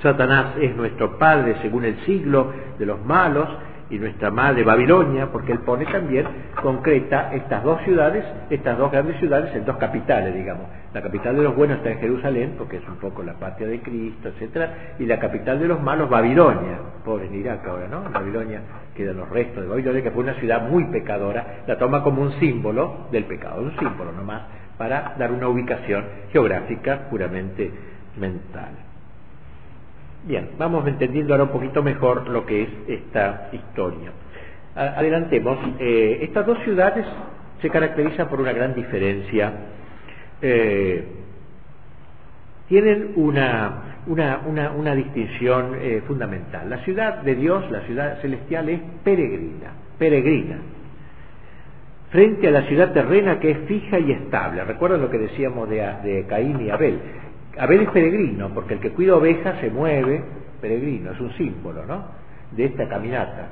Satanás 0.03 0.55
es 0.61 0.74
nuestro 0.76 1.18
Padre 1.18 1.57
según 1.62 1.85
el 1.85 1.99
siglo 2.05 2.53
de 2.78 2.87
los 2.87 3.05
malos, 3.05 3.49
y 3.91 3.99
nuestra 3.99 4.30
madre 4.30 4.64
Babilonia, 4.64 5.30
porque 5.30 5.53
él 5.53 5.61
pone 5.61 5.85
también, 5.87 6.26
concreta 6.61 7.32
estas 7.35 7.62
dos 7.62 7.80
ciudades, 7.82 8.24
estas 8.51 8.78
dos 8.78 8.91
grandes 8.91 9.18
ciudades 9.18 9.55
en 9.55 9.64
dos 9.64 9.76
capitales, 9.76 10.35
digamos. 10.35 10.66
La 10.93 11.03
capital 11.03 11.37
de 11.37 11.43
los 11.43 11.55
buenos 11.55 11.78
está 11.78 11.91
en 11.91 11.99
Jerusalén, 11.99 12.55
porque 12.57 12.78
es 12.78 12.89
un 12.89 12.97
poco 12.97 13.22
la 13.22 13.35
patria 13.35 13.68
de 13.68 13.80
Cristo, 13.80 14.28
etcétera, 14.28 14.95
y 14.99 15.07
la 15.07 15.18
capital 15.18 15.59
de 15.59 15.68
los 15.68 15.82
malos, 15.82 16.09
Babilonia, 16.09 16.78
pobre 17.05 17.26
en 17.26 17.35
Irak 17.35 17.66
ahora, 17.66 17.89
¿no? 17.89 18.07
En 18.07 18.12
Babilonia 18.12 18.61
quedan 18.95 19.16
los 19.16 19.28
restos 19.28 19.62
de 19.62 19.68
Babilonia, 19.68 20.03
que 20.03 20.11
fue 20.11 20.22
una 20.22 20.35
ciudad 20.35 20.68
muy 20.68 20.85
pecadora, 20.85 21.62
la 21.66 21.76
toma 21.76 22.03
como 22.03 22.22
un 22.22 22.32
símbolo 22.41 23.09
del 23.11 23.24
pecado, 23.24 23.61
un 23.61 23.76
símbolo 23.76 24.12
nomás, 24.12 24.43
para 24.79 25.14
dar 25.18 25.33
una 25.33 25.49
ubicación 25.49 26.05
geográfica 26.33 27.09
puramente 27.11 27.70
mental. 28.16 28.72
Bien, 30.27 30.51
vamos 30.59 30.87
entendiendo 30.87 31.35
ahora 31.35 31.45
un 31.45 31.51
poquito 31.51 31.83
mejor 31.83 32.29
lo 32.29 32.47
que 32.47 32.62
es 32.62 32.68
esta 32.89 33.51
historia. 33.53 34.11
Adelantemos. 34.75 35.59
Eh, 35.79 36.20
estas 36.22 36.47
dos 36.47 36.59
ciudades 36.64 37.07
se 37.61 37.70
caracterizan 37.70 38.29
por 38.29 38.41
una 38.41 38.53
gran 38.53 38.75
diferencia. 38.75 39.53
Eh, 40.41 41.05
tienen 42.68 43.12
una, 43.16 44.01
una, 44.07 44.70
una, 44.70 44.95
distinción 44.95 45.77
eh, 45.79 46.03
fundamental. 46.07 46.68
La 46.70 46.79
ciudad 46.79 47.18
de 47.22 47.35
Dios, 47.35 47.70
la 47.70 47.83
ciudad 47.83 48.20
celestial, 48.20 48.68
es 48.70 48.81
peregrina, 49.05 49.72
peregrina, 49.99 50.57
frente 52.14 52.46
a 52.46 52.52
la 52.52 52.62
ciudad 52.62 52.92
terrena 52.92 53.40
que 53.40 53.50
es 53.50 53.58
fija 53.66 53.98
y 53.98 54.12
estable. 54.12 54.62
Recuerden 54.62 55.00
lo 55.00 55.10
que 55.10 55.18
decíamos 55.18 55.68
de, 55.68 55.78
de 56.04 56.24
Caín 56.28 56.60
y 56.60 56.70
Abel. 56.70 56.96
Abel 57.58 57.80
es 57.80 57.90
peregrino, 57.90 58.50
porque 58.54 58.74
el 58.74 58.80
que 58.80 58.90
cuida 58.90 59.16
ovejas 59.16 59.58
se 59.60 59.68
mueve, 59.68 60.22
peregrino, 60.60 61.10
es 61.10 61.20
un 61.20 61.32
símbolo, 61.32 61.84
¿no? 61.84 62.04
De 62.52 62.66
esta 62.66 62.88
caminata. 62.88 63.48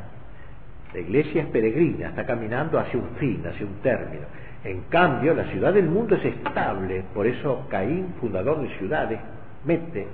La 0.94 1.00
iglesia 1.00 1.42
es 1.42 1.48
peregrina, 1.48 2.10
está 2.10 2.24
caminando 2.24 2.78
hacia 2.78 3.00
un 3.00 3.16
fin, 3.16 3.42
hacia 3.44 3.66
un 3.66 3.82
término. 3.82 4.26
En 4.62 4.82
cambio, 4.82 5.34
la 5.34 5.46
ciudad 5.46 5.72
del 5.72 5.88
mundo 5.88 6.14
es 6.14 6.24
estable, 6.24 7.02
por 7.12 7.26
eso 7.26 7.66
Caín, 7.68 8.14
fundador 8.20 8.60
de 8.60 8.68
ciudades, 8.78 9.18
mete 9.64 10.06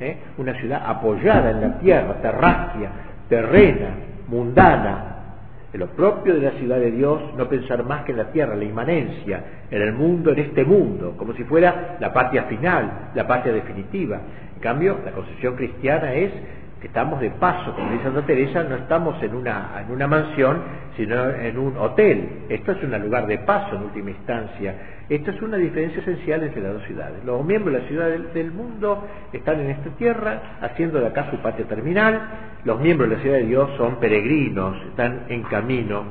¿eh? 0.00 0.18
una 0.36 0.52
ciudad 0.60 0.82
apoyada 0.84 1.52
en 1.52 1.60
la 1.62 1.78
tierra, 1.78 2.20
terráquea, 2.20 2.90
terrena, 3.30 3.88
mundana, 4.28 5.13
lo 5.78 5.88
propio 5.88 6.34
de 6.34 6.40
la 6.40 6.50
ciudad 6.52 6.78
de 6.78 6.90
Dios, 6.90 7.20
no 7.36 7.48
pensar 7.48 7.84
más 7.84 8.04
que 8.04 8.12
en 8.12 8.18
la 8.18 8.30
tierra, 8.30 8.54
la 8.54 8.64
inmanencia, 8.64 9.44
en 9.70 9.82
el 9.82 9.92
mundo, 9.92 10.30
en 10.30 10.38
este 10.38 10.64
mundo, 10.64 11.14
como 11.16 11.32
si 11.34 11.44
fuera 11.44 11.96
la 12.00 12.12
patria 12.12 12.44
final, 12.44 13.10
la 13.14 13.26
patria 13.26 13.52
definitiva. 13.52 14.20
En 14.54 14.60
cambio, 14.60 14.98
la 15.04 15.12
concepción 15.12 15.56
cristiana 15.56 16.14
es 16.14 16.32
estamos 16.84 17.20
de 17.20 17.30
paso, 17.30 17.74
como 17.74 17.90
dice 17.92 18.04
Santa 18.04 18.26
Teresa, 18.26 18.62
no 18.64 18.76
estamos 18.76 19.20
en 19.22 19.34
una, 19.34 19.82
en 19.84 19.90
una 19.90 20.06
mansión, 20.06 20.62
sino 20.96 21.30
en 21.30 21.58
un 21.58 21.76
hotel. 21.76 22.44
Esto 22.48 22.72
es 22.72 22.82
un 22.82 22.98
lugar 23.02 23.26
de 23.26 23.38
paso 23.38 23.76
en 23.76 23.82
última 23.82 24.10
instancia. 24.10 24.74
Esta 25.08 25.32
es 25.32 25.42
una 25.42 25.56
diferencia 25.56 26.00
esencial 26.00 26.42
entre 26.42 26.62
las 26.62 26.74
dos 26.74 26.84
ciudades. 26.84 27.24
Los 27.24 27.44
miembros 27.44 27.74
de 27.74 27.80
la 27.80 27.88
ciudad 27.88 28.08
del, 28.32 28.50
mundo 28.52 29.06
están 29.32 29.60
en 29.60 29.70
esta 29.70 29.90
tierra, 29.90 30.58
haciendo 30.60 31.00
de 31.00 31.08
acá 31.08 31.30
su 31.30 31.38
patria 31.38 31.66
terminal. 31.66 32.20
Los 32.64 32.80
miembros 32.80 33.10
de 33.10 33.16
la 33.16 33.22
ciudad 33.22 33.36
de 33.36 33.46
Dios 33.46 33.70
son 33.76 33.96
peregrinos, 33.96 34.76
están 34.86 35.24
en 35.28 35.42
camino. 35.42 36.04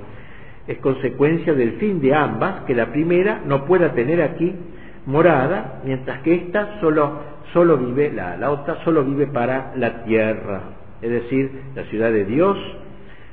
Es 0.68 0.78
consecuencia 0.78 1.54
del 1.54 1.74
fin 1.74 2.00
de 2.02 2.14
ambas 2.14 2.62
que 2.62 2.76
la 2.76 2.88
primera 2.88 3.42
no 3.46 3.66
pueda 3.66 3.94
tener 3.94 4.22
aquí 4.22 4.56
morada, 5.06 5.82
mientras 5.84 6.20
que 6.20 6.36
esta 6.36 6.80
solo, 6.80 7.20
solo 7.54 7.78
vive, 7.78 8.12
la, 8.12 8.36
la 8.36 8.52
otra 8.52 8.84
solo 8.84 9.04
vive 9.04 9.28
para 9.28 9.74
la 9.76 10.04
tierra. 10.04 10.62
Es 11.02 11.10
decir, 11.10 11.52
la 11.76 11.84
ciudad 11.84 12.12
de 12.12 12.26
Dios, 12.26 12.58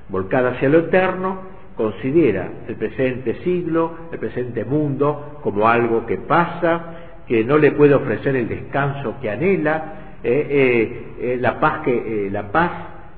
volcada 0.08 0.50
hacia 0.50 0.68
lo 0.68 0.80
eterno, 0.80 1.50
considera 1.76 2.48
el 2.68 2.76
presente 2.76 3.36
siglo, 3.42 3.96
el 4.12 4.18
presente 4.18 4.64
mundo, 4.64 5.40
como 5.42 5.66
algo 5.66 6.04
que 6.04 6.18
pasa, 6.18 6.94
que 7.26 7.44
no 7.44 7.58
le 7.58 7.72
puede 7.72 7.94
ofrecer 7.94 8.36
el 8.36 8.48
descanso 8.48 9.14
que 9.22 9.30
anhela, 9.30 9.94
eh, 10.22 10.46
eh, 10.50 11.14
eh, 11.20 11.38
la 11.40 11.58
paz 11.58 11.80
que 11.84 12.28
la 12.30 12.52
paz, 12.52 12.70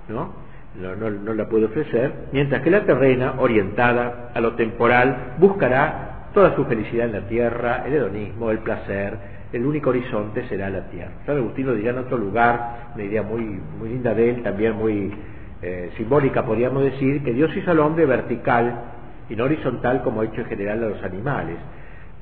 ¿no? 0.08 0.42
No, 0.80 0.94
no, 0.94 1.10
no 1.10 1.34
la 1.34 1.48
puede 1.48 1.66
ofrecer, 1.66 2.28
mientras 2.32 2.62
que 2.62 2.70
la 2.70 2.84
terrena, 2.84 3.34
orientada 3.38 4.30
a 4.32 4.40
lo 4.40 4.52
temporal, 4.54 5.34
buscará 5.38 6.28
toda 6.32 6.54
su 6.54 6.64
felicidad 6.64 7.06
en 7.06 7.12
la 7.12 7.28
tierra, 7.28 7.82
el 7.86 7.94
hedonismo, 7.94 8.50
el 8.50 8.58
placer, 8.58 9.41
el 9.52 9.66
único 9.66 9.90
horizonte 9.90 10.48
será 10.48 10.70
la 10.70 10.88
tierra. 10.88 11.12
San 11.26 11.36
Agustín 11.36 11.66
lo 11.66 11.74
dirá 11.74 11.90
en 11.90 11.98
otro 11.98 12.16
lugar, 12.16 12.92
una 12.94 13.04
idea 13.04 13.22
muy, 13.22 13.60
muy 13.78 13.90
linda 13.90 14.14
de 14.14 14.30
él, 14.30 14.42
también 14.42 14.74
muy 14.74 15.12
eh, 15.60 15.90
simbólica, 15.96 16.44
podríamos 16.44 16.82
decir, 16.84 17.22
que 17.22 17.32
Dios 17.32 17.54
hizo 17.56 17.70
al 17.70 17.80
hombre 17.80 18.06
vertical 18.06 18.80
y 19.28 19.36
no 19.36 19.44
horizontal 19.44 20.02
como 20.02 20.22
ha 20.22 20.24
hecho 20.24 20.40
en 20.40 20.46
general 20.46 20.82
a 20.82 20.88
los 20.88 21.02
animales. 21.02 21.56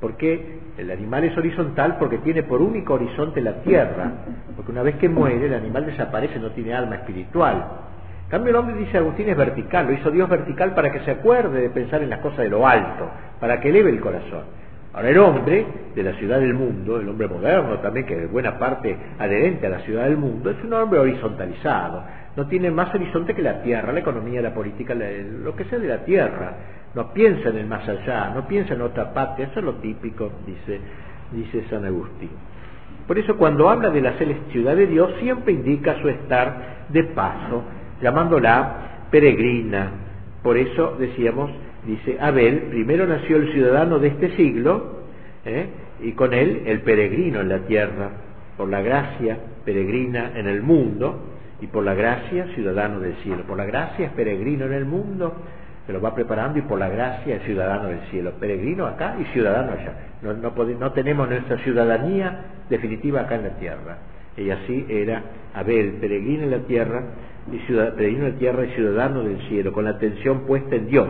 Porque 0.01 0.59
el 0.77 0.91
animal 0.91 1.25
es 1.25 1.37
horizontal 1.37 1.99
porque 1.99 2.19
tiene 2.19 2.43
por 2.43 2.61
único 2.61 2.95
horizonte 2.95 3.41
la 3.41 3.63
tierra, 3.63 4.13
porque 4.57 4.73
una 4.73 4.83
vez 4.83 4.97
que 4.97 5.09
muere 5.09 5.47
el 5.47 5.55
animal 5.55 5.87
desaparece, 5.87 6.39
no 6.39 6.51
tiene 6.51 6.75
alma 6.75 6.97
espiritual. 6.97 7.65
En 8.25 8.31
cambio 8.31 8.51
el 8.51 8.57
hombre, 8.57 8.77
dice 8.77 8.99
Agustín, 8.99 9.29
es 9.29 9.37
vertical, 9.37 9.87
lo 9.87 9.93
hizo 9.93 10.11
Dios 10.11 10.29
vertical 10.29 10.75
para 10.75 10.91
que 10.91 11.01
se 11.01 11.11
acuerde 11.13 11.61
de 11.61 11.71
pensar 11.71 12.03
en 12.03 12.11
las 12.11 12.21
cosas 12.21 12.39
de 12.39 12.49
lo 12.49 12.67
alto, 12.67 13.09
para 13.41 13.61
que 13.61 13.69
eleve 13.69 13.91
el 13.91 14.01
corazón. 14.01 14.60
Ahora 14.93 15.11
el 15.11 15.19
hombre 15.19 15.67
de 15.95 16.03
la 16.03 16.13
ciudad 16.15 16.41
del 16.41 16.55
mundo, 16.55 16.99
el 16.99 17.09
hombre 17.09 17.29
moderno 17.29 17.79
también, 17.79 18.07
que 18.07 18.25
es 18.25 18.31
buena 18.31 18.59
parte 18.59 18.97
adherente 19.19 19.67
a 19.67 19.71
la 19.71 19.79
ciudad 19.81 20.05
del 20.05 20.17
mundo, 20.17 20.51
es 20.51 20.57
un 20.65 20.73
hombre 20.73 20.99
horizontalizado, 20.99 22.03
no 22.37 22.47
tiene 22.49 22.71
más 22.73 22.93
horizonte 22.95 23.35
que 23.35 23.43
la 23.43 23.63
tierra, 23.63 23.93
la 23.93 24.01
economía, 24.01 24.43
la 24.43 24.53
política, 24.53 24.95
lo 24.95 25.55
que 25.55 25.65
sea 25.65 25.79
de 25.79 25.89
la 25.89 26.05
tierra. 26.05 26.55
No 26.95 27.13
piensa 27.13 27.51
en 27.51 27.59
el 27.59 27.67
más 27.67 27.89
allá, 27.89 28.31
no 28.35 28.49
piensa 28.49 28.75
en 28.75 28.83
otra 28.83 29.15
parte, 29.15 29.45
eso 29.45 29.61
es 29.61 29.65
lo 29.65 29.75
típico, 29.75 30.33
dice, 30.45 30.81
dice 31.31 31.65
San 31.71 31.85
Agustín. 31.85 32.31
Por 33.07 33.17
eso 33.17 33.37
cuando 33.37 33.69
habla 33.69 33.91
de 33.91 34.01
la 34.01 34.15
ciudad 34.51 34.75
de 34.75 34.87
Dios 34.87 35.13
siempre 35.21 35.53
indica 35.53 36.01
su 36.01 36.09
estar 36.09 36.87
de 36.89 37.05
paso, 37.05 37.63
llamándola 38.03 39.07
peregrina. 39.11 39.91
Por 40.43 40.57
eso 40.57 40.97
decíamos, 40.99 41.51
dice 41.87 42.17
Abel, 42.21 42.69
primero 42.71 43.07
nació 43.07 43.37
el 43.37 43.53
ciudadano 43.53 43.99
de 43.99 44.09
este 44.09 44.37
siglo 44.37 45.01
¿eh? 45.45 45.67
y 46.01 46.13
con 46.13 46.35
él 46.35 46.63
el 46.67 46.81
peregrino 46.81 47.41
en 47.41 47.49
la 47.49 47.61
tierra, 47.61 48.11
por 48.57 48.69
la 48.69 48.81
gracia 48.83 49.39
peregrina 49.65 50.33
en 50.35 50.47
el 50.47 50.63
mundo, 50.63 51.31
y 51.61 51.67
por 51.67 51.85
la 51.85 51.95
gracia 51.95 52.47
ciudadano 52.55 53.01
del 53.01 53.15
cielo. 53.17 53.43
Por 53.47 53.57
la 53.57 53.65
gracia 53.65 54.07
es 54.07 54.13
peregrino 54.13 54.67
en 54.67 54.73
el 54.73 54.85
mundo, 54.85 55.35
se 55.87 55.93
lo 55.93 56.01
va 56.01 56.15
preparando 56.15 56.59
y 56.59 56.63
por 56.63 56.79
la 56.79 56.89
gracia 56.89 57.37
es 57.37 57.43
ciudadano 57.43 57.89
del 57.89 58.01
cielo. 58.11 58.33
Peregrino 58.41 58.87
acá 58.87 59.17
y 59.21 59.25
ciudadano 59.33 59.73
allá. 59.73 59.93
No, 60.23 60.33
no, 60.33 60.93
tenemos 60.93 61.29
nuestra 61.29 61.59
ciudadanía 61.59 62.45
definitiva 62.69 63.23
acá 63.23 63.37
en 63.37 63.43
la 63.43 63.59
tierra. 63.59 63.99
Y 64.37 64.51
así 64.51 64.87
era 64.89 65.23
Abel, 65.55 65.95
peregrino 66.01 66.45
en 66.45 66.51
la 66.51 66.61
tierra 66.61 67.03
y 67.51 67.59
peregrino 67.73 68.27
en 68.27 68.33
la 68.33 68.39
tierra 68.39 68.65
y 68.65 68.71
ciudadano 68.71 69.23
del 69.23 69.39
cielo, 69.49 69.73
con 69.73 69.85
la 69.85 69.91
atención 69.91 70.47
puesta 70.47 70.77
en 70.77 70.87
Dios. 70.87 71.09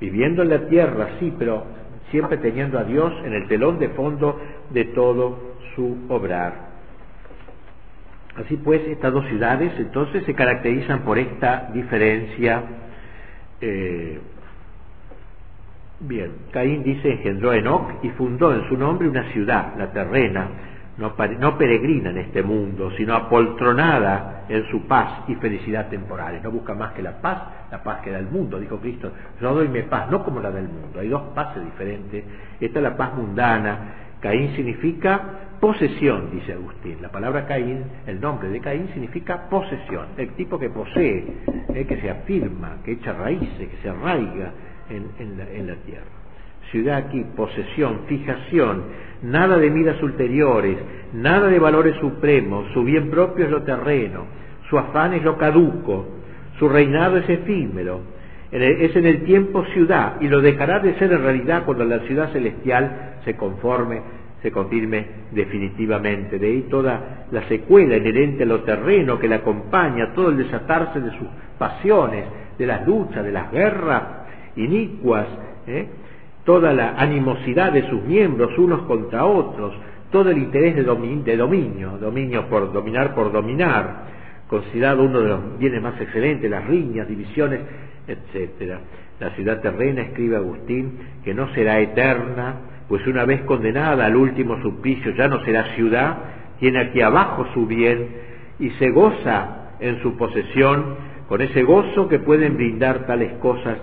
Viviendo 0.00 0.42
en 0.42 0.50
la 0.50 0.66
tierra, 0.68 1.08
sí, 1.18 1.32
pero 1.38 1.64
siempre 2.10 2.38
teniendo 2.38 2.78
a 2.78 2.84
Dios 2.84 3.12
en 3.24 3.32
el 3.34 3.48
telón 3.48 3.78
de 3.78 3.88
fondo 3.90 4.40
de 4.70 4.84
todo 4.86 5.38
su 5.74 5.96
obrar. 6.08 6.68
Así 8.36 8.56
pues, 8.56 8.82
estas 8.86 9.12
dos 9.12 9.26
ciudades 9.26 9.72
entonces 9.78 10.24
se 10.24 10.34
caracterizan 10.34 11.00
por 11.00 11.18
esta 11.18 11.70
diferencia. 11.72 12.62
Eh, 13.60 14.20
bien, 16.00 16.30
Caín 16.52 16.84
dice 16.84 17.10
engendró 17.10 17.50
a 17.50 17.56
Enoch 17.56 18.04
y 18.04 18.10
fundó 18.10 18.54
en 18.54 18.68
su 18.68 18.76
nombre 18.76 19.08
una 19.08 19.24
ciudad, 19.32 19.74
la 19.76 19.90
terrena, 19.92 20.48
no, 20.98 21.14
peregrina 21.56 22.10
en 22.10 22.18
este 22.18 22.42
mundo, 22.42 22.90
sino 22.96 23.14
apoltronada 23.14 24.44
en 24.48 24.68
su 24.68 24.86
paz 24.86 25.24
y 25.28 25.36
felicidad 25.36 25.88
temporales. 25.88 26.42
No 26.42 26.50
busca 26.50 26.74
más 26.74 26.92
que 26.92 27.02
la 27.02 27.20
paz, 27.20 27.42
la 27.70 27.82
paz 27.82 28.00
que 28.02 28.10
da 28.10 28.18
el 28.18 28.26
mundo, 28.26 28.58
dijo 28.58 28.78
Cristo. 28.78 29.12
Yo 29.40 29.54
doy 29.54 29.68
mi 29.68 29.82
paz, 29.82 30.10
no 30.10 30.24
como 30.24 30.40
la 30.40 30.50
del 30.50 30.68
mundo. 30.68 31.00
Hay 31.00 31.08
dos 31.08 31.22
paces 31.34 31.64
diferentes. 31.64 32.24
Esta 32.60 32.78
es 32.78 32.82
la 32.82 32.96
paz 32.96 33.14
mundana. 33.14 33.78
Caín 34.20 34.56
significa 34.56 35.20
posesión, 35.60 36.30
dice 36.32 36.52
Agustín. 36.52 37.00
La 37.00 37.10
palabra 37.10 37.46
Caín, 37.46 37.84
el 38.06 38.20
nombre 38.20 38.48
de 38.48 38.60
Caín 38.60 38.88
significa 38.92 39.48
posesión, 39.48 40.06
el 40.16 40.30
tipo 40.30 40.58
que 40.58 40.70
posee, 40.70 41.24
eh, 41.74 41.86
que 41.86 42.00
se 42.00 42.10
afirma, 42.10 42.78
que 42.84 42.92
echa 42.92 43.12
raíces, 43.12 43.68
que 43.68 43.76
se 43.82 43.88
arraiga 43.88 44.52
en, 44.90 45.66
la, 45.66 45.74
tierra. 45.76 46.17
Ciudad 46.70 46.96
aquí, 46.96 47.24
posesión, 47.36 48.00
fijación, 48.06 48.84
nada 49.22 49.56
de 49.56 49.70
miras 49.70 50.02
ulteriores, 50.02 50.76
nada 51.14 51.48
de 51.48 51.58
valores 51.58 51.96
supremos, 51.96 52.66
su 52.72 52.84
bien 52.84 53.10
propio 53.10 53.46
es 53.46 53.50
lo 53.50 53.62
terreno, 53.62 54.26
su 54.68 54.78
afán 54.78 55.14
es 55.14 55.22
lo 55.22 55.38
caduco, 55.38 56.06
su 56.58 56.68
reinado 56.68 57.16
es 57.16 57.28
efímero, 57.28 58.00
es 58.50 58.96
en 58.96 59.06
el 59.06 59.24
tiempo 59.24 59.64
ciudad 59.66 60.20
y 60.20 60.28
lo 60.28 60.40
dejará 60.40 60.80
de 60.80 60.94
ser 60.98 61.12
en 61.12 61.22
realidad 61.22 61.64
cuando 61.64 61.84
la 61.84 62.00
ciudad 62.00 62.32
celestial 62.32 63.20
se 63.24 63.36
conforme 63.36 64.02
se 64.42 64.52
confirme 64.52 65.04
definitivamente. 65.32 66.38
De 66.38 66.46
ahí 66.46 66.66
toda 66.70 67.26
la 67.30 67.48
secuela 67.48 67.96
inherente 67.96 68.44
a 68.44 68.46
lo 68.46 68.60
terreno 68.60 69.18
que 69.18 69.28
le 69.28 69.36
acompaña, 69.36 70.12
todo 70.14 70.30
el 70.30 70.36
desatarse 70.36 71.00
de 71.00 71.10
sus 71.10 71.28
pasiones, 71.58 72.24
de 72.56 72.66
las 72.66 72.86
luchas, 72.86 73.24
de 73.24 73.32
las 73.32 73.50
guerras 73.50 74.02
inicuas, 74.56 75.26
¿eh? 75.66 75.86
Toda 76.48 76.72
la 76.72 76.94
animosidad 76.96 77.72
de 77.72 77.86
sus 77.90 78.02
miembros 78.04 78.56
unos 78.56 78.80
contra 78.86 79.26
otros, 79.26 79.74
todo 80.10 80.30
el 80.30 80.38
interés 80.38 80.76
de, 80.76 80.82
de 80.82 81.36
dominio, 81.36 81.98
dominio 82.00 82.48
por 82.48 82.72
dominar 82.72 83.14
por 83.14 83.30
dominar, 83.30 84.06
considerado 84.48 85.02
uno 85.02 85.20
de 85.20 85.28
los 85.28 85.58
bienes 85.58 85.82
más 85.82 86.00
excelentes, 86.00 86.50
las 86.50 86.66
riñas, 86.66 87.06
divisiones, 87.06 87.60
etcétera. 88.06 88.80
La 89.20 89.28
ciudad 89.32 89.60
terrena, 89.60 90.00
escribe 90.00 90.36
Agustín, 90.36 90.98
que 91.22 91.34
no 91.34 91.52
será 91.52 91.80
eterna, 91.80 92.54
pues 92.88 93.06
una 93.06 93.26
vez 93.26 93.42
condenada 93.42 94.06
al 94.06 94.16
último 94.16 94.58
suplicio 94.62 95.12
ya 95.18 95.28
no 95.28 95.44
será 95.44 95.74
ciudad, 95.74 96.16
tiene 96.60 96.80
aquí 96.80 97.02
abajo 97.02 97.46
su 97.52 97.66
bien 97.66 98.08
y 98.58 98.70
se 98.70 98.88
goza 98.88 99.74
en 99.80 100.00
su 100.00 100.16
posesión 100.16 100.96
con 101.28 101.42
ese 101.42 101.62
gozo 101.62 102.08
que 102.08 102.20
pueden 102.20 102.56
brindar 102.56 103.04
tales 103.04 103.34
cosas 103.34 103.76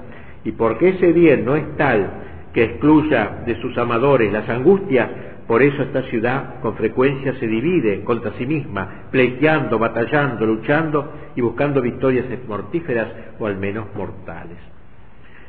y 0.43 0.51
porque 0.53 0.89
ese 0.89 1.13
bien 1.13 1.45
no 1.45 1.55
es 1.55 1.77
tal 1.77 2.25
que 2.55 2.63
excluya 2.63 3.43
de 3.45 3.59
sus 3.59 3.77
amadores 3.77 4.31
las 4.31 4.47
angustias, 4.47 5.09
por 5.45 5.61
eso 5.61 5.83
esta 5.83 6.03
ciudad 6.03 6.61
con 6.61 6.75
frecuencia 6.77 7.37
se 7.37 7.47
divide 7.47 8.01
contra 8.05 8.31
sí 8.37 8.45
misma, 8.45 9.07
pleiteando, 9.11 9.77
batallando, 9.77 10.45
luchando 10.45 11.11
y 11.35 11.41
buscando 11.41 11.81
victorias 11.81 12.25
mortíferas 12.47 13.09
o 13.39 13.45
al 13.45 13.57
menos 13.57 13.87
mortales. 13.93 14.57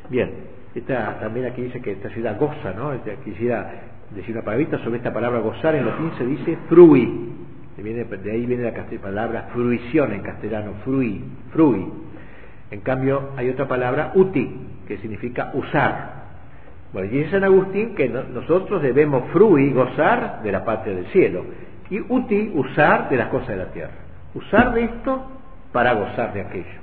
Bien, 0.09 0.31
esta, 0.75 1.17
también 1.21 1.45
aquí 1.45 1.61
dice 1.61 1.81
que 1.81 1.93
esta 1.93 2.09
ciudad 2.09 2.37
goza, 2.37 2.73
¿no? 2.73 2.91
Quisiera 3.23 3.71
decir 4.13 4.35
una 4.35 4.43
palabrita 4.43 4.77
sobre 4.79 4.97
esta 4.97 5.13
palabra 5.13 5.39
gozar, 5.39 5.75
en 5.75 5.85
latín 5.85 6.11
se 6.17 6.25
dice 6.25 6.57
frui, 6.67 7.31
de 7.77 8.31
ahí 8.31 8.45
viene 8.45 8.63
la 8.63 8.73
palabra 9.01 9.49
fruición 9.53 10.11
en 10.11 10.21
castellano, 10.23 10.73
frui, 10.83 11.23
frui. 11.53 11.87
En 12.69 12.81
cambio, 12.81 13.29
hay 13.37 13.49
otra 13.49 13.65
palabra, 13.65 14.11
uti, 14.15 14.51
que 14.85 14.97
significa 14.97 15.51
usar. 15.53 16.16
Bueno, 16.93 17.09
dice 17.09 17.31
San 17.31 17.43
Agustín 17.43 17.95
que 17.95 18.07
nosotros 18.09 18.81
debemos 18.81 19.29
frui, 19.31 19.71
gozar 19.71 20.41
de 20.41 20.51
la 20.51 20.63
patria 20.63 20.95
del 20.95 21.07
cielo, 21.07 21.45
y 21.89 21.99
uti, 21.99 22.51
usar 22.53 23.09
de 23.09 23.17
las 23.17 23.27
cosas 23.27 23.49
de 23.49 23.57
la 23.57 23.71
tierra. 23.71 23.91
Usar 24.33 24.73
de 24.73 24.83
esto 24.83 25.25
para 25.71 25.93
gozar 25.93 26.33
de 26.33 26.41
aquello. 26.41 26.79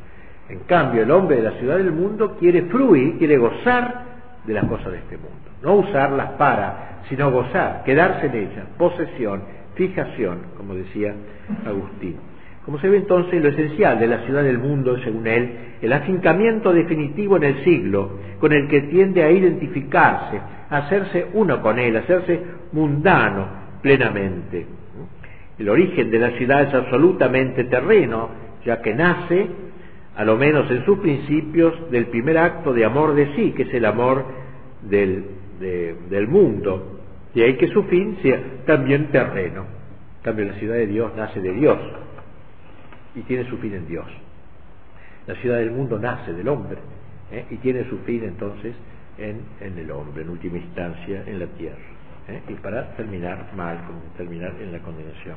En 0.48 0.60
cambio, 0.60 1.02
el 1.02 1.10
hombre 1.10 1.36
de 1.36 1.42
la 1.42 1.52
ciudad 1.52 1.78
del 1.78 1.92
mundo 1.92 2.36
quiere 2.38 2.62
fruir, 2.62 3.18
quiere 3.18 3.38
gozar 3.38 4.02
de 4.44 4.52
las 4.52 4.64
cosas 4.66 4.92
de 4.92 4.98
este 4.98 5.16
mundo. 5.16 5.30
No 5.62 5.76
usarlas 5.76 6.32
para, 6.32 7.00
sino 7.08 7.30
gozar, 7.30 7.82
quedarse 7.84 8.26
en 8.26 8.34
ellas, 8.34 8.66
posesión, 8.76 9.42
fijación, 9.74 10.38
como 10.56 10.74
decía 10.74 11.14
Agustín. 11.66 12.16
Como 12.64 12.78
se 12.78 12.88
ve 12.88 12.96
entonces, 12.96 13.42
lo 13.42 13.50
esencial 13.50 13.98
de 13.98 14.06
la 14.06 14.20
ciudad 14.20 14.42
del 14.42 14.58
mundo, 14.58 14.96
según 15.04 15.26
él, 15.26 15.50
el 15.82 15.92
afincamiento 15.92 16.72
definitivo 16.72 17.36
en 17.36 17.44
el 17.44 17.64
siglo, 17.64 18.18
con 18.40 18.52
el 18.52 18.68
que 18.68 18.82
tiende 18.82 19.22
a 19.22 19.30
identificarse, 19.30 20.40
a 20.70 20.78
hacerse 20.78 21.26
uno 21.34 21.60
con 21.60 21.78
él, 21.78 21.94
a 21.96 22.00
hacerse 22.00 22.40
mundano 22.72 23.48
plenamente. 23.82 24.66
El 25.58 25.68
origen 25.68 26.10
de 26.10 26.18
la 26.18 26.30
ciudad 26.32 26.62
es 26.62 26.74
absolutamente 26.74 27.64
terreno, 27.64 28.30
ya 28.64 28.80
que 28.80 28.94
nace 28.94 29.46
a 30.16 30.24
lo 30.24 30.36
menos 30.36 30.70
en 30.70 30.84
sus 30.86 30.98
principios, 31.00 31.90
del 31.90 32.06
primer 32.06 32.38
acto 32.38 32.72
de 32.72 32.84
amor 32.84 33.14
de 33.14 33.34
sí, 33.34 33.52
que 33.52 33.64
es 33.64 33.74
el 33.74 33.84
amor 33.84 34.24
del, 34.82 35.24
del 36.08 36.28
mundo. 36.28 37.00
Y 37.34 37.42
hay 37.42 37.56
que 37.56 37.68
su 37.68 37.82
fin 37.84 38.16
sea 38.22 38.40
también 38.64 39.08
terreno. 39.10 39.62
En 40.18 40.22
cambio, 40.22 40.46
la 40.46 40.54
ciudad 40.54 40.76
de 40.76 40.86
Dios 40.86 41.12
nace 41.16 41.40
de 41.40 41.52
Dios 41.52 41.78
y 43.14 43.22
tiene 43.22 43.48
su 43.48 43.58
fin 43.58 43.74
en 43.74 43.86
Dios. 43.86 44.06
La 45.26 45.34
ciudad 45.36 45.58
del 45.58 45.70
mundo 45.70 45.98
nace 45.98 46.32
del 46.32 46.48
hombre 46.48 46.78
¿eh? 47.30 47.46
y 47.50 47.56
tiene 47.56 47.88
su 47.88 47.98
fin 48.00 48.24
entonces 48.24 48.74
en, 49.18 49.42
el 49.60 49.90
hombre, 49.90 50.22
en 50.22 50.30
última 50.30 50.58
instancia 50.58 51.22
en 51.26 51.38
la 51.38 51.46
tierra. 51.46 51.76
¿eh? 52.28 52.42
Y 52.48 52.54
para 52.54 52.94
terminar 52.96 53.52
mal, 53.56 53.78
terminar 54.16 54.54
en 54.60 54.72
la 54.72 54.80
condenación. 54.80 55.36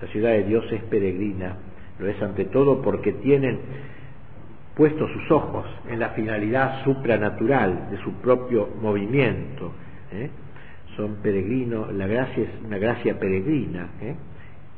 La 0.00 0.08
ciudad 0.08 0.30
de 0.30 0.44
Dios 0.44 0.64
es 0.72 0.82
peregrina, 0.84 1.56
lo 1.98 2.08
es 2.08 2.20
ante 2.22 2.46
todo 2.46 2.80
porque 2.80 3.12
tienen 3.14 3.58
puesto 4.74 5.06
sus 5.08 5.30
ojos 5.30 5.66
en 5.88 5.98
la 6.00 6.10
finalidad 6.10 6.82
supranatural 6.84 7.90
de 7.90 7.98
su 7.98 8.14
propio 8.14 8.68
movimiento. 8.80 9.72
¿eh? 10.12 10.30
Son 10.96 11.16
peregrinos, 11.16 11.92
la 11.92 12.06
gracia 12.06 12.44
es 12.44 12.64
una 12.64 12.78
gracia 12.78 13.18
peregrina, 13.18 13.88
¿eh? 14.00 14.14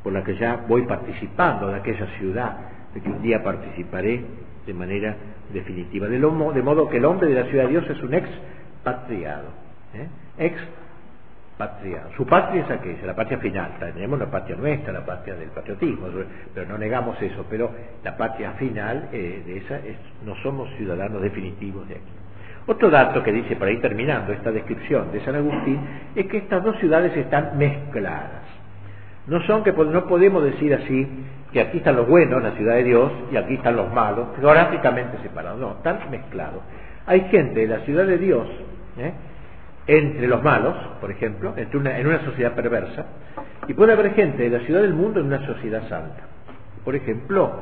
Por 0.02 0.12
la 0.12 0.22
que 0.24 0.36
ya 0.36 0.64
voy 0.68 0.82
participando 0.82 1.68
de 1.68 1.76
aquella 1.76 2.06
ciudad, 2.18 2.56
de 2.94 3.00
que 3.00 3.08
un 3.08 3.22
día 3.22 3.42
participaré 3.42 4.24
de 4.66 4.74
manera 4.74 5.16
definitiva. 5.52 6.08
De, 6.08 6.18
de 6.18 6.62
modo 6.62 6.88
que 6.88 6.96
el 6.96 7.04
hombre 7.04 7.28
de 7.28 7.42
la 7.42 7.48
ciudad 7.48 7.64
de 7.64 7.70
Dios 7.70 7.90
es 7.90 8.02
un 8.02 8.14
expatriado. 8.14 9.48
¿eh? 9.94 10.08
Ex 10.38 10.56
su 12.16 12.26
patria 12.26 12.62
es 12.62 12.70
aquella, 12.70 13.06
la 13.06 13.14
patria 13.14 13.38
final. 13.38 13.72
Tenemos 13.78 14.18
la 14.18 14.26
patria 14.26 14.56
nuestra, 14.56 14.92
la 14.92 15.04
patria 15.04 15.34
del 15.34 15.50
patriotismo, 15.50 16.08
pero 16.54 16.66
no 16.66 16.78
negamos 16.78 17.20
eso. 17.22 17.46
Pero 17.48 17.70
la 18.02 18.16
patria 18.16 18.52
final 18.52 19.08
eh, 19.12 19.42
de 19.44 19.58
esa 19.58 19.76
es, 19.76 19.96
no 20.24 20.34
somos 20.42 20.68
ciudadanos 20.76 21.22
definitivos 21.22 21.86
de 21.88 21.96
aquí. 21.96 22.12
Otro 22.66 22.90
dato 22.90 23.22
que 23.22 23.32
dice, 23.32 23.56
para 23.56 23.70
ir 23.70 23.80
terminando 23.80 24.32
esta 24.32 24.50
descripción 24.50 25.12
de 25.12 25.24
San 25.24 25.34
Agustín, 25.34 25.80
es 26.14 26.26
que 26.26 26.38
estas 26.38 26.62
dos 26.62 26.76
ciudades 26.78 27.16
están 27.16 27.58
mezcladas. 27.58 28.42
No 29.26 29.40
son 29.46 29.62
que 29.62 29.72
no 29.72 30.06
podemos 30.06 30.42
decir 30.42 30.74
así 30.74 31.08
que 31.52 31.60
aquí 31.60 31.78
están 31.78 31.96
los 31.96 32.08
buenos, 32.08 32.42
la 32.42 32.52
ciudad 32.52 32.74
de 32.74 32.84
Dios, 32.84 33.12
y 33.30 33.36
aquí 33.36 33.54
están 33.54 33.76
los 33.76 33.92
malos, 33.92 34.28
geográficamente 34.38 35.18
separados. 35.22 35.60
No, 35.60 35.72
están 35.72 36.10
mezclados. 36.10 36.62
Hay 37.06 37.22
gente 37.28 37.60
de 37.60 37.66
la 37.66 37.80
ciudad 37.80 38.06
de 38.06 38.18
Dios, 38.18 38.46
¿eh? 38.98 39.12
entre 39.86 40.26
los 40.28 40.42
malos, 40.42 40.74
por 41.00 41.10
ejemplo, 41.10 41.52
entre 41.56 41.78
una, 41.78 41.98
en 41.98 42.06
una 42.06 42.24
sociedad 42.24 42.52
perversa, 42.52 43.06
y 43.68 43.74
puede 43.74 43.92
haber 43.92 44.14
gente 44.14 44.48
de 44.48 44.58
la 44.58 44.64
ciudad 44.64 44.82
del 44.82 44.94
mundo 44.94 45.20
en 45.20 45.26
una 45.26 45.44
sociedad 45.46 45.82
santa. 45.88 46.22
Por 46.84 46.94
ejemplo, 46.94 47.60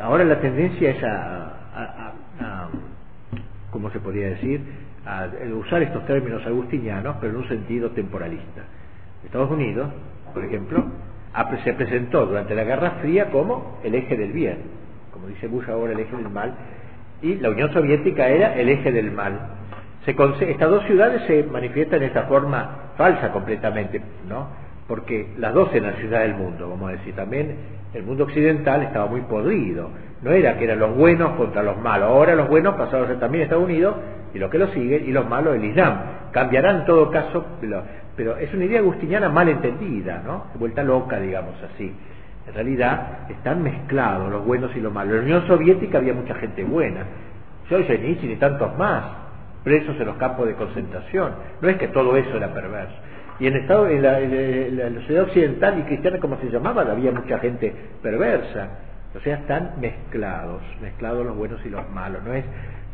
ahora 0.00 0.24
la 0.24 0.40
tendencia 0.40 0.90
es 0.90 1.02
a, 1.02 2.12
¿cómo 3.70 3.90
se 3.90 4.00
podría 4.00 4.28
decir?, 4.28 4.90
a 5.06 5.28
usar 5.58 5.82
estos 5.82 6.06
términos 6.06 6.44
agustinianos, 6.46 7.16
pero 7.20 7.32
en 7.32 7.38
un 7.38 7.48
sentido 7.48 7.90
temporalista. 7.90 8.62
Estados 9.24 9.50
Unidos, 9.50 9.88
por 10.32 10.44
ejemplo, 10.44 10.84
se 11.64 11.74
presentó 11.74 12.26
durante 12.26 12.54
la 12.54 12.64
Guerra 12.64 12.90
Fría 13.02 13.30
como 13.30 13.78
el 13.84 13.94
eje 13.94 14.16
del 14.16 14.32
bien, 14.32 14.58
como 15.12 15.28
dice 15.28 15.46
Bush 15.46 15.68
ahora 15.68 15.92
el 15.92 16.00
eje 16.00 16.16
del 16.16 16.30
mal, 16.30 16.54
y 17.22 17.34
la 17.36 17.50
Unión 17.50 17.72
Soviética 17.72 18.28
era 18.28 18.54
el 18.54 18.68
eje 18.68 18.92
del 18.92 19.10
mal. 19.10 19.38
Se 20.04 20.12
estas 20.12 20.70
dos 20.70 20.84
ciudades 20.86 21.22
se 21.26 21.42
manifiestan 21.44 22.00
de 22.00 22.06
esta 22.06 22.22
forma 22.22 22.92
falsa 22.96 23.30
completamente, 23.32 24.00
¿no? 24.28 24.48
Porque 24.88 25.34
las 25.38 25.52
dos 25.54 25.72
eran 25.74 25.94
ciudades 25.96 26.28
del 26.28 26.38
mundo, 26.38 26.70
vamos 26.70 26.88
a 26.88 26.92
decir. 26.92 27.14
También 27.14 27.56
el 27.92 28.02
mundo 28.02 28.24
occidental 28.24 28.82
estaba 28.82 29.06
muy 29.06 29.20
podrido. 29.22 29.90
No 30.22 30.32
era 30.32 30.58
que 30.58 30.64
eran 30.64 30.78
los 30.78 30.94
buenos 30.96 31.30
contra 31.36 31.62
los 31.62 31.78
malos. 31.78 32.08
Ahora 32.08 32.34
los 32.34 32.48
buenos 32.48 32.74
pasaron 32.74 33.04
a 33.04 33.08
ser 33.08 33.20
también 33.20 33.44
Estados 33.44 33.64
Unidos 33.64 33.96
y 34.34 34.38
los 34.38 34.50
que 34.50 34.58
lo 34.58 34.68
siguen, 34.68 35.08
y 35.08 35.12
los 35.12 35.28
malos 35.28 35.56
el 35.56 35.64
Islam. 35.64 35.98
Cambiarán 36.32 36.80
en 36.80 36.84
todo 36.84 37.10
caso, 37.10 37.44
pero, 38.16 38.36
es 38.36 38.52
una 38.52 38.64
idea 38.64 38.80
agustiniana 38.80 39.28
mal 39.28 39.48
entendida, 39.48 40.22
¿no? 40.24 40.44
Vuelta 40.54 40.82
loca, 40.82 41.18
digamos 41.18 41.54
así. 41.72 41.92
En 42.46 42.54
realidad 42.54 43.30
están 43.30 43.62
mezclados 43.62 44.30
los 44.30 44.44
buenos 44.44 44.74
y 44.76 44.80
los 44.80 44.92
malos. 44.92 45.14
En 45.14 45.18
la 45.18 45.24
Unión 45.24 45.46
Soviética 45.46 45.98
había 45.98 46.12
mucha 46.12 46.34
gente 46.34 46.64
buena. 46.64 47.06
Solzhenitsyn 47.68 48.30
y 48.30 48.36
tantos 48.36 48.76
más, 48.76 49.04
presos 49.64 49.98
en 49.98 50.06
los 50.06 50.16
campos 50.16 50.46
de 50.46 50.54
concentración. 50.54 51.32
No 51.60 51.68
es 51.68 51.76
que 51.76 51.88
todo 51.88 52.16
eso 52.16 52.36
era 52.36 52.52
perverso. 52.52 52.94
Y 53.38 53.46
en, 53.46 53.56
estado, 53.56 53.88
en, 53.88 54.02
la, 54.02 55.00
sociedad 55.00 55.24
occidental 55.24 55.78
y 55.78 55.82
cristiana, 55.84 56.18
como 56.18 56.36
se 56.38 56.50
llamaba, 56.50 56.82
había 56.82 57.10
mucha 57.10 57.38
gente 57.38 57.74
perversa. 58.02 58.68
O 59.14 59.20
sea, 59.20 59.36
están 59.36 59.72
mezclados, 59.80 60.62
mezclados 60.80 61.26
los 61.26 61.36
buenos 61.36 61.60
y 61.64 61.68
los 61.68 61.88
malos. 61.90 62.22
No 62.24 62.32
es 62.32 62.44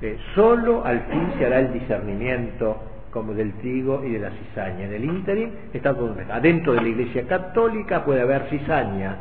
eh, 0.02 0.18
solo 0.34 0.84
al 0.84 1.00
fin 1.02 1.32
se 1.38 1.46
hará 1.46 1.60
el 1.60 1.72
discernimiento 1.72 2.82
como 3.10 3.32
del 3.32 3.54
trigo 3.54 4.04
y 4.04 4.12
de 4.12 4.18
la 4.18 4.30
cizaña. 4.30 4.84
En 4.84 4.92
el 4.92 5.04
ínterin 5.04 5.50
está 5.72 5.94
todo. 5.94 6.14
Adentro 6.30 6.74
de 6.74 6.82
la 6.82 6.88
Iglesia 6.88 7.26
Católica 7.26 8.04
puede 8.04 8.20
haber 8.20 8.42
cizaña, 8.50 9.16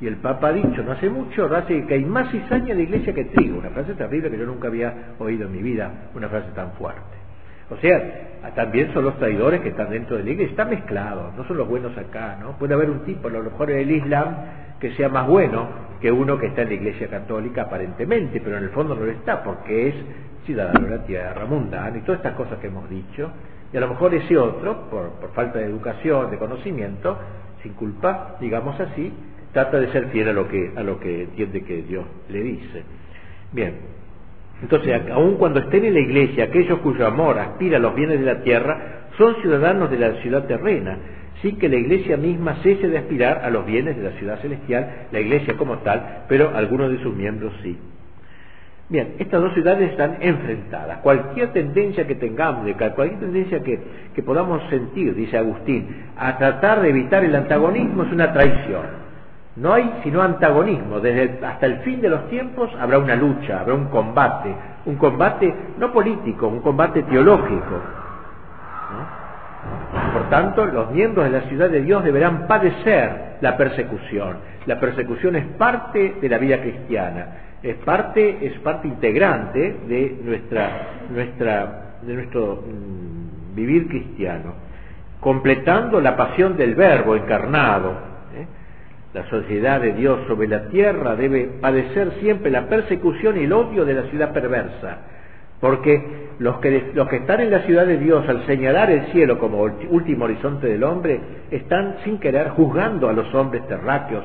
y 0.00 0.06
el 0.06 0.16
Papa 0.16 0.48
ha 0.48 0.52
dicho 0.52 0.82
no 0.82 0.92
hace 0.92 1.08
mucho, 1.08 1.48
que 1.66 1.94
hay 1.94 2.04
más 2.04 2.30
cizaña 2.30 2.72
en 2.72 2.78
la 2.78 2.82
iglesia 2.84 3.12
que 3.12 3.26
trigo. 3.26 3.58
Una 3.58 3.70
frase 3.70 3.94
terrible 3.94 4.30
que 4.30 4.38
yo 4.38 4.46
nunca 4.46 4.68
había 4.68 5.14
oído 5.18 5.46
en 5.46 5.52
mi 5.52 5.62
vida, 5.62 5.90
una 6.14 6.28
frase 6.28 6.50
tan 6.54 6.72
fuerte. 6.72 7.00
O 7.68 7.76
sea, 7.76 8.52
también 8.56 8.92
son 8.92 9.04
los 9.04 9.16
traidores 9.18 9.60
que 9.60 9.68
están 9.68 9.90
dentro 9.90 10.16
de 10.16 10.24
la 10.24 10.30
iglesia, 10.30 10.50
está 10.50 10.64
mezclado, 10.64 11.32
no 11.36 11.44
son 11.44 11.56
los 11.56 11.68
buenos 11.68 11.96
acá, 11.96 12.36
¿no? 12.40 12.58
Puede 12.58 12.74
haber 12.74 12.90
un 12.90 13.04
tipo, 13.04 13.28
a 13.28 13.30
lo 13.30 13.44
mejor 13.44 13.70
en 13.70 13.78
el 13.78 13.90
Islam, 13.92 14.34
que 14.80 14.92
sea 14.96 15.08
más 15.08 15.28
bueno 15.28 15.89
que 16.00 16.10
uno 16.10 16.38
que 16.38 16.46
está 16.46 16.62
en 16.62 16.68
la 16.68 16.74
iglesia 16.74 17.08
católica 17.08 17.62
aparentemente, 17.62 18.40
pero 18.40 18.56
en 18.56 18.64
el 18.64 18.70
fondo 18.70 18.94
no 18.94 19.04
lo 19.04 19.10
está, 19.10 19.42
porque 19.42 19.88
es 19.88 19.94
ciudadano 20.46 20.86
de 20.86 20.96
la 20.96 21.04
tierra, 21.04 21.44
mundano 21.44 21.98
y 21.98 22.00
todas 22.00 22.20
estas 22.20 22.34
cosas 22.34 22.58
que 22.58 22.68
hemos 22.68 22.88
dicho, 22.88 23.30
y 23.72 23.76
a 23.76 23.80
lo 23.80 23.88
mejor 23.88 24.14
ese 24.14 24.36
otro, 24.36 24.88
por, 24.90 25.10
por 25.12 25.32
falta 25.32 25.58
de 25.58 25.66
educación, 25.66 26.30
de 26.30 26.38
conocimiento, 26.38 27.18
sin 27.62 27.74
culpa, 27.74 28.36
digamos 28.40 28.78
así, 28.80 29.12
trata 29.52 29.78
de 29.78 29.92
ser 29.92 30.06
fiel 30.06 30.28
a 30.28 30.32
lo 30.32 30.48
que, 30.48 30.72
a 30.76 30.82
lo 30.82 30.98
que 30.98 31.24
entiende 31.24 31.62
que 31.62 31.82
Dios 31.82 32.04
le 32.28 32.42
dice. 32.42 32.82
Bien, 33.52 33.74
entonces, 34.62 35.02
aun 35.10 35.36
cuando 35.36 35.60
estén 35.60 35.84
en 35.84 35.94
la 35.94 36.00
iglesia, 36.00 36.44
aquellos 36.44 36.80
cuyo 36.80 37.06
amor 37.06 37.38
aspira 37.38 37.78
a 37.78 37.80
los 37.80 37.94
bienes 37.94 38.20
de 38.20 38.26
la 38.26 38.42
tierra, 38.42 39.06
son 39.16 39.36
ciudadanos 39.40 39.90
de 39.90 39.98
la 39.98 40.12
ciudad 40.20 40.46
terrena, 40.46 40.98
sin 41.42 41.58
que 41.58 41.68
la 41.68 41.76
iglesia 41.76 42.16
misma 42.16 42.56
cese 42.62 42.88
de 42.88 42.98
aspirar 42.98 43.42
a 43.44 43.50
los 43.50 43.64
bienes 43.64 43.96
de 43.96 44.02
la 44.02 44.10
ciudad 44.18 44.40
celestial, 44.40 45.06
la 45.10 45.20
iglesia 45.20 45.56
como 45.56 45.78
tal, 45.78 46.24
pero 46.28 46.54
algunos 46.54 46.90
de 46.90 47.02
sus 47.02 47.14
miembros 47.14 47.52
sí. 47.62 47.78
Bien, 48.90 49.14
estas 49.20 49.40
dos 49.40 49.54
ciudades 49.54 49.92
están 49.92 50.16
enfrentadas. 50.20 50.98
Cualquier 50.98 51.52
tendencia 51.52 52.08
que 52.08 52.16
tengamos, 52.16 52.66
cualquier 52.74 53.20
tendencia 53.20 53.62
que, 53.62 54.22
podamos 54.22 54.62
sentir, 54.68 55.14
dice 55.14 55.38
Agustín, 55.38 56.06
a 56.18 56.36
tratar 56.36 56.82
de 56.82 56.90
evitar 56.90 57.24
el 57.24 57.34
antagonismo 57.36 58.02
es 58.02 58.12
una 58.12 58.32
traición. 58.32 58.82
No 59.54 59.72
hay 59.74 60.00
sino 60.02 60.22
antagonismo. 60.22 60.98
Desde 60.98 61.44
hasta 61.46 61.66
el 61.66 61.78
fin 61.78 62.00
de 62.00 62.08
los 62.08 62.28
tiempos 62.30 62.70
habrá 62.80 62.98
una 62.98 63.14
lucha, 63.14 63.60
habrá 63.60 63.74
un 63.74 63.86
combate. 63.86 64.52
Un 64.84 64.96
combate 64.96 65.54
no 65.78 65.92
político, 65.92 66.48
un 66.48 66.60
combate 66.60 67.04
teológico. 67.04 67.80
Por 68.88 69.19
tanto, 70.30 70.64
los 70.64 70.90
miembros 70.92 71.26
de 71.26 71.38
la 71.38 71.48
ciudad 71.48 71.68
de 71.68 71.82
Dios 71.82 72.02
deberán 72.04 72.46
padecer 72.46 73.36
la 73.40 73.56
persecución. 73.56 74.38
La 74.66 74.78
persecución 74.80 75.36
es 75.36 75.44
parte 75.58 76.14
de 76.20 76.28
la 76.28 76.38
vida 76.38 76.60
cristiana, 76.60 77.26
es 77.62 77.76
parte, 77.76 78.46
es 78.46 78.58
parte 78.60 78.88
integrante 78.88 79.76
de 79.86 80.18
nuestra, 80.22 80.70
de 82.02 82.14
nuestro 82.14 82.64
mm, 82.66 83.54
vivir 83.54 83.88
cristiano, 83.88 84.54
completando 85.20 86.00
la 86.00 86.16
pasión 86.16 86.56
del 86.56 86.74
Verbo 86.74 87.16
encarnado, 87.16 88.10
la 89.12 89.28
sociedad 89.28 89.80
de 89.80 89.92
Dios 89.94 90.20
sobre 90.28 90.46
la 90.46 90.68
tierra 90.68 91.16
debe 91.16 91.46
padecer 91.60 92.12
siempre 92.20 92.48
la 92.48 92.68
persecución 92.68 93.40
y 93.40 93.44
el 93.44 93.52
odio 93.52 93.84
de 93.84 93.94
la 93.94 94.02
ciudad 94.04 94.32
perversa, 94.32 94.98
porque 95.60 96.30
los 96.38 96.58
que, 96.58 96.92
los 96.94 97.08
que 97.08 97.16
están 97.16 97.40
en 97.40 97.50
la 97.50 97.60
ciudad 97.60 97.86
de 97.86 97.98
Dios 97.98 98.26
al 98.28 98.46
señalar 98.46 98.90
el 98.90 99.12
cielo 99.12 99.38
como 99.38 99.62
último 99.62 100.24
horizonte 100.24 100.68
del 100.68 100.82
hombre, 100.82 101.20
están 101.50 101.96
sin 102.02 102.18
querer 102.18 102.50
juzgando 102.50 103.08
a 103.08 103.12
los 103.12 103.32
hombres 103.34 103.66
terráqueos, 103.68 104.24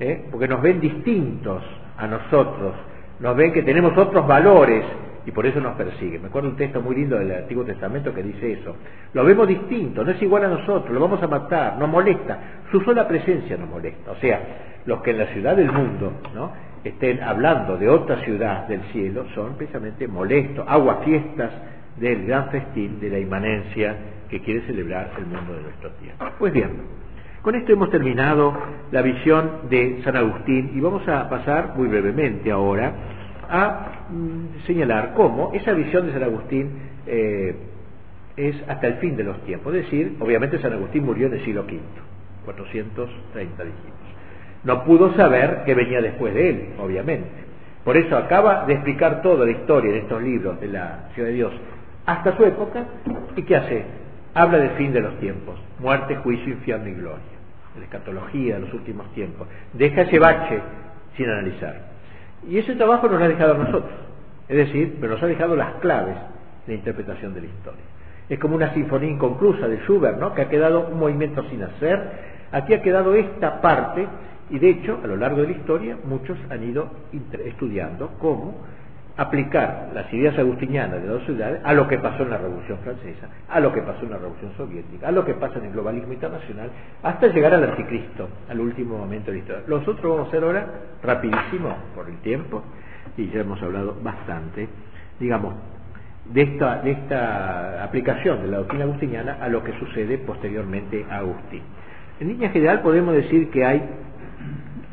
¿eh? 0.00 0.24
porque 0.30 0.48
nos 0.48 0.60
ven 0.60 0.80
distintos 0.80 1.62
a 1.96 2.06
nosotros, 2.06 2.74
nos 3.20 3.36
ven 3.36 3.52
que 3.52 3.62
tenemos 3.62 3.96
otros 3.96 4.26
valores 4.26 4.84
y 5.24 5.30
por 5.30 5.46
eso 5.46 5.60
nos 5.60 5.76
persigue. 5.76 6.18
Me 6.18 6.26
acuerdo 6.26 6.48
un 6.48 6.56
texto 6.56 6.82
muy 6.82 6.96
lindo 6.96 7.16
del 7.16 7.30
Antiguo 7.32 7.64
Testamento 7.64 8.12
que 8.12 8.24
dice 8.24 8.54
eso. 8.54 8.74
Lo 9.14 9.24
vemos 9.24 9.46
distinto, 9.46 10.02
no 10.02 10.10
es 10.10 10.20
igual 10.20 10.44
a 10.44 10.48
nosotros, 10.48 10.90
lo 10.90 10.98
vamos 10.98 11.22
a 11.22 11.28
matar, 11.28 11.78
nos 11.78 11.88
molesta. 11.88 12.38
Su 12.72 12.80
sola 12.80 13.06
presencia 13.06 13.56
nos 13.56 13.68
molesta. 13.68 14.10
O 14.10 14.16
sea, 14.16 14.40
los 14.84 15.00
que 15.02 15.12
en 15.12 15.18
la 15.18 15.26
ciudad 15.26 15.54
del 15.54 15.70
mundo 15.70 16.12
¿no? 16.34 16.50
Estén 16.84 17.22
hablando 17.22 17.76
de 17.76 17.88
otra 17.88 18.18
ciudad 18.24 18.66
del 18.66 18.82
cielo 18.92 19.26
son 19.34 19.56
precisamente 19.56 20.08
molestos, 20.08 20.64
aguafiestas 20.68 21.52
del 21.96 22.26
gran 22.26 22.50
festín 22.50 22.98
de 23.00 23.10
la 23.10 23.18
inmanencia 23.18 23.96
que 24.28 24.40
quiere 24.40 24.62
celebrar 24.62 25.10
el 25.18 25.26
mundo 25.26 25.54
de 25.54 25.62
nuestro 25.62 25.90
tiempo. 25.92 26.24
Pues 26.38 26.52
bien, 26.52 26.70
con 27.42 27.54
esto 27.54 27.72
hemos 27.72 27.90
terminado 27.90 28.56
la 28.90 29.02
visión 29.02 29.68
de 29.68 30.00
San 30.04 30.16
Agustín 30.16 30.72
y 30.74 30.80
vamos 30.80 31.06
a 31.08 31.28
pasar 31.28 31.74
muy 31.76 31.88
brevemente 31.88 32.50
ahora 32.50 32.92
a 33.48 34.06
mm, 34.10 34.64
señalar 34.66 35.12
cómo 35.14 35.52
esa 35.52 35.72
visión 35.72 36.06
de 36.06 36.12
San 36.12 36.22
Agustín 36.22 36.70
eh, 37.06 37.54
es 38.36 38.56
hasta 38.68 38.86
el 38.86 38.94
fin 38.94 39.16
de 39.16 39.24
los 39.24 39.40
tiempos. 39.44 39.74
Es 39.74 39.84
decir, 39.84 40.16
obviamente 40.20 40.58
San 40.60 40.72
Agustín 40.72 41.04
murió 41.04 41.26
en 41.26 41.34
el 41.34 41.44
siglo 41.44 41.62
V, 41.62 41.78
430 42.44 43.64
dijimos. 43.64 44.01
No 44.64 44.84
pudo 44.84 45.14
saber 45.14 45.62
que 45.64 45.74
venía 45.74 46.00
después 46.00 46.34
de 46.34 46.50
él, 46.50 46.68
obviamente. 46.78 47.30
Por 47.84 47.96
eso 47.96 48.16
acaba 48.16 48.64
de 48.66 48.74
explicar 48.74 49.22
toda 49.22 49.44
la 49.44 49.50
historia 49.50 49.90
en 49.90 50.02
estos 50.02 50.22
libros 50.22 50.60
de 50.60 50.68
la 50.68 51.08
Ciudad 51.14 51.28
de 51.28 51.34
Dios 51.34 51.52
hasta 52.06 52.36
su 52.36 52.44
época. 52.44 52.84
¿Y 53.36 53.42
qué 53.42 53.56
hace? 53.56 53.84
Habla 54.34 54.58
del 54.58 54.70
fin 54.70 54.92
de 54.92 55.00
los 55.00 55.18
tiempos, 55.18 55.60
muerte, 55.78 56.16
juicio, 56.16 56.52
infierno 56.52 56.88
y 56.88 56.94
gloria. 56.94 57.20
La 57.76 57.84
escatología 57.84 58.54
de 58.54 58.60
los 58.60 58.74
últimos 58.74 59.12
tiempos. 59.14 59.48
Deja 59.72 60.02
ese 60.02 60.18
bache 60.18 60.60
sin 61.16 61.28
analizar. 61.28 61.92
Y 62.48 62.58
ese 62.58 62.74
trabajo 62.74 63.08
nos 63.08 63.18
lo 63.18 63.24
ha 63.24 63.28
dejado 63.28 63.54
a 63.54 63.58
nosotros. 63.58 63.92
Es 64.48 64.56
decir, 64.56 64.98
pero 65.00 65.14
nos 65.14 65.22
ha 65.22 65.26
dejado 65.26 65.56
las 65.56 65.74
claves 65.74 66.16
de 66.66 66.74
interpretación 66.74 67.34
de 67.34 67.42
la 67.42 67.46
historia. 67.46 67.82
Es 68.28 68.38
como 68.38 68.56
una 68.56 68.72
sinfonía 68.74 69.10
inconclusa 69.10 69.68
de 69.68 69.78
Schubert, 69.84 70.18
¿no? 70.18 70.34
que 70.34 70.42
ha 70.42 70.48
quedado 70.48 70.88
un 70.88 70.98
movimiento 70.98 71.42
sin 71.48 71.62
hacer. 71.62 72.32
Aquí 72.52 72.74
ha 72.74 72.82
quedado 72.82 73.14
esta 73.14 73.60
parte, 73.60 74.06
y 74.52 74.58
de 74.58 74.70
hecho, 74.70 75.00
a 75.02 75.06
lo 75.06 75.16
largo 75.16 75.40
de 75.40 75.48
la 75.48 75.52
historia, 75.52 75.96
muchos 76.04 76.38
han 76.50 76.62
ido 76.62 76.90
estudiando 77.44 78.10
cómo 78.20 78.54
aplicar 79.16 79.90
las 79.94 80.12
ideas 80.12 80.38
agustinianas 80.38 81.02
de 81.02 81.08
dos 81.08 81.24
ciudades 81.24 81.60
a 81.64 81.72
lo 81.74 81.88
que 81.88 81.98
pasó 81.98 82.22
en 82.22 82.30
la 82.30 82.38
Revolución 82.38 82.78
Francesa, 82.84 83.28
a 83.48 83.60
lo 83.60 83.72
que 83.72 83.82
pasó 83.82 84.04
en 84.04 84.10
la 84.10 84.18
Revolución 84.18 84.52
Soviética, 84.56 85.08
a 85.08 85.12
lo 85.12 85.24
que 85.24 85.34
pasa 85.34 85.58
en 85.58 85.66
el 85.66 85.72
globalismo 85.72 86.12
internacional, 86.12 86.70
hasta 87.02 87.26
llegar 87.28 87.52
al 87.54 87.64
anticristo, 87.64 88.28
al 88.48 88.60
último 88.60 88.98
momento 88.98 89.30
de 89.30 89.38
la 89.38 89.38
historia. 89.38 89.64
Los 89.66 89.88
otros 89.88 90.02
vamos 90.02 90.26
a 90.26 90.28
hacer 90.28 90.44
ahora 90.44 90.66
rapidísimo 91.02 91.74
por 91.94 92.08
el 92.08 92.18
tiempo, 92.18 92.62
y 93.16 93.28
ya 93.28 93.40
hemos 93.40 93.60
hablado 93.62 93.96
bastante, 94.02 94.68
digamos, 95.18 95.54
de 96.26 96.42
esta, 96.42 96.82
de 96.82 96.92
esta 96.92 97.84
aplicación 97.84 98.42
de 98.42 98.48
la 98.48 98.58
doctrina 98.58 98.84
agustiniana 98.84 99.38
a 99.40 99.48
lo 99.48 99.62
que 99.64 99.72
sucede 99.78 100.18
posteriormente 100.18 101.04
a 101.10 101.18
Agustín. 101.18 101.62
En 102.20 102.28
línea 102.28 102.50
general 102.50 102.80
podemos 102.82 103.14
decir 103.14 103.50
que 103.50 103.64
hay, 103.64 103.82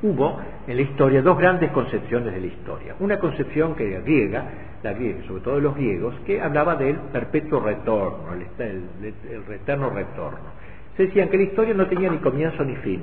hubo 0.02 0.40
en 0.68 0.76
la 0.76 0.82
historia 0.82 1.22
dos 1.22 1.38
grandes 1.38 1.72
concepciones 1.72 2.34
de 2.34 2.42
la 2.42 2.48
historia. 2.48 2.96
Una 3.00 3.20
concepción 3.20 3.76
que 3.76 3.92
era 3.92 4.02
griega, 4.02 4.46
la 4.84 4.94
griega, 4.94 5.24
sobre 5.28 5.42
todo 5.42 5.56
de 5.56 5.62
los 5.62 5.76
griegos, 5.76 6.16
que 6.26 6.42
hablaba 6.42 6.76
del 6.76 6.96
perpetuo 7.12 7.60
retorno, 7.60 8.34
el, 8.34 8.84
el, 9.00 9.54
eterno 9.54 9.90
retorno. 9.90 10.60
Se 10.96 11.04
decían 11.04 11.30
que 11.30 11.38
la 11.38 11.44
historia 11.44 11.74
no 11.74 11.88
tenía 11.88 12.10
ni 12.10 12.18
comienzo 12.18 12.64
ni 12.64 12.76
fin. 12.78 13.02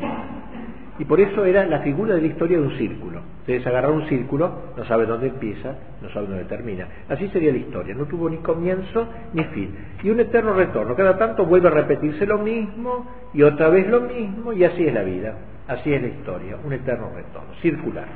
Y 0.98 1.04
por 1.04 1.20
eso 1.20 1.44
era 1.44 1.66
la 1.66 1.80
figura 1.80 2.14
de 2.14 2.22
la 2.22 2.26
historia 2.26 2.58
de 2.58 2.64
un 2.64 2.76
círculo. 2.78 3.20
Entonces 3.40 3.66
agarrar 3.66 3.90
un 3.90 4.06
círculo, 4.08 4.50
no 4.76 4.84
sabe 4.86 5.04
dónde 5.04 5.28
empieza, 5.28 5.76
no 6.00 6.08
sabe 6.10 6.26
dónde 6.26 6.44
termina. 6.44 6.88
Así 7.08 7.28
sería 7.28 7.52
la 7.52 7.58
historia, 7.58 7.94
no 7.94 8.06
tuvo 8.06 8.30
ni 8.30 8.38
comienzo 8.38 9.06
ni 9.34 9.44
fin. 9.44 9.74
Y 10.02 10.10
un 10.10 10.20
eterno 10.20 10.54
retorno. 10.54 10.94
Cada 10.94 11.18
tanto 11.18 11.44
vuelve 11.44 11.68
a 11.68 11.72
repetirse 11.72 12.26
lo 12.26 12.38
mismo 12.38 13.06
y 13.34 13.42
otra 13.42 13.68
vez 13.68 13.86
lo 13.88 14.00
mismo 14.00 14.52
y 14.54 14.64
así 14.64 14.86
es 14.86 14.94
la 14.94 15.02
vida. 15.02 15.34
Así 15.68 15.92
es 15.92 16.02
la 16.02 16.08
historia, 16.08 16.56
un 16.62 16.72
eterno 16.72 17.10
retorno, 17.14 17.54
circular. 17.60 18.06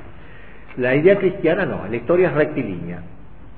La 0.77 0.95
idea 0.95 1.19
cristiana 1.19 1.67
no, 1.67 1.87
la 1.89 1.97
historia 1.97 2.29
es 2.29 2.35
rectilínea. 2.35 3.03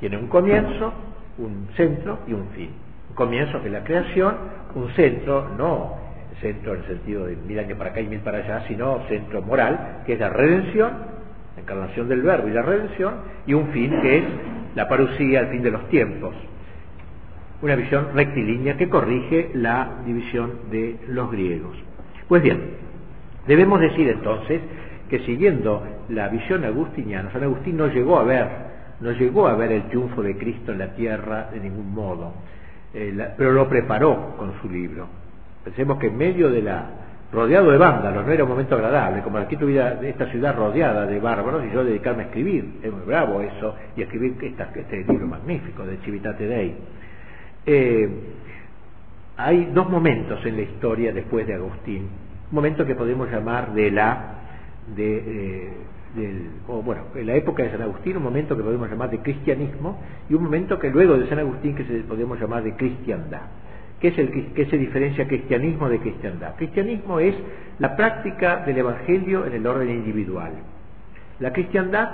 Tiene 0.01 0.17
un 0.17 0.29
comienzo, 0.29 0.93
un 1.39 1.69
centro 1.77 2.21
y 2.27 2.33
un 2.33 2.49
fin. 2.49 2.71
Un 3.11 3.15
comienzo 3.15 3.61
que 3.61 3.67
es 3.67 3.73
la 3.73 3.85
creación, 3.85 4.35
un 4.75 4.89
centro, 4.93 5.49
no 5.57 6.03
centro 6.43 6.75
en 6.75 6.81
el 6.81 6.87
sentido 6.87 7.27
de 7.27 7.37
mil 7.37 7.59
años 7.59 7.79
para 7.79 7.91
acá 7.91 8.01
y 8.01 8.07
mil 8.07 8.21
para 8.21 8.39
allá, 8.39 8.65
sino 8.67 9.01
centro 9.09 9.41
moral, 9.41 10.03
que 10.05 10.15
es 10.15 10.21
la 10.21 10.29
redención, 10.29 10.91
la 11.55 11.63
encarnación 11.63 12.09
del 12.09 12.23
verbo 12.23 12.49
y 12.49 12.53
la 12.53 12.63
redención, 12.63 13.15
y 13.47 13.55
un 13.55 13.69
fin 13.69 14.01
que 14.03 14.19
es 14.19 14.25
la 14.75 14.89
parucía, 14.89 15.41
el 15.41 15.47
fin 15.49 15.63
de 15.63 15.71
los 15.71 15.89
tiempos. 15.89 16.35
Una 17.63 17.77
visión 17.77 18.09
rectilínea 18.15 18.77
que 18.77 18.89
corrige 18.89 19.51
la 19.55 20.03
división 20.05 20.53
de 20.71 20.99
los 21.09 21.31
griegos. 21.31 21.77
Pues 22.27 22.43
bien, 22.43 22.61
debemos 23.47 23.81
decir 23.81 24.09
entonces 24.09 24.61
que 25.09 25.21
siguiendo 25.21 25.83
la 26.09 26.29
visión 26.29 26.65
agustiniana, 26.65 27.31
San 27.33 27.43
Agustín 27.43 27.77
no 27.77 27.89
llegó 27.89 28.19
a 28.19 28.25
ver, 28.25 28.49
no 29.01 29.13
llegó 29.13 29.47
a 29.47 29.55
ver 29.57 29.73
el 29.73 29.89
triunfo 29.89 30.23
de 30.23 30.37
Cristo 30.37 30.73
en 30.73 30.79
la 30.79 30.95
tierra 30.95 31.49
de 31.53 31.61
ningún 31.61 31.93
modo, 31.93 32.33
eh, 32.95 33.29
pero 33.37 33.53
lo 33.53 33.69
preparó 33.69 34.37
con 34.39 34.53
su 34.61 34.71
libro. 34.71 35.07
Pensemos 35.65 35.99
que 35.99 36.07
en 36.07 36.17
medio 36.17 36.51
de 36.51 36.63
la 36.63 36.87
rodeado 37.33 37.71
de 37.71 37.79
vándalos, 37.79 38.27
no 38.27 38.33
era 38.33 38.45
un 38.45 38.51
momento 38.51 38.75
agradable, 38.75 39.23
como 39.23 39.39
aquí 39.39 39.57
tuviera 39.57 39.99
esta 40.03 40.27
ciudad 40.27 40.55
rodeada 40.55 41.07
de 41.07 41.19
bárbaros 41.19 41.65
y 41.65 41.73
yo 41.73 41.83
dedicarme 41.83 42.25
a 42.25 42.27
escribir, 42.27 42.75
es 42.83 42.93
muy 42.93 43.03
bravo 43.07 43.41
eso, 43.41 43.75
y 43.97 44.03
escribir 44.03 44.37
este 44.43 45.05
libro 45.05 45.27
magnífico 45.27 45.85
de 45.85 45.97
Civitate 45.99 46.47
Dei. 46.47 46.75
Eh, 47.65 48.09
hay 49.39 49.71
dos 49.73 49.89
momentos 49.89 50.45
en 50.45 50.57
la 50.57 50.63
historia 50.63 51.13
después 51.13 51.47
de 51.47 51.55
Agustín, 51.55 52.09
momento 52.53 52.87
que 52.87 52.95
podemos 52.95 53.31
llamar 53.31 53.75
de 53.75 53.91
la, 53.91 54.35
de, 54.95 55.17
eh, 55.17 55.73
del, 56.15 56.51
o 56.69 56.83
bueno, 56.83 57.03
en 57.15 57.27
la 57.27 57.35
época 57.35 57.63
de 57.63 57.71
San 57.71 57.83
Agustín, 57.83 58.17
un 58.17 58.23
momento 58.23 58.57
que 58.57 58.63
podemos 58.63 58.89
llamar 58.89 59.11
de 59.11 59.19
cristianismo, 59.21 59.99
y 60.29 60.35
un 60.35 60.45
momento 60.45 60.79
que 60.79 60.91
luego 60.91 61.17
de 61.17 61.29
San 61.29 61.39
Agustín 61.39 61.75
que 61.75 61.85
se 61.85 62.01
podemos 62.01 62.39
llamar 62.39 62.63
de 62.63 62.75
cristiandad. 62.77 63.43
¿Qué, 64.01 64.09
es 64.09 64.19
el, 64.19 64.53
¿Qué 64.53 64.67
se 64.67 64.77
diferencia 64.77 65.29
cristianismo 65.29 65.89
de 65.89 66.01
cristiandad? 66.01 66.57
Cristianismo 66.57 67.21
es 67.21 67.37
la 67.79 67.97
práctica 67.97 68.65
del 68.67 68.79
Evangelio 68.79 69.47
en 69.47 69.53
el 69.53 69.67
orden 69.67 69.91
individual. 69.91 70.53
La 71.39 71.53
cristiandad 71.53 72.11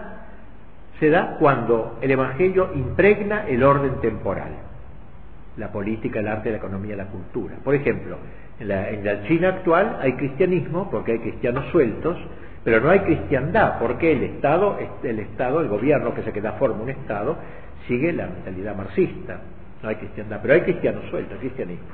se 1.00 1.10
da 1.10 1.36
cuando 1.38 1.98
el 2.00 2.10
Evangelio 2.10 2.70
impregna 2.74 3.46
el 3.46 3.62
orden 3.62 4.00
temporal, 4.00 4.50
la 5.58 5.70
política, 5.70 6.20
el 6.20 6.28
arte, 6.28 6.50
la 6.50 6.58
economía, 6.58 6.96
la 6.96 7.06
cultura. 7.06 7.56
Por 7.62 7.74
ejemplo, 7.74 8.16
en 8.58 8.68
la, 8.68 8.88
en 8.90 9.04
la 9.04 9.22
China 9.24 9.48
actual 9.48 9.98
hay 10.00 10.12
cristianismo 10.12 10.88
porque 10.90 11.12
hay 11.12 11.18
cristianos 11.18 11.66
sueltos, 11.70 12.16
pero 12.64 12.80
no 12.80 12.90
hay 12.90 13.00
cristiandad 13.00 13.78
porque 13.78 14.12
el 14.12 14.22
Estado, 14.22 14.78
el 15.02 15.18
Estado, 15.20 15.60
el 15.60 15.68
gobierno 15.68 16.14
que 16.14 16.22
se 16.22 16.32
queda 16.32 16.52
forma 16.52 16.82
un 16.82 16.90
Estado, 16.90 17.36
sigue 17.86 18.12
la 18.12 18.26
mentalidad 18.26 18.76
marxista. 18.76 19.40
No 19.82 19.88
hay 19.88 19.96
cristiandad, 19.96 20.40
pero 20.42 20.54
hay 20.54 20.60
cristianos 20.62 21.04
sueltos, 21.10 21.38
cristianismo. 21.38 21.86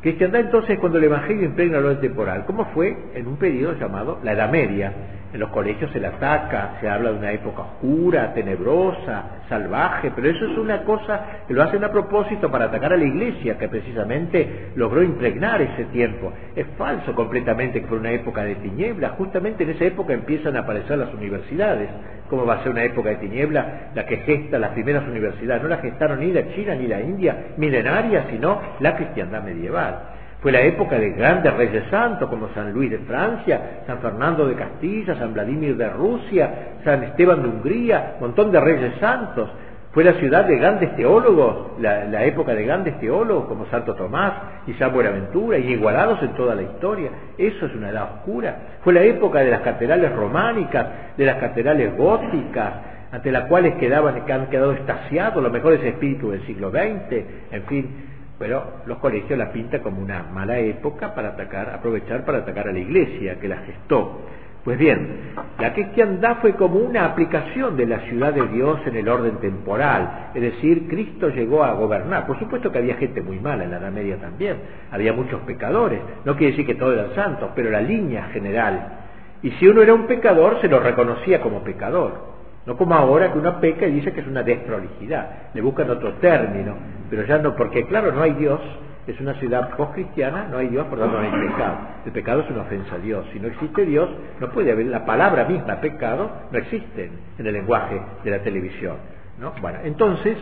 Cristiandad 0.00 0.42
entonces 0.42 0.78
cuando 0.78 0.98
el 0.98 1.04
Evangelio 1.04 1.44
impregna 1.44 1.80
lo 1.80 1.98
temporal, 1.98 2.44
¿cómo 2.46 2.66
fue 2.66 2.96
en 3.14 3.26
un 3.26 3.36
periodo 3.36 3.74
llamado 3.74 4.20
la 4.22 4.32
Edad 4.32 4.50
Media. 4.50 4.92
En 5.30 5.40
los 5.40 5.50
colegios 5.50 5.90
se 5.92 6.00
le 6.00 6.06
ataca, 6.06 6.78
se 6.80 6.88
habla 6.88 7.10
de 7.12 7.18
una 7.18 7.32
época 7.32 7.62
oscura, 7.62 8.32
tenebrosa, 8.32 9.42
salvaje, 9.48 10.10
pero 10.14 10.30
eso 10.30 10.46
es 10.46 10.56
una 10.56 10.84
cosa 10.84 11.20
que 11.46 11.52
lo 11.52 11.62
hacen 11.62 11.84
a 11.84 11.90
propósito 11.90 12.50
para 12.50 12.66
atacar 12.66 12.94
a 12.94 12.96
la 12.96 13.04
iglesia, 13.04 13.58
que 13.58 13.68
precisamente 13.68 14.70
logró 14.74 15.02
impregnar 15.02 15.60
ese 15.60 15.84
tiempo. 15.86 16.32
Es 16.56 16.66
falso 16.78 17.14
completamente 17.14 17.82
que 17.82 17.86
fue 17.86 17.98
una 17.98 18.12
época 18.12 18.42
de 18.42 18.54
tinieblas, 18.56 19.12
justamente 19.18 19.64
en 19.64 19.70
esa 19.70 19.84
época 19.84 20.14
empiezan 20.14 20.56
a 20.56 20.60
aparecer 20.60 20.96
las 20.96 21.12
universidades. 21.12 21.90
¿Cómo 22.30 22.46
va 22.46 22.54
a 22.54 22.62
ser 22.62 22.72
una 22.72 22.84
época 22.84 23.10
de 23.10 23.16
tiniebla 23.16 23.90
la 23.94 24.06
que 24.06 24.18
gesta 24.18 24.58
las 24.58 24.70
primeras 24.70 25.06
universidades? 25.06 25.62
No 25.62 25.68
la 25.68 25.78
gestaron 25.78 26.20
ni 26.20 26.32
la 26.32 26.48
China 26.54 26.74
ni 26.74 26.86
la 26.86 27.00
India 27.00 27.48
milenaria, 27.58 28.26
sino 28.30 28.60
la 28.80 28.96
cristiandad 28.96 29.42
medieval. 29.42 30.17
Fue 30.40 30.52
la 30.52 30.60
época 30.60 30.98
de 30.98 31.10
grandes 31.10 31.52
reyes 31.54 31.84
santos 31.90 32.28
como 32.28 32.48
San 32.54 32.72
Luis 32.72 32.90
de 32.90 32.98
Francia, 32.98 33.82
San 33.86 33.98
Fernando 33.98 34.46
de 34.46 34.54
Castilla, 34.54 35.16
San 35.16 35.34
Vladimir 35.34 35.76
de 35.76 35.90
Rusia, 35.90 36.76
San 36.84 37.02
Esteban 37.02 37.42
de 37.42 37.48
Hungría, 37.48 38.12
un 38.14 38.28
montón 38.28 38.52
de 38.52 38.60
reyes 38.60 38.92
santos. 39.00 39.50
Fue 39.90 40.04
la 40.04 40.12
ciudad 40.12 40.44
de 40.44 40.56
grandes 40.56 40.94
teólogos, 40.94 41.80
la, 41.80 42.24
época 42.24 42.54
de 42.54 42.64
grandes 42.64 43.00
teólogos 43.00 43.46
como 43.46 43.66
Santo 43.66 43.94
Tomás 43.94 44.32
y 44.68 44.74
San 44.74 44.92
Buenaventura, 44.92 45.58
inigualados 45.58 46.22
en 46.22 46.34
toda 46.34 46.54
la 46.54 46.62
historia. 46.62 47.10
Eso 47.36 47.66
es 47.66 47.74
una 47.74 47.88
edad 47.88 48.04
oscura. 48.14 48.56
Fue 48.84 48.92
la 48.92 49.02
época 49.02 49.40
de 49.40 49.50
las 49.50 49.62
catedrales 49.62 50.14
románicas, 50.14 50.86
de 51.16 51.26
las 51.26 51.38
catedrales 51.38 51.96
góticas, 51.96 52.74
ante 53.10 53.32
las 53.32 53.46
cuales 53.46 53.74
quedaban, 53.76 54.24
que 54.24 54.32
han 54.32 54.46
quedado 54.46 54.72
estasiados 54.72 55.42
los 55.42 55.50
mejores 55.50 55.82
espíritus 55.82 56.30
del 56.32 56.46
siglo 56.46 56.70
XX, 56.70 57.24
en 57.50 57.62
fin, 57.64 58.07
pero 58.38 58.82
los 58.86 58.98
colegios 58.98 59.38
la 59.38 59.52
pintan 59.52 59.80
como 59.82 60.00
una 60.00 60.22
mala 60.22 60.58
época 60.58 61.14
para 61.14 61.30
atacar, 61.30 61.70
aprovechar 61.70 62.24
para 62.24 62.38
atacar 62.38 62.68
a 62.68 62.72
la 62.72 62.78
iglesia 62.78 63.38
que 63.40 63.48
la 63.48 63.58
gestó. 63.58 64.20
Pues 64.64 64.78
bien, 64.78 65.32
la 65.58 65.72
cristiandad 65.72 66.38
fue 66.40 66.54
como 66.54 66.76
una 66.76 67.06
aplicación 67.06 67.76
de 67.76 67.86
la 67.86 68.00
ciudad 68.00 68.34
de 68.34 68.46
Dios 68.48 68.80
en 68.86 68.96
el 68.96 69.08
orden 69.08 69.36
temporal, 69.38 70.30
es 70.34 70.42
decir, 70.42 70.88
Cristo 70.88 71.30
llegó 71.30 71.64
a 71.64 71.72
gobernar. 71.72 72.26
Por 72.26 72.38
supuesto 72.38 72.70
que 72.70 72.78
había 72.78 72.96
gente 72.96 73.22
muy 73.22 73.40
mala 73.40 73.64
en 73.64 73.70
la 73.70 73.78
Edad 73.78 73.92
Media 73.92 74.16
también, 74.18 74.58
había 74.90 75.12
muchos 75.12 75.40
pecadores, 75.42 76.00
no 76.24 76.36
quiere 76.36 76.50
decir 76.50 76.66
que 76.66 76.74
todos 76.74 76.94
eran 76.94 77.14
santos, 77.14 77.50
pero 77.54 77.70
la 77.70 77.80
línea 77.80 78.24
general. 78.24 78.98
Y 79.42 79.52
si 79.52 79.66
uno 79.66 79.80
era 79.80 79.94
un 79.94 80.06
pecador, 80.06 80.60
se 80.60 80.68
lo 80.68 80.80
reconocía 80.80 81.40
como 81.40 81.62
pecador. 81.62 82.37
No 82.66 82.76
como 82.76 82.94
ahora 82.94 83.32
que 83.32 83.38
uno 83.38 83.60
peca 83.60 83.86
y 83.86 83.92
dice 83.92 84.12
que 84.12 84.20
es 84.20 84.26
una 84.26 84.42
desprolijidad, 84.42 85.50
le 85.54 85.60
buscan 85.60 85.88
otro 85.90 86.14
término, 86.14 86.74
pero 87.08 87.24
ya 87.24 87.38
no, 87.38 87.56
porque 87.56 87.86
claro, 87.86 88.12
no 88.12 88.22
hay 88.22 88.34
Dios, 88.34 88.60
es 89.06 89.18
una 89.20 89.34
ciudad 89.34 89.74
post-cristiana, 89.76 90.48
no 90.50 90.58
hay 90.58 90.68
Dios, 90.68 90.86
por 90.86 90.98
lo 90.98 91.04
tanto 91.04 91.20
no 91.20 91.24
hay 91.24 91.48
pecado. 91.48 91.78
El 92.04 92.12
pecado 92.12 92.40
es 92.42 92.50
una 92.50 92.62
ofensa 92.62 92.96
a 92.96 92.98
Dios. 92.98 93.26
Si 93.32 93.40
no 93.40 93.48
existe 93.48 93.86
Dios, 93.86 94.10
no 94.38 94.50
puede 94.50 94.70
haber, 94.70 94.86
la 94.86 95.06
palabra 95.06 95.46
misma, 95.46 95.80
pecado, 95.80 96.30
no 96.52 96.58
existe 96.58 97.10
en 97.38 97.46
el 97.46 97.54
lenguaje 97.54 98.00
de 98.22 98.30
la 98.30 98.40
televisión. 98.40 98.96
¿no? 99.38 99.54
Bueno, 99.62 99.78
entonces, 99.82 100.36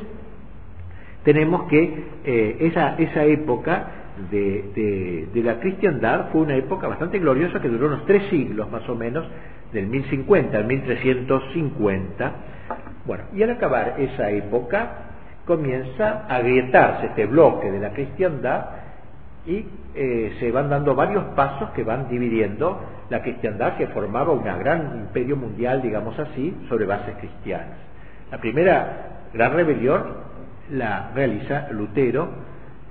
tenemos 1.23 1.69
que 1.69 2.07
eh, 2.25 2.57
esa, 2.61 2.97
esa 2.97 3.25
época 3.25 3.87
de, 4.31 5.29
la 5.35 5.61
cristiandad 5.61 6.29
fue 6.33 6.43
una 6.43 6.57
época 6.57 6.89
bastante 6.89 7.19
gloriosa 7.19 7.61
que 7.61 7.69
duró 7.69 7.89
unos 7.89 8.07
tres 8.07 8.25
siglos 8.31 8.71
más 8.71 8.89
o 8.89 8.95
menos, 8.95 9.27
del 9.73 9.87
1050 9.87 10.57
al 10.57 10.65
1350. 10.65 12.33
Bueno, 13.05 13.25
y 13.35 13.43
al 13.43 13.51
acabar 13.51 13.97
esa 13.99 14.31
época 14.31 14.91
comienza 15.45 16.27
a 16.29 16.37
agrietarse 16.37 17.07
este 17.07 17.27
bloque 17.27 17.71
de 17.71 17.81
la 17.81 17.91
cristiandad 17.91 18.67
y 19.47 19.65
eh, 19.95 20.37
se 20.41 20.51
van 20.51 20.69
dando 20.69 20.95
varios 20.95 21.25
pasos 21.37 21.71
que 21.71 21.85
van 21.85 22.09
dividiendo 22.09 22.81
la 23.11 23.23
cristiandad 23.23 23.77
que 23.77 23.87
formaba 23.89 24.33
un 24.33 24.43
gran 24.43 24.99
imperio 24.99 25.37
mundial, 25.37 25.83
digamos 25.83 26.19
así, 26.19 26.57
sobre 26.69 26.85
bases 26.85 27.15
cristianas. 27.19 27.79
La 28.31 28.39
primera 28.39 29.29
gran 29.33 29.53
rebelión 29.53 30.03
la 30.71 31.13
realiza 31.15 31.69
Lutero 31.71 32.29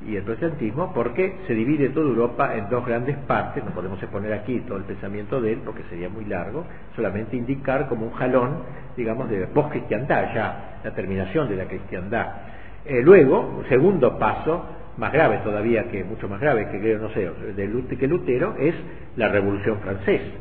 y 0.07 0.15
el 0.15 0.23
protestantismo 0.23 0.93
porque 0.93 1.37
se 1.47 1.53
divide 1.53 1.89
toda 1.89 2.07
Europa 2.07 2.55
en 2.55 2.69
dos 2.69 2.85
grandes 2.85 3.17
partes, 3.27 3.63
no 3.63 3.71
podemos 3.71 4.01
exponer 4.01 4.33
aquí 4.33 4.59
todo 4.67 4.77
el 4.77 4.83
pensamiento 4.83 5.41
de 5.41 5.53
él 5.53 5.61
porque 5.65 5.83
sería 5.89 6.09
muy 6.09 6.25
largo, 6.25 6.65
solamente 6.95 7.35
indicar 7.35 7.87
como 7.87 8.05
un 8.05 8.13
jalón, 8.13 8.59
digamos, 8.95 9.29
de 9.29 9.47
post-cristiandad, 9.47 10.33
ya 10.33 10.79
la 10.83 10.91
terminación 10.93 11.49
de 11.49 11.55
la 11.55 11.65
cristiandad. 11.65 12.27
Eh, 12.85 13.01
luego, 13.01 13.41
un 13.57 13.67
segundo 13.67 14.17
paso, 14.19 14.63
más 14.97 15.11
grave 15.11 15.39
todavía, 15.43 15.85
que 15.89 16.03
mucho 16.03 16.29
más 16.29 16.39
grave 16.39 16.69
que 16.71 16.79
creo, 16.79 16.99
no 16.99 17.09
sé, 17.09 17.29
de 17.29 17.97
que 17.97 18.07
Lutero, 18.07 18.55
es 18.57 18.75
la 19.17 19.27
Revolución 19.27 19.79
Francesa. 19.79 20.31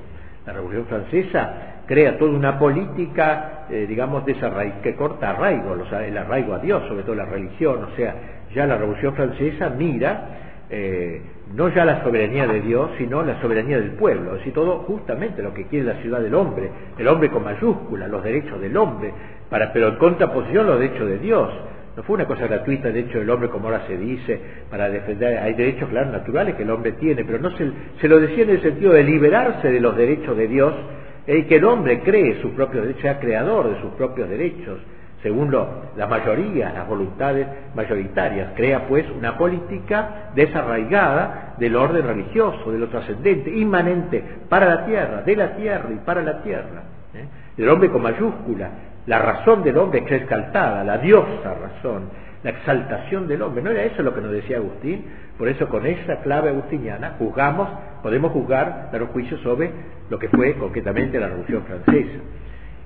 La 0.46 0.52
Revolución 0.52 0.86
Francesa 0.86 1.74
crea 1.86 2.18
toda 2.18 2.30
una 2.30 2.58
política, 2.58 3.66
eh, 3.70 3.86
digamos, 3.88 4.24
de 4.24 4.34
que 4.82 4.94
corta 4.94 5.30
arraigo, 5.30 5.74
el 5.74 6.18
arraigo 6.18 6.54
a 6.54 6.58
Dios, 6.58 6.86
sobre 6.88 7.02
todo 7.02 7.14
la 7.14 7.24
religión, 7.24 7.84
o 7.84 7.96
sea, 7.96 8.14
ya 8.54 8.66
la 8.66 8.76
Revolución 8.76 9.14
Francesa 9.14 9.70
mira 9.70 10.44
eh, 10.70 11.20
no 11.54 11.68
ya 11.68 11.84
la 11.84 12.02
soberanía 12.02 12.46
de 12.46 12.62
Dios, 12.62 12.90
sino 12.96 13.22
la 13.22 13.40
soberanía 13.40 13.78
del 13.78 13.92
pueblo, 13.92 14.32
es 14.32 14.38
decir, 14.38 14.54
todo 14.54 14.78
justamente 14.78 15.42
lo 15.42 15.52
que 15.52 15.66
quiere 15.66 15.84
la 15.84 16.00
ciudad 16.00 16.20
del 16.20 16.34
hombre, 16.34 16.70
el 16.98 17.06
hombre 17.06 17.30
con 17.30 17.44
mayúscula, 17.44 18.08
los 18.08 18.24
derechos 18.24 18.60
del 18.60 18.76
hombre, 18.76 19.12
para, 19.50 19.72
pero 19.72 19.88
en 19.88 19.96
contraposición 19.96 20.66
los 20.66 20.80
derechos 20.80 21.06
de 21.06 21.18
Dios. 21.18 21.50
No 21.96 22.02
fue 22.02 22.16
una 22.16 22.24
cosa 22.24 22.48
gratuita 22.48 22.88
el 22.88 22.94
derecho 22.94 23.20
del 23.20 23.30
hombre, 23.30 23.50
como 23.50 23.68
ahora 23.68 23.86
se 23.86 23.96
dice, 23.96 24.40
para 24.68 24.88
defender. 24.88 25.38
Hay 25.38 25.54
derechos, 25.54 25.88
claro, 25.90 26.10
naturales 26.10 26.56
que 26.56 26.64
el 26.64 26.70
hombre 26.70 26.92
tiene, 26.92 27.24
pero 27.24 27.38
no 27.38 27.56
se, 27.56 27.70
se 28.00 28.08
lo 28.08 28.18
decía 28.18 28.42
en 28.42 28.50
el 28.50 28.62
sentido 28.62 28.92
de 28.94 29.04
liberarse 29.04 29.70
de 29.70 29.80
los 29.80 29.96
derechos 29.96 30.36
de 30.36 30.48
Dios 30.48 30.74
y 31.28 31.42
que 31.44 31.56
el 31.56 31.64
hombre 31.64 32.00
cree 32.00 32.40
sus 32.42 32.50
propios 32.52 32.82
derechos, 32.82 33.02
sea 33.02 33.20
creador 33.20 33.72
de 33.72 33.80
sus 33.80 33.92
propios 33.92 34.28
derechos 34.28 34.80
según 35.24 35.50
lo, 35.50 35.66
la 35.96 36.06
mayoría, 36.06 36.70
las 36.70 36.86
voluntades 36.86 37.46
mayoritarias. 37.74 38.50
Crea 38.54 38.86
pues 38.86 39.06
una 39.10 39.38
política 39.38 40.30
desarraigada 40.34 41.54
del 41.56 41.74
orden 41.76 42.06
religioso, 42.06 42.70
de 42.70 42.78
lo 42.78 42.88
trascendente, 42.88 43.50
inmanente 43.50 44.22
para 44.50 44.66
la 44.66 44.84
tierra, 44.84 45.22
de 45.22 45.34
la 45.34 45.56
tierra 45.56 45.88
y 45.90 46.04
para 46.04 46.20
la 46.20 46.42
tierra. 46.42 46.82
¿eh? 47.14 47.24
El 47.56 47.68
hombre 47.70 47.88
con 47.88 48.02
mayúscula, 48.02 48.68
la 49.06 49.18
razón 49.18 49.62
del 49.62 49.78
hombre 49.78 50.04
es 50.04 50.12
exaltada, 50.12 50.84
la 50.84 50.98
diosa 50.98 51.54
razón, 51.54 52.10
la 52.42 52.50
exaltación 52.50 53.26
del 53.26 53.40
hombre. 53.40 53.62
¿No 53.62 53.70
era 53.70 53.82
eso 53.82 54.02
lo 54.02 54.14
que 54.14 54.20
nos 54.20 54.30
decía 54.30 54.58
Agustín? 54.58 55.06
Por 55.38 55.48
eso 55.48 55.70
con 55.70 55.86
esa 55.86 56.20
clave 56.20 56.50
agustiniana 56.50 57.14
juzgamos, 57.18 57.70
podemos 58.02 58.30
juzgar, 58.30 58.90
dar 58.92 59.02
un 59.02 59.08
juicio 59.08 59.38
sobre 59.38 59.70
lo 60.10 60.18
que 60.18 60.28
fue 60.28 60.52
concretamente 60.58 61.18
la 61.18 61.28
Revolución 61.28 61.62
Francesa. 61.64 62.18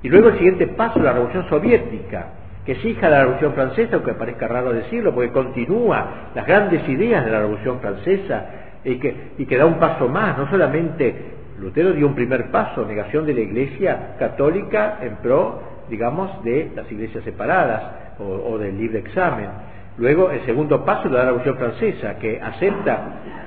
Y 0.03 0.09
luego 0.09 0.29
el 0.29 0.37
siguiente 0.37 0.67
paso, 0.69 1.01
la 1.01 1.13
Revolución 1.13 1.49
Soviética, 1.49 2.27
que 2.65 2.73
es 2.73 2.85
hija 2.85 3.07
de 3.07 3.13
la 3.13 3.21
Revolución 3.21 3.55
Francesa, 3.55 3.97
aunque 3.97 4.15
parezca 4.15 4.47
raro 4.47 4.73
decirlo, 4.73 5.15
porque 5.15 5.31
continúa 5.31 6.31
las 6.35 6.47
grandes 6.47 6.89
ideas 6.89 7.25
de 7.25 7.31
la 7.31 7.41
Revolución 7.41 7.81
Francesa 7.81 8.47
y 8.85 8.97
que, 8.97 9.33
y 9.39 9.47
que 9.47 9.57
da 9.57 9.67
un 9.67 9.79
paso 9.79 10.09
más, 10.09 10.37
no 10.39 10.49
solamente 10.51 11.39
Lutero 11.59 11.93
dio 11.93 12.07
un 12.07 12.15
primer 12.15 12.51
paso, 12.51 12.85
negación 12.85 13.27
de 13.27 13.35
la 13.35 13.41
Iglesia 13.41 14.15
católica 14.19 14.99
en 15.01 15.17
pro, 15.17 15.61
digamos, 15.89 16.45
de 16.45 16.71
las 16.77 16.91
iglesias 16.93 17.25
separadas 17.25 18.15
o, 18.21 18.25
o 18.25 18.59
del 18.59 18.79
libre 18.79 19.01
examen. 19.01 19.49
Luego, 19.97 20.31
el 20.31 20.45
segundo 20.45 20.85
paso 20.85 21.09
lo 21.09 21.17
da 21.17 21.25
la 21.25 21.31
Revolución 21.31 21.57
Francesa, 21.57 22.19
que 22.19 22.41
acepta, 22.41 23.01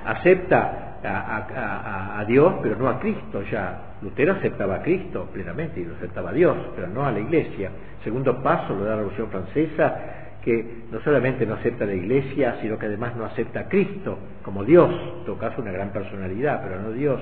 acepta 0.06 0.91
a, 1.04 2.26
Dios, 2.28 2.56
pero 2.62 2.76
no 2.78 2.90
a 2.90 3.00
Cristo 3.00 3.42
ya. 3.52 3.96
Lutero 4.02 4.34
aceptaba 4.34 4.76
a 4.76 4.82
Cristo 4.82 5.30
plenamente 5.32 5.80
y 5.80 5.86
lo 5.86 5.96
aceptaba 5.96 6.30
a 6.30 6.34
Dios, 6.34 6.56
pero 6.76 6.88
no 6.88 7.06
a 7.06 7.12
la 7.12 7.20
Iglesia. 7.20 7.72
Segundo 8.04 8.42
paso 8.42 8.74
lo 8.74 8.84
da 8.84 8.92
la 8.92 8.96
Revolución 8.98 9.30
Francesa, 9.30 9.96
que 10.44 10.84
no 10.92 11.00
solamente 11.02 11.46
no 11.46 11.56
acepta 11.56 11.84
a 11.84 11.88
la 11.88 11.94
Iglesia, 11.94 12.58
sino 12.62 12.78
que 12.78 12.88
además 12.88 13.16
no 13.16 13.26
acepta 13.26 13.62
a 13.62 13.70
Cristo 13.70 14.18
como 14.44 14.64
Dios, 14.64 14.92
en 15.20 15.26
todo 15.26 15.38
caso 15.38 15.62
una 15.62 15.72
gran 15.72 15.92
personalidad, 15.92 16.62
pero 16.64 16.82
no 16.82 16.92
Dios. 16.92 17.22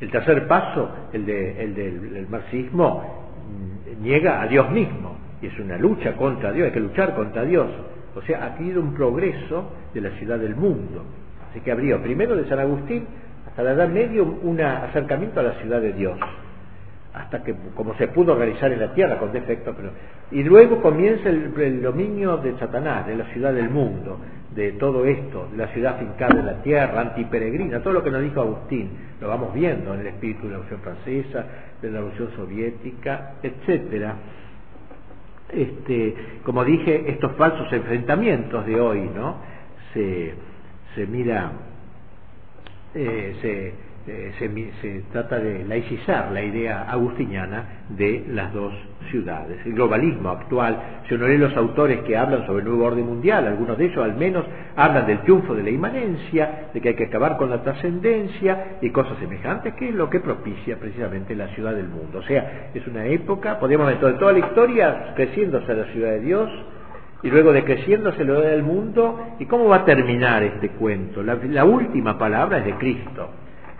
El 0.00 0.10
tercer 0.10 0.46
paso, 0.46 0.90
el, 1.12 1.28
el 1.28 1.74
del 1.74 2.26
marxismo, 2.28 3.32
mm, 3.48 4.02
niega 4.02 4.42
a 4.42 4.46
Dios 4.46 4.70
mismo, 4.70 5.16
y 5.40 5.46
es 5.46 5.58
una 5.58 5.78
lucha 5.78 6.14
contra 6.16 6.52
Dios, 6.52 6.66
hay 6.66 6.72
que 6.72 6.80
luchar 6.80 7.14
contra 7.14 7.44
Dios. 7.44 7.68
O 8.14 8.22
sea, 8.22 8.44
ha 8.44 8.54
habido 8.54 8.80
un 8.80 8.94
progreso 8.94 9.72
de 9.92 10.00
la 10.00 10.10
ciudad 10.10 10.38
del 10.38 10.54
mundo. 10.54 11.04
Así 11.54 11.60
que 11.60 11.70
habría 11.70 12.02
primero 12.02 12.34
de 12.34 12.48
San 12.48 12.58
Agustín 12.58 13.06
hasta 13.46 13.62
la 13.62 13.74
Edad 13.74 13.88
Media 13.88 14.24
un 14.24 14.60
acercamiento 14.60 15.38
a 15.38 15.44
la 15.44 15.52
ciudad 15.60 15.80
de 15.80 15.92
Dios, 15.92 16.18
hasta 17.12 17.44
que 17.44 17.54
como 17.76 17.94
se 17.94 18.08
pudo 18.08 18.34
realizar 18.34 18.72
en 18.72 18.80
la 18.80 18.92
tierra 18.92 19.18
con 19.18 19.32
defecto, 19.32 19.72
pero 19.76 19.90
y 20.32 20.42
luego 20.42 20.82
comienza 20.82 21.28
el, 21.28 21.80
dominio 21.80 22.38
de 22.38 22.58
Satanás, 22.58 23.06
de 23.06 23.14
la 23.14 23.26
ciudad 23.26 23.54
del 23.54 23.70
mundo, 23.70 24.18
de 24.52 24.72
todo 24.72 25.04
esto, 25.04 25.46
de 25.52 25.58
la 25.58 25.68
ciudad 25.68 25.96
fincada 25.96 26.40
en 26.40 26.46
la 26.46 26.60
tierra, 26.60 27.00
antiperegrina, 27.02 27.78
todo 27.78 27.92
lo 27.92 28.02
que 28.02 28.10
nos 28.10 28.22
dijo 28.22 28.40
Agustín, 28.40 28.90
lo 29.20 29.28
vamos 29.28 29.54
viendo 29.54 29.94
en 29.94 30.00
el 30.00 30.08
espíritu 30.08 30.48
de 30.48 30.54
la 30.54 30.58
Revolución 30.58 30.80
Francesa, 30.80 31.46
de 31.80 31.88
la 31.88 31.98
Revolución 31.98 32.30
Soviética, 32.34 33.34
etcétera. 33.40 34.16
Este, 35.52 36.16
como 36.42 36.64
dije, 36.64 37.04
estos 37.12 37.30
falsos 37.36 37.72
enfrentamientos 37.72 38.66
de 38.66 38.80
hoy, 38.80 39.08
¿no? 39.14 39.36
Se, 39.92 40.34
se 40.94 41.06
mira, 41.06 41.52
eh, 42.94 43.72
eh, 44.06 44.32
se, 44.38 44.48
se, 44.82 45.02
trata 45.10 45.38
de 45.38 45.64
laicizar 45.64 46.30
la 46.30 46.42
idea 46.42 46.82
agustiniana 46.90 47.84
de 47.88 48.24
las 48.28 48.52
dos 48.52 48.74
ciudades. 49.10 49.58
El 49.64 49.72
globalismo 49.72 50.28
actual, 50.28 50.78
si 51.08 51.14
uno 51.14 51.26
lee 51.26 51.38
los 51.38 51.56
autores 51.56 52.00
que 52.00 52.16
hablan 52.16 52.46
sobre 52.46 52.62
el 52.62 52.68
nuevo 52.68 52.84
orden 52.84 53.06
mundial, 53.06 53.46
algunos 53.46 53.78
de 53.78 53.86
ellos 53.86 54.04
al 54.04 54.14
menos 54.16 54.44
hablan 54.76 55.06
del 55.06 55.22
triunfo 55.22 55.54
de 55.54 55.62
la 55.62 55.70
inmanencia, 55.70 56.68
de 56.74 56.80
que 56.80 56.90
hay 56.90 56.94
que 56.96 57.06
acabar 57.06 57.36
con 57.38 57.48
la 57.48 57.62
trascendencia 57.62 58.76
y 58.82 58.90
cosas 58.90 59.18
semejantes, 59.18 59.74
que 59.74 59.88
es 59.88 59.94
lo 59.94 60.10
que 60.10 60.20
propicia 60.20 60.78
precisamente 60.78 61.34
la 61.34 61.48
ciudad 61.48 61.74
del 61.74 61.88
mundo. 61.88 62.18
O 62.18 62.22
sea, 62.22 62.70
es 62.74 62.86
una 62.86 63.06
época, 63.06 63.58
podríamos 63.58 63.86
ver 63.86 64.18
toda 64.18 64.32
la 64.32 64.38
historia 64.38 65.14
creciéndose 65.16 65.74
la 65.74 65.86
ciudad 65.92 66.10
de 66.10 66.20
Dios, 66.20 66.50
y 67.24 67.30
luego 67.30 67.54
decreciendo 67.54 68.12
se 68.12 68.24
lo 68.24 68.40
da 68.40 68.52
al 68.52 68.62
mundo. 68.62 69.34
¿Y 69.38 69.46
cómo 69.46 69.66
va 69.66 69.76
a 69.76 69.84
terminar 69.84 70.42
este 70.42 70.68
cuento? 70.70 71.22
La, 71.22 71.64
última 71.64 72.18
palabra 72.18 72.58
es 72.58 72.66
de 72.66 72.74
Cristo, 72.74 73.30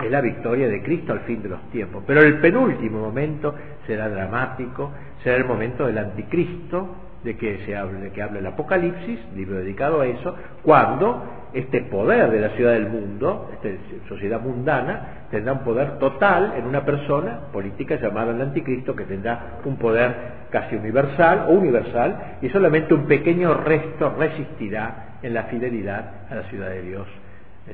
es 0.03 0.11
la 0.11 0.23
victoria 0.23 0.67
de 0.67 0.83
Cristo 0.83 1.13
al 1.13 1.21
fin 1.21 1.43
de 1.43 1.51
los 1.51 1.61
tiempos. 1.71 2.03
Pero 2.07 2.23
el 2.23 2.41
penúltimo 2.41 3.01
momento 3.01 3.55
será 3.87 4.09
dramático, 4.09 4.93
será 5.23 5.37
el 5.37 5.45
momento 5.45 5.87
del 5.87 5.99
anticristo, 5.99 6.97
de 7.23 7.37
que 7.37 7.65
se 7.67 7.77
hable, 7.77 8.01
de 8.01 8.13
que 8.13 8.23
hable 8.23 8.39
el 8.39 8.47
Apocalipsis, 8.47 9.19
libro 9.35 9.59
dedicado 9.59 10.01
a 10.01 10.07
eso, 10.07 10.35
cuando 10.63 11.23
este 11.53 11.83
poder 11.83 12.31
de 12.31 12.41
la 12.41 12.49
ciudad 12.51 12.73
del 12.73 12.89
mundo, 12.89 13.51
esta 13.53 13.69
sociedad 14.09 14.41
mundana, 14.41 15.27
tendrá 15.31 15.53
un 15.53 15.65
poder 15.65 15.99
total 15.99 16.55
en 16.57 16.67
una 16.67 16.85
persona 16.85 17.41
política 17.53 17.97
llamada 17.97 18.33
el 18.33 18.41
anticristo, 18.41 18.97
que 18.97 19.05
tendrá 19.05 19.59
un 19.65 19.77
poder 19.77 20.44
casi 20.55 20.77
universal 20.77 21.47
o 21.49 21.53
universal, 21.55 22.39
y 22.41 22.49
solamente 22.51 22.95
un 22.95 23.07
pequeño 23.07 23.55
resto 23.55 24.15
resistirá 24.17 25.19
en 25.21 25.35
la 25.35 25.43
fidelidad 25.45 26.31
a 26.31 26.37
la 26.37 26.43
ciudad 26.45 26.69
de 26.69 26.81
Dios. 26.81 27.09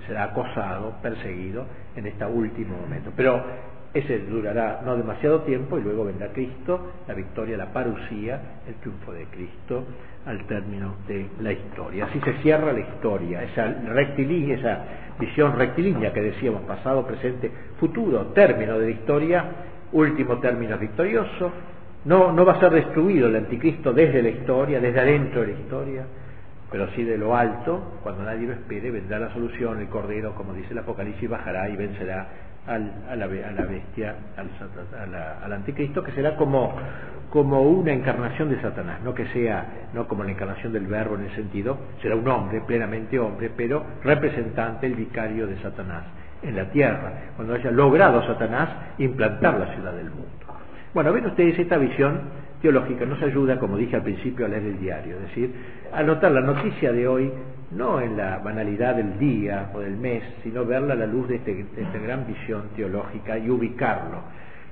Será 0.06 0.24
acosado, 0.24 0.94
perseguido 1.02 1.66
en 1.94 2.06
este 2.06 2.24
último 2.24 2.78
momento. 2.78 3.12
Pero 3.14 3.44
ese 3.92 4.20
durará 4.20 4.80
no 4.82 4.96
demasiado 4.96 5.40
tiempo 5.40 5.78
y 5.78 5.82
luego 5.82 6.06
vendrá 6.06 6.28
Cristo, 6.28 6.92
la 7.06 7.12
victoria, 7.12 7.58
la 7.58 7.66
parucía, 7.66 8.40
el 8.66 8.76
triunfo 8.76 9.12
de 9.12 9.24
Cristo 9.26 9.84
al 10.24 10.46
término 10.46 10.94
de 11.06 11.26
la 11.42 11.52
historia. 11.52 12.06
Así 12.06 12.18
se 12.20 12.32
cierra 12.40 12.72
la 12.72 12.80
historia, 12.80 13.42
esa 13.42 13.66
rectilínea, 13.92 14.56
esa 14.56 14.84
visión 15.18 15.54
rectilínea 15.54 16.14
que 16.14 16.22
decíamos, 16.22 16.62
pasado, 16.62 17.06
presente, 17.06 17.50
futuro, 17.78 18.28
término 18.28 18.78
de 18.78 18.86
la 18.86 18.92
historia, 18.92 19.44
último 19.92 20.38
término 20.38 20.78
victorioso. 20.78 21.52
No, 22.04 22.32
no 22.32 22.44
va 22.46 22.54
a 22.54 22.60
ser 22.60 22.72
destruido 22.72 23.28
el 23.28 23.36
anticristo 23.36 23.92
desde 23.92 24.22
la 24.22 24.30
historia, 24.30 24.80
desde 24.80 25.00
adentro 25.00 25.42
de 25.42 25.48
la 25.48 25.52
historia, 25.52 26.04
pero 26.70 26.88
sí 26.92 27.04
de 27.04 27.18
lo 27.18 27.36
alto, 27.36 27.98
cuando 28.02 28.22
nadie 28.22 28.46
lo 28.46 28.54
espere, 28.54 28.90
vendrá 28.90 29.18
la 29.18 29.32
solución, 29.34 29.80
el 29.80 29.88
Cordero, 29.88 30.34
como 30.34 30.54
dice 30.54 30.72
el 30.72 30.78
Apocalipsis, 30.78 31.28
bajará 31.28 31.68
y 31.68 31.76
vencerá 31.76 32.28
al, 32.66 32.92
a, 33.10 33.16
la, 33.16 33.24
a, 33.24 33.52
la, 33.52 33.64
bestia, 33.66 34.14
al, 34.36 35.14
al, 35.44 35.52
anticristo, 35.52 36.02
que 36.02 36.12
será 36.12 36.36
como, 36.36 36.74
como 37.28 37.62
una 37.62 37.92
encarnación 37.92 38.48
de 38.48 38.60
Satanás, 38.62 39.00
no 39.02 39.14
que 39.14 39.26
sea, 39.26 39.88
no 39.92 40.08
como 40.08 40.24
la 40.24 40.30
encarnación 40.30 40.72
del 40.72 40.86
verbo 40.86 41.16
en 41.16 41.24
el 41.24 41.34
sentido, 41.34 41.76
será 42.00 42.16
un 42.16 42.28
hombre, 42.28 42.62
plenamente 42.62 43.18
hombre, 43.18 43.50
pero 43.54 43.84
representante, 44.02 44.86
el 44.86 44.94
vicario 44.94 45.46
de 45.46 45.60
Satanás 45.60 46.04
en 46.42 46.56
la 46.56 46.70
tierra, 46.70 47.12
cuando 47.36 47.54
haya 47.54 47.70
logrado 47.70 48.24
Satanás 48.26 48.70
implantar 48.98 49.58
la 49.58 49.74
ciudad 49.74 49.92
del 49.92 50.08
mundo. 50.08 50.39
Bueno, 50.92 51.12
ven 51.12 51.24
ustedes 51.26 51.56
esta 51.56 51.78
visión 51.78 52.20
teológica 52.60 53.06
nos 53.06 53.22
ayuda, 53.22 53.60
como 53.60 53.76
dije 53.76 53.94
al 53.94 54.02
principio, 54.02 54.44
a 54.44 54.48
leer 54.48 54.64
el 54.64 54.80
diario, 54.80 55.16
es 55.16 55.22
decir, 55.22 55.54
a 55.92 56.02
notar 56.02 56.32
la 56.32 56.40
noticia 56.40 56.92
de 56.92 57.06
hoy 57.06 57.30
no 57.70 58.00
en 58.00 58.16
la 58.16 58.38
banalidad 58.38 58.96
del 58.96 59.16
día 59.16 59.70
o 59.72 59.78
del 59.78 59.96
mes, 59.96 60.24
sino 60.42 60.64
verla 60.64 60.94
a 60.94 60.96
la 60.96 61.06
luz 61.06 61.28
de, 61.28 61.36
este, 61.36 61.64
esta 61.76 61.98
gran 61.98 62.26
visión 62.26 62.70
teológica 62.74 63.38
y 63.38 63.48
ubicarlo. 63.48 64.18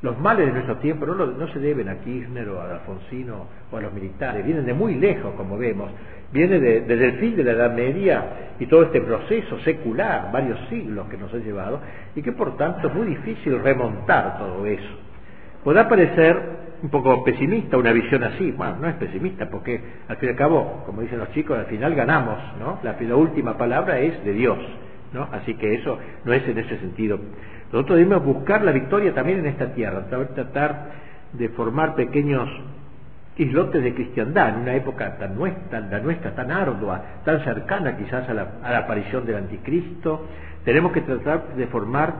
Los 0.02 0.18
males 0.18 0.46
de 0.46 0.52
nuestro 0.54 0.78
tiempo 0.78 1.06
no, 1.06 1.14
no, 1.14 1.48
se 1.52 1.60
deben 1.60 1.88
a 1.88 1.98
Kirchner 1.98 2.48
o 2.48 2.60
a 2.60 2.70
Alfonsino 2.72 3.46
o 3.70 3.76
a 3.76 3.80
los 3.80 3.92
militares, 3.92 4.44
vienen 4.44 4.66
de 4.66 4.74
muy 4.74 4.96
lejos, 4.96 5.34
como 5.36 5.56
vemos, 5.56 5.90
viene 6.32 6.58
desde 6.58 7.04
el 7.04 7.18
fin 7.18 7.36
de 7.36 7.44
la 7.44 7.52
Edad 7.52 7.74
Media 7.74 8.24
y 8.58 8.66
todo 8.66 8.82
este 8.82 9.00
proceso 9.00 9.58
secular, 9.60 10.32
varios 10.32 10.58
siglos 10.68 11.08
que 11.08 11.16
nos 11.16 11.32
ha 11.32 11.38
llevado, 11.38 11.80
y 12.16 12.22
que 12.22 12.32
por 12.32 12.56
tanto 12.56 12.88
es 12.88 12.94
muy 12.94 13.06
difícil 13.06 13.60
remontar 13.60 14.36
todo 14.38 14.66
eso. 14.66 15.07
Podrá 15.68 15.86
parecer 15.86 16.34
un 16.82 16.88
poco 16.88 17.22
pesimista 17.24 17.76
una 17.76 17.92
visión 17.92 18.24
así. 18.24 18.52
Bueno, 18.52 18.78
no 18.80 18.88
es 18.88 18.94
pesimista 18.94 19.50
porque 19.50 19.78
al 20.08 20.16
fin 20.16 20.30
y 20.30 20.32
al 20.32 20.38
cabo, 20.38 20.82
como 20.86 21.02
dicen 21.02 21.18
los 21.18 21.30
chicos, 21.32 21.58
al 21.58 21.66
final 21.66 21.94
ganamos, 21.94 22.38
¿no? 22.58 22.78
La, 22.82 22.96
última 23.14 23.58
palabra 23.58 23.98
es 23.98 24.24
de 24.24 24.32
Dios, 24.32 24.56
¿no? 25.12 25.28
Así 25.30 25.52
que 25.56 25.74
eso 25.74 25.98
no 26.24 26.32
es 26.32 26.48
en 26.48 26.56
ese 26.56 26.78
sentido. 26.78 27.20
Nosotros 27.70 27.98
debemos 27.98 28.24
buscar 28.24 28.62
la 28.62 28.72
victoria 28.72 29.12
también 29.12 29.40
en 29.40 29.46
esta 29.48 29.74
tierra, 29.74 30.06
tratar 30.08 30.86
de 31.34 31.50
formar 31.50 31.96
pequeños 31.96 32.48
islotes 33.36 33.84
de 33.84 33.92
cristiandad 33.92 34.54
en 34.54 34.60
una 34.62 34.74
época 34.74 35.18
tan 35.18 35.36
nuestra, 35.36 35.86
tan, 35.90 36.02
nuestra, 36.02 36.34
tan 36.34 36.50
ardua, 36.50 37.02
tan 37.26 37.44
cercana 37.44 37.94
quizás 37.94 38.26
a 38.26 38.32
la, 38.32 38.52
a 38.62 38.72
la 38.72 38.78
aparición 38.78 39.26
del 39.26 39.36
anticristo. 39.36 40.28
Tenemos 40.64 40.92
que 40.92 41.02
tratar 41.02 41.54
de 41.56 41.66
formar 41.66 42.14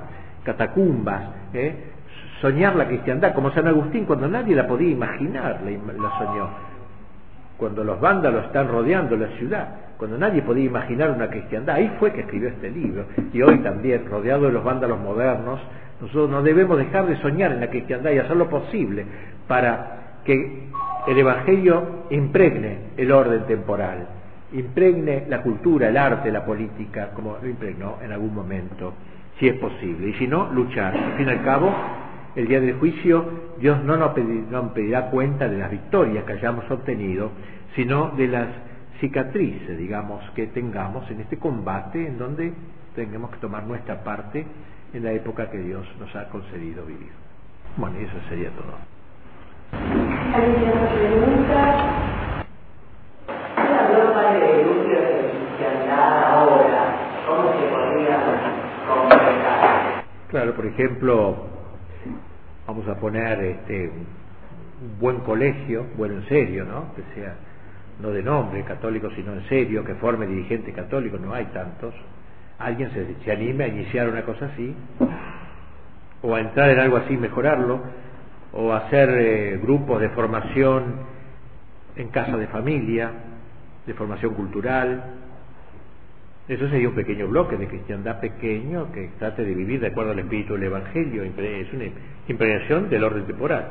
catacumbas, 0.45 1.31
¿eh? 1.55 1.97
Soñar 2.41 2.77
la 2.77 2.87
cristiandad, 2.87 3.35
como 3.35 3.51
San 3.53 3.67
Agustín 3.67 4.05
cuando 4.05 4.29
nadie 4.29 4.55
la 4.55 4.67
podía 4.67 4.91
imaginar, 4.91 5.61
la, 5.63 6.19
soñó. 6.19 6.49
Cuando 7.57 7.83
los 7.83 8.01
vándalos 8.01 8.47
están 8.47 8.69
rodeando 8.69 9.17
la 9.17 9.29
ciudad, 9.39 9.69
cuando 9.97 10.17
nadie 10.17 10.43
podía 10.43 10.65
imaginar 10.65 11.11
una 11.11 11.29
cristiandad, 11.29 11.77
ahí 11.77 11.91
fue 11.99 12.13
que 12.13 12.21
escribió 12.21 12.49
este 12.51 12.71
libro. 12.71 13.07
Y 13.33 13.43
hoy 13.43 13.59
también, 13.59 14.09
rodeado 14.09 14.47
de 14.47 14.53
los 14.53 14.63
vándalos 14.63 15.01
modernos, 15.01 15.61
nosotros 16.01 16.31
no 16.31 16.43
debemos 16.43 16.79
dejar 16.79 17.07
de 17.07 17.17
soñar 17.17 17.51
en 17.51 17.61
la 17.61 17.69
cristiandad 17.69 18.13
y 18.13 18.19
hacer 18.19 18.37
lo 18.37 18.49
posible 18.49 19.05
para 19.49 20.21
que 20.25 20.69
el 21.09 21.19
Evangelio 21.19 22.05
impregne 22.11 22.79
el 22.97 23.11
orden 23.11 23.45
temporal, 23.47 24.07
impregne 24.53 25.25
la 25.29 25.43
cultura, 25.43 25.89
el 25.89 25.97
arte, 25.97 26.31
la 26.31 26.45
política, 26.45 27.11
como 27.15 27.39
lo 27.43 27.49
impregnó 27.49 27.97
en 28.01 28.13
algún 28.13 28.33
momento, 28.33 28.93
si 29.41 29.49
es 29.49 29.55
posible. 29.55 30.09
Y 30.09 30.13
si 30.15 30.29
no, 30.29 30.53
luchar. 30.53 30.97
Al 30.97 31.13
fin 31.15 31.27
y 31.27 31.31
al 31.31 31.43
cabo, 31.43 31.73
el 32.37 32.47
día 32.47 32.61
del 32.61 32.79
juicio, 32.79 33.25
Dios 33.59 33.83
no 33.85 33.97
nos 33.97 34.13
pedirá 34.13 35.11
cuenta 35.11 35.49
de 35.49 35.59
las 35.59 35.71
victorias 35.71 36.25
que 36.25 36.33
hayamos 36.35 36.71
obtenido, 36.71 37.31
sino 37.75 38.11
de 38.11 38.29
las 38.29 38.49
cicatrices, 39.01 39.79
digamos, 39.79 40.23
que 40.31 40.47
tengamos 40.49 41.11
en 41.11 41.21
este 41.21 41.39
combate 41.39 42.07
en 42.07 42.19
donde 42.19 42.53
tengamos 42.95 43.31
que 43.31 43.39
tomar 43.39 43.65
nuestra 43.65 44.03
parte 44.03 44.45
en 44.93 45.05
la 45.05 45.13
época 45.13 45.51
que 45.51 45.59
Dios 45.59 45.87
nos 45.99 46.15
ha 46.17 46.29
concedido 46.29 46.85
vivir. 46.85 47.13
Bueno, 47.77 48.01
y 48.01 48.05
eso 48.05 48.17
sería 48.29 48.51
todo. 48.51 48.75
Claro, 60.31 60.55
por 60.55 60.67
ejemplo, 60.67 61.58
vamos 62.67 62.87
a 62.89 62.97
poner 62.97 63.41
este, 63.41 63.89
un 63.89 64.99
buen 65.01 65.19
colegio, 65.21 65.87
bueno 65.97 66.15
en 66.15 66.29
serio, 66.29 66.65
¿no? 66.65 66.95
Que 66.95 67.03
sea 67.15 67.35
no 68.01 68.11
de 68.11 68.23
nombre 68.23 68.63
católico, 68.63 69.11
sino 69.11 69.33
en 69.33 69.49
serio, 69.49 69.85
que 69.85 69.95
forme 69.97 70.27
dirigentes 70.27 70.75
católicos, 70.75 71.21
no 71.21 71.35
hay 71.35 71.47
tantos. 71.47 71.95
Alguien 72.59 72.91
se, 72.93 73.15
se 73.25 73.33
anime 73.33 73.65
a 73.65 73.69
iniciar 73.69 74.09
una 74.09 74.23
cosa 74.23 74.47
así, 74.47 74.75
o 76.23 76.35
a 76.35 76.41
entrar 76.41 76.71
en 76.71 76.81
algo 76.81 76.97
así, 76.97 77.17
mejorarlo, 77.17 77.81
o 78.53 78.73
hacer 78.73 79.09
eh, 79.11 79.59
grupos 79.63 80.01
de 80.01 80.11
formación 80.11 81.19
en 81.97 82.09
casa 82.09 82.37
de 82.37 82.47
familia, 82.47 83.11
de 83.87 83.95
formación 83.95 84.35
cultural. 84.35 85.03
Eso 86.49 86.67
sería 86.71 86.89
un 86.89 86.95
pequeño 86.95 87.29
bloque 87.29 87.59
de 87.59 87.69
cristiandad 87.69 88.21
pequeño 88.21 88.91
que 88.93 89.11
trate 89.19 89.45
de 89.45 89.55
vivir 89.55 89.81
de 89.81 89.89
acuerdo 89.89 90.13
al 90.13 90.19
espíritu 90.19 90.55
del 90.55 90.65
Evangelio. 90.65 91.23
Es 91.23 91.73
una 91.75 91.85
impregnación 92.27 92.89
del 92.89 93.05
orden 93.05 93.27
temporal. 93.27 93.67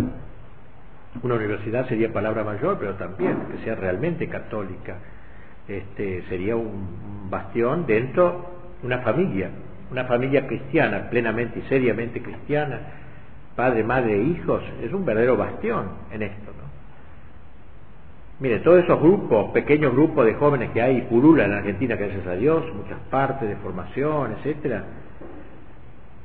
Una 1.24 1.36
universidad 1.36 1.88
sería 1.88 2.14
palabra 2.14 2.44
mayor, 2.44 2.78
pero 2.80 2.94
también 2.94 3.36
que 3.52 3.64
sea 3.64 3.74
realmente 3.74 4.28
católica. 4.28 4.98
Este, 5.68 6.22
sería 6.30 6.56
un 6.56 7.30
bastión 7.32 7.88
dentro 7.88 8.46
de 8.80 8.88
una 8.88 9.00
familia, 9.00 9.50
una 9.90 10.06
familia 10.06 10.46
cristiana, 10.46 11.10
plenamente 11.10 11.60
y 11.60 11.62
seriamente 11.64 12.22
cristiana, 12.22 12.80
padre, 13.56 13.84
madre 13.84 14.22
hijos, 14.22 14.64
es 14.84 14.94
un 14.94 15.04
verdadero 15.04 15.36
bastión 15.36 15.90
en 16.12 16.22
esto. 16.22 16.57
Mire, 18.40 18.60
todos 18.60 18.84
esos 18.84 19.00
grupos, 19.00 19.50
pequeños 19.50 19.94
grupos 19.94 20.24
de 20.28 20.36
jóvenes 20.36 20.70
que 20.70 20.80
hay, 20.80 21.02
pululan 21.04 21.52
en 21.52 21.58
Argentina, 21.58 21.96
gracias 21.96 22.28
a 22.28 22.34
Dios, 22.34 22.64
muchas 22.76 23.00
partes 23.10 23.50
de 23.50 23.56
formación, 23.56 24.34
etcétera, 24.34 24.86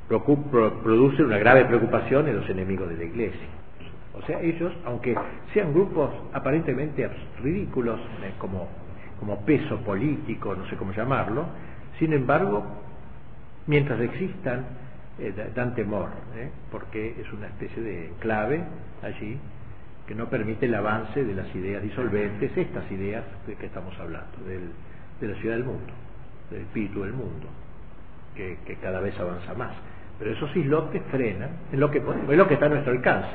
producen 0.07 1.25
una 1.25 1.39
grave 1.39 1.65
preocupación 1.65 2.27
en 2.27 2.35
los 2.35 2.47
enemigos 2.47 2.87
de 2.89 2.97
la 2.97 3.03
Iglesia. 3.05 3.47
O 4.13 4.21
sea, 4.27 4.39
ellos, 4.41 4.71
aunque 4.85 5.15
sean 5.55 5.73
grupos 5.73 6.11
aparentemente 6.33 7.09
ridículos, 7.41 7.99
eh, 8.21 8.33
como, 8.37 8.67
como 9.19 9.43
peso 9.43 9.77
político, 9.77 10.53
no 10.53 10.67
sé 10.69 10.75
cómo 10.75 10.91
llamarlo, 10.93 11.45
sin 11.97 12.13
embargo, 12.13 12.63
mientras 13.65 13.99
existan, 13.99 14.65
eh, 15.17 15.33
dan 15.55 15.73
temor, 15.73 16.09
¿eh? 16.37 16.51
porque 16.71 17.15
es 17.19 17.33
una 17.33 17.47
especie 17.47 17.81
de 17.81 18.11
clave 18.19 18.63
allí 19.01 19.39
que 20.07 20.15
no 20.15 20.27
permite 20.27 20.65
el 20.65 20.75
avance 20.75 21.23
de 21.23 21.33
las 21.33 21.53
ideas 21.55 21.81
disolventes, 21.81 22.55
estas 22.57 22.91
ideas 22.91 23.23
de 23.47 23.55
que 23.55 23.67
estamos 23.67 23.97
hablando, 23.99 24.37
del, 24.45 24.69
de 25.21 25.27
la 25.27 25.39
ciudad 25.39 25.55
del 25.55 25.65
mundo, 25.65 25.93
del 26.49 26.61
espíritu 26.61 27.03
del 27.03 27.13
mundo, 27.13 27.47
que, 28.35 28.57
que 28.65 28.75
cada 28.75 28.99
vez 28.99 29.17
avanza 29.19 29.53
más. 29.53 29.73
Pero 30.19 30.31
esos 30.31 30.55
islotes 30.55 31.01
frenan 31.09 31.49
en 31.71 31.79
lo 31.79 31.89
que, 31.89 31.99
es 31.99 32.37
lo 32.37 32.47
que 32.47 32.53
está 32.55 32.65
a 32.65 32.69
nuestro 32.69 32.91
alcance. 32.91 33.29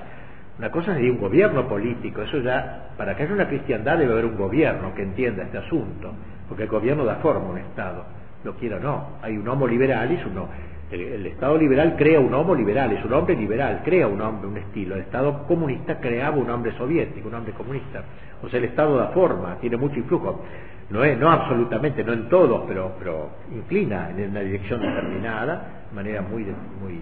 Una 0.58 0.70
cosa 0.70 0.94
sería 0.94 1.12
un 1.12 1.20
gobierno 1.20 1.68
político, 1.68 2.22
eso 2.22 2.40
ya, 2.40 2.90
para 2.96 3.16
que 3.16 3.22
haya 3.22 3.32
una 3.32 3.48
cristiandad 3.48 3.96
debe 3.96 4.12
haber 4.12 4.26
un 4.26 4.36
gobierno 4.36 4.92
que 4.94 5.02
entienda 5.02 5.44
este 5.44 5.58
asunto, 5.58 6.12
porque 6.48 6.64
el 6.64 6.68
gobierno 6.68 7.04
da 7.04 7.16
forma 7.16 7.46
a 7.46 7.50
un 7.50 7.58
Estado, 7.58 8.04
lo 8.44 8.54
quiera 8.54 8.76
o 8.76 8.80
no. 8.80 9.08
Hay 9.22 9.36
un 9.36 9.48
homo 9.48 9.66
liberalis, 9.66 10.24
uno, 10.26 10.48
el, 10.90 11.26
Estado 11.26 11.58
liberal 11.58 11.96
crea 11.96 12.18
un 12.18 12.32
homo 12.32 12.54
liberal, 12.54 12.92
es 12.92 13.04
un 13.04 13.12
hombre 13.12 13.36
liberal, 13.36 13.82
crea 13.84 14.06
un 14.06 14.20
hombre, 14.20 14.48
un 14.48 14.56
estilo. 14.56 14.94
El 14.94 15.02
Estado 15.02 15.46
comunista 15.46 16.00
creaba 16.00 16.36
un 16.36 16.48
hombre 16.48 16.72
soviético, 16.76 17.28
un 17.28 17.34
hombre 17.34 17.52
comunista. 17.52 18.02
O 18.42 18.48
sea, 18.48 18.58
el 18.58 18.66
Estado 18.66 18.96
da 18.96 19.08
forma, 19.08 19.56
tiene 19.60 19.76
mucho 19.76 19.96
influjo. 19.96 20.42
No 20.90 21.04
es, 21.04 21.18
no 21.18 21.30
absolutamente, 21.30 22.02
no 22.02 22.14
en 22.14 22.28
todo, 22.30 22.64
pero, 22.66 22.94
pero 22.98 23.28
inclina 23.54 24.10
en 24.10 24.30
una 24.30 24.40
dirección 24.40 24.80
determinada, 24.80 25.84
de 25.90 25.94
manera 25.94 26.22
muy, 26.22 26.44
muy 26.44 27.00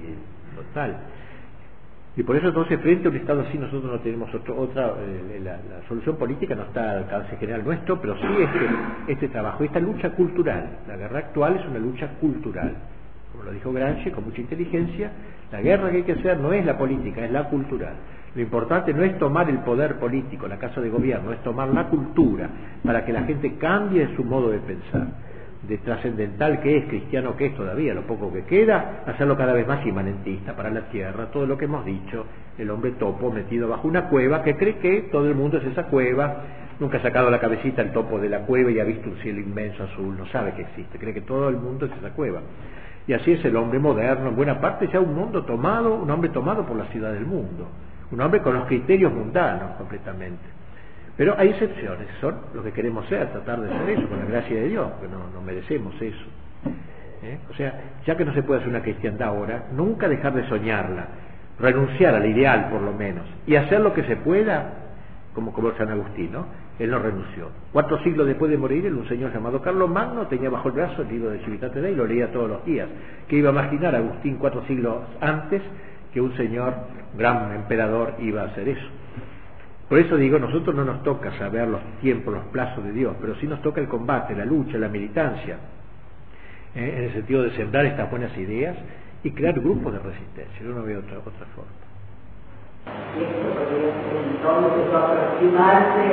total. 0.57 0.97
Y 2.16 2.22
por 2.22 2.34
eso 2.34 2.49
entonces 2.49 2.80
frente 2.80 3.07
a 3.07 3.11
un 3.11 3.16
Estado 3.18 3.43
así 3.43 3.59
nosotros 3.59 3.93
no 3.93 4.01
tenemos 4.01 4.34
otro, 4.34 4.59
otra, 4.59 4.95
eh, 4.99 5.41
la, 5.45 5.53
la, 5.53 5.87
solución 5.87 6.16
política 6.16 6.55
no 6.55 6.62
está 6.62 6.93
al 6.93 6.99
alcance 7.05 7.37
general 7.37 7.62
nuestro, 7.62 8.01
pero 8.01 8.16
sí 8.16 8.26
este, 8.41 9.12
este 9.12 9.28
trabajo, 9.28 9.62
esta 9.62 9.78
lucha 9.78 10.11
cultural. 10.11 10.78
La 10.89 10.97
guerra 10.97 11.18
actual 11.18 11.57
es 11.57 11.66
una 11.66 11.78
lucha 11.78 12.09
cultural. 12.18 12.74
Como 13.37 13.51
lo 13.51 13.53
dijo 13.53 13.70
Gramsci 13.70 14.11
con 14.12 14.24
mucha 14.24 14.41
inteligencia, 14.41 15.11
la 15.53 15.61
guerra 15.61 15.91
que 15.91 15.99
hay 15.99 16.03
que 16.05 16.12
hacer 16.12 16.41
no 16.41 16.55
es 16.55 16.64
la 16.64 16.78
política, 16.78 17.22
es 17.22 17.30
la 17.30 17.45
cultural. 17.51 17.95
Lo 18.34 18.41
importante 18.41 18.95
no 18.95 19.03
es 19.03 19.18
tomar 19.18 19.51
el 19.51 19.59
poder 19.59 19.97
político, 19.99 20.49
la 20.49 20.59
casa 20.59 20.80
de 20.80 20.89
gobierno, 20.89 21.32
es 21.32 21.43
tomar 21.43 21.68
la 21.68 21.89
cultura 21.89 22.49
para 22.82 23.05
que 23.05 23.12
la 23.12 23.24
gente 23.24 23.57
cambie 23.57 24.09
su 24.16 24.24
modo 24.24 24.51
de 24.51 24.59
pensar 24.61 25.09
de 25.68 25.78
trascendental 25.78 26.61
que 26.61 26.78
es, 26.78 26.84
cristiano 26.87 27.37
que 27.37 27.47
es 27.47 27.57
todavía, 27.57 27.93
lo 27.93 28.03
poco 28.03 28.32
que 28.32 28.45
queda, 28.45 29.03
hacerlo 29.07 29.37
cada 29.37 29.53
vez 29.53 29.66
más 29.66 29.84
inmanentista 29.84 30.55
para 30.55 30.70
la 30.70 30.82
tierra, 30.89 31.26
todo 31.26 31.47
lo 31.47 31.59
que 31.59 31.64
hemos 31.64 31.84
dicho, 31.84 32.24
el 32.57 32.70
hombre 32.70 32.93
topo 32.93 33.30
metido 33.30 33.68
bajo 33.68 33.89
una 33.89 34.09
cueva 34.09 34.43
que 34.43 34.57
cree 34.57 34.76
que 34.76 35.09
todo 35.11 35.28
el 35.28 35.34
mundo 35.34 35.59
es 35.59 35.64
esa 35.64 35.84
cueva, 35.84 36.37
nunca 36.81 36.99
ha 36.99 37.03
sacado 37.03 37.31
la 37.31 37.39
cabecita 37.39 37.83
el 37.83 37.93
topo 37.93 38.18
de 38.18 38.29
la 38.29 38.41
cueva 38.41 38.70
y 38.70 38.81
ha 38.81 38.85
visto 38.85 39.09
un 39.09 39.16
cielo 39.16 39.41
inmenso 39.41 39.85
azul, 39.85 40.16
no 40.16 40.27
sabe 40.27 40.53
que 40.53 40.62
existe, 40.62 40.99
cree 40.99 41.14
que 41.14 41.22
todo 41.22 41.49
el 41.49 41.57
mundo 41.57 41.87
es 41.87 41.93
esa 41.93 42.11
cueva. 42.11 42.41
Y 43.07 43.12
así 43.12 43.33
es 43.33 43.45
el 43.45 43.57
hombre 43.57 43.79
moderno, 43.79 44.31
en 44.31 44.37
buena 44.37 44.61
parte 44.61 44.89
ya 44.93 45.01
un 45.01 45.14
mundo 45.14 45.45
tomado, 45.45 45.95
un 45.95 46.11
hombre 46.11 46.31
tomado 46.31 46.66
por 46.66 46.77
la 46.77 46.87
ciudad 46.87 47.12
del 47.12 47.24
mundo, 47.24 47.68
un 48.11 48.20
hombre 48.20 48.43
con 48.43 48.55
los 48.55 48.66
criterios 48.66 49.12
mundanos 49.12 49.77
completamente. 49.77 50.43
Pero 51.16 51.35
hay 51.39 51.49
excepciones, 51.51 52.09
son 52.20 52.37
lo 52.53 52.62
que 52.62 52.72
queremos 52.72 53.07
ser, 53.07 53.31
tratar 53.31 53.61
de 53.61 53.68
ser 53.68 53.91
eso, 53.91 54.09
con 54.09 54.18
la 54.18 54.27
gracia 54.27 54.57
de 54.57 54.68
Dios, 54.68 54.93
que 55.01 55.09
no, 55.09 55.31
no 55.33 55.41
merecemos 55.41 55.95
eso. 56.01 56.24
¿Eh? 57.22 57.39
O 57.51 57.55
sea, 57.55 57.81
ya 58.07 58.16
que 58.16 58.24
no 58.24 58.35
se 58.35 58.43
puede 58.43 58.61
hacer 58.61 58.70
una 58.70 58.83
cristiandad 58.83 59.29
ahora, 59.29 59.64
nunca 59.72 60.09
dejar 60.09 60.35
de 60.35 60.47
soñarla, 60.49 61.07
renunciar 61.59 62.14
al 62.14 62.27
ideal 62.27 62.68
por 62.70 62.83
lo 62.83 62.93
menos, 62.93 63.24
y 63.47 63.57
hacer 63.57 63.81
lo 63.81 63.95
que 63.95 64.05
se 64.05 64.16
pueda, 64.16 64.86
como, 65.37 65.53
como 65.53 65.70
San 65.72 65.91
Agustín, 65.91 66.32
¿no? 66.32 66.47
Él 66.78 66.91
no 66.91 66.99
renunció. 66.99 67.51
Cuatro 67.70 68.03
siglos 68.03 68.26
después 68.26 68.51
de 68.51 68.57
morir, 68.57 68.87
un 68.87 69.07
señor 69.07 69.34
llamado 69.34 69.61
Carlos 69.61 69.91
Magno 69.91 70.26
tenía 70.28 70.49
bajo 70.49 70.68
el 70.68 70.74
brazo 70.74 71.03
el 71.03 71.09
libro 71.09 71.28
de 71.28 71.41
Civitate 71.41 71.82
Dei 71.82 71.93
y 71.93 71.95
lo 71.95 72.07
leía 72.07 72.32
todos 72.32 72.49
los 72.49 72.64
días. 72.64 72.89
¿Qué 73.28 73.37
iba 73.37 73.51
a 73.51 73.53
imaginar 73.53 73.95
Agustín 73.95 74.39
cuatro 74.39 74.64
siglos 74.66 75.03
antes 75.20 75.61
que 76.14 76.22
un 76.22 76.34
señor, 76.39 76.72
gran 77.18 77.55
emperador, 77.55 78.14
iba 78.18 78.43
a 78.43 78.45
hacer 78.47 78.66
eso? 78.70 78.87
Por 79.91 79.99
eso 79.99 80.16
digo, 80.16 80.39
nosotros 80.39 80.74
no 80.74 80.87
nos 80.87 81.03
toca 81.03 81.30
saber 81.37 81.68
los 81.68 81.82
tiempos, 82.01 82.32
los 82.32 82.45
plazos 82.47 82.82
de 82.82 82.93
Dios, 82.93 83.14
pero 83.20 83.34
sí 83.34 83.47
nos 83.47 83.61
toca 83.61 83.82
el 83.82 83.89
combate, 83.89 84.34
la 84.34 84.47
lucha, 84.47 84.78
la 84.78 84.89
militancia, 84.89 85.59
¿eh? 86.74 86.95
en 86.97 87.05
el 87.05 87.12
sentido 87.12 87.43
de 87.43 87.51
sembrar 87.51 87.84
estas 87.84 88.11
buenas 88.11 88.34
ideas 88.39 88.74
y 89.22 89.32
crear 89.32 89.61
grupos 89.61 89.93
de 89.93 89.99
resistencia. 89.99 90.62
Yo 90.62 90.70
no 90.70 90.82
veo 90.82 91.01
otra, 91.01 91.18
otra 91.18 91.47
forma. 91.55 91.86
Esto 93.16 93.49
podría 93.49 93.93
ser 93.97 94.16
entonces 94.30 94.95
aproximarse 94.95 96.07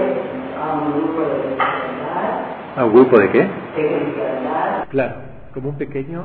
a 0.58 0.74
un 0.74 0.94
grupo 0.94 1.20
de 1.20 1.36
cristiandad. 1.36 2.78
¿A 2.78 2.86
un 2.86 2.94
grupo 2.94 3.20
de 3.20 3.30
qué? 3.30 3.40
De 3.40 3.50
cristiandad. 3.76 4.88
Claro, 4.90 5.16
como 5.54 5.70
un 5.70 5.78
pequeño, 5.78 6.24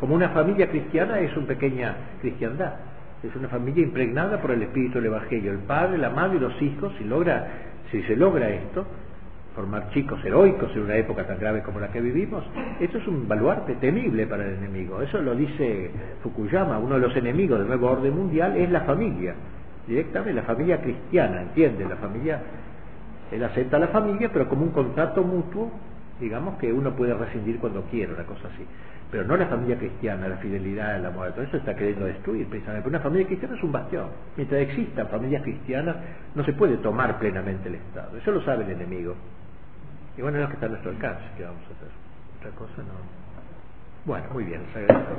como 0.00 0.14
una 0.14 0.30
familia 0.30 0.70
cristiana 0.70 1.20
es 1.20 1.36
una 1.36 1.48
pequeña 1.48 1.94
cristiandad. 2.22 2.76
Es 3.22 3.36
una 3.36 3.48
familia 3.48 3.84
impregnada 3.84 4.40
por 4.40 4.52
el 4.52 4.62
espíritu 4.62 4.94
del 4.94 5.06
Evangelio. 5.08 5.52
El 5.52 5.58
padre, 5.58 5.98
la 5.98 6.08
madre 6.08 6.38
y 6.38 6.40
los 6.40 6.62
hijos, 6.62 6.94
si, 6.96 7.04
logra, 7.04 7.46
si 7.90 8.02
se 8.04 8.16
logra 8.16 8.48
esto, 8.48 8.86
formar 9.54 9.90
chicos 9.90 10.24
heroicos 10.24 10.74
en 10.74 10.82
una 10.84 10.96
época 10.96 11.26
tan 11.26 11.38
grave 11.38 11.62
como 11.62 11.78
la 11.78 11.88
que 11.88 12.00
vivimos, 12.00 12.42
esto 12.80 12.96
es 12.96 13.06
un 13.06 13.28
baluarte 13.28 13.74
temible 13.74 14.26
para 14.26 14.46
el 14.46 14.54
enemigo. 14.54 15.02
Eso 15.02 15.20
lo 15.20 15.34
dice 15.34 15.90
Fukuyama, 16.22 16.78
uno 16.78 16.94
de 16.94 17.00
los 17.02 17.14
enemigos 17.14 17.58
del 17.58 17.68
nuevo 17.68 17.90
orden 17.90 18.16
mundial 18.16 18.56
es 18.56 18.70
la 18.70 18.80
familia, 18.82 19.34
directamente 19.90 20.32
la 20.32 20.42
familia 20.46 20.80
cristiana, 20.80 21.42
¿entiende? 21.42 21.84
La 21.84 21.96
familia, 21.96 22.40
él 23.32 23.42
acepta 23.42 23.76
la 23.78 23.88
familia, 23.88 24.30
pero 24.32 24.48
como 24.48 24.62
un 24.62 24.70
contrato 24.70 25.24
mutuo, 25.24 25.68
digamos 26.20 26.58
que 26.58 26.72
uno 26.72 26.94
puede 26.94 27.12
rescindir 27.12 27.58
cuando 27.58 27.82
quiera, 27.82 28.14
una 28.14 28.24
cosa 28.24 28.48
así. 28.54 28.64
pero 29.10 29.24
no 29.24 29.36
la 29.36 29.46
familia 29.46 29.76
cristiana, 29.76 30.28
la 30.28 30.36
fidelidad, 30.36 30.96
el 30.96 31.04
amor, 31.04 31.32
todo 31.32 31.42
eso 31.42 31.56
está 31.56 31.74
queriendo 31.74 32.04
destruir 32.04 32.46
precisamente. 32.46 32.84
Pero 32.84 32.96
una 32.96 33.02
familia 33.02 33.26
cristiana 33.26 33.56
es 33.56 33.62
un 33.64 33.72
bastión. 33.72 34.06
Mientras 34.36 34.60
existan 34.62 35.08
familias 35.08 35.42
cristianas, 35.42 35.96
no 36.36 36.44
se 36.44 36.52
puede 36.52 36.76
tomar 36.76 37.18
plenamente 37.18 37.68
el 37.68 37.74
Estado. 37.74 38.16
Eso 38.16 38.30
lo 38.30 38.40
sabe 38.42 38.64
el 38.64 38.70
enemigo. 38.70 39.16
Y 40.16 40.22
bueno, 40.22 40.38
es 40.38 40.44
lo 40.44 40.48
que 40.48 40.54
está 40.54 40.66
a 40.66 40.68
nuestro 40.68 40.92
alcance, 40.92 41.24
¿qué 41.36 41.42
vamos 41.42 41.62
a 41.62 41.72
hacer? 41.74 41.88
Otra 42.38 42.50
cosa 42.52 42.78
no. 42.78 42.94
Bueno, 44.04 44.26
muy 44.32 44.44
bien, 44.44 44.62
les 44.62 44.76
agradezco. 44.76 45.14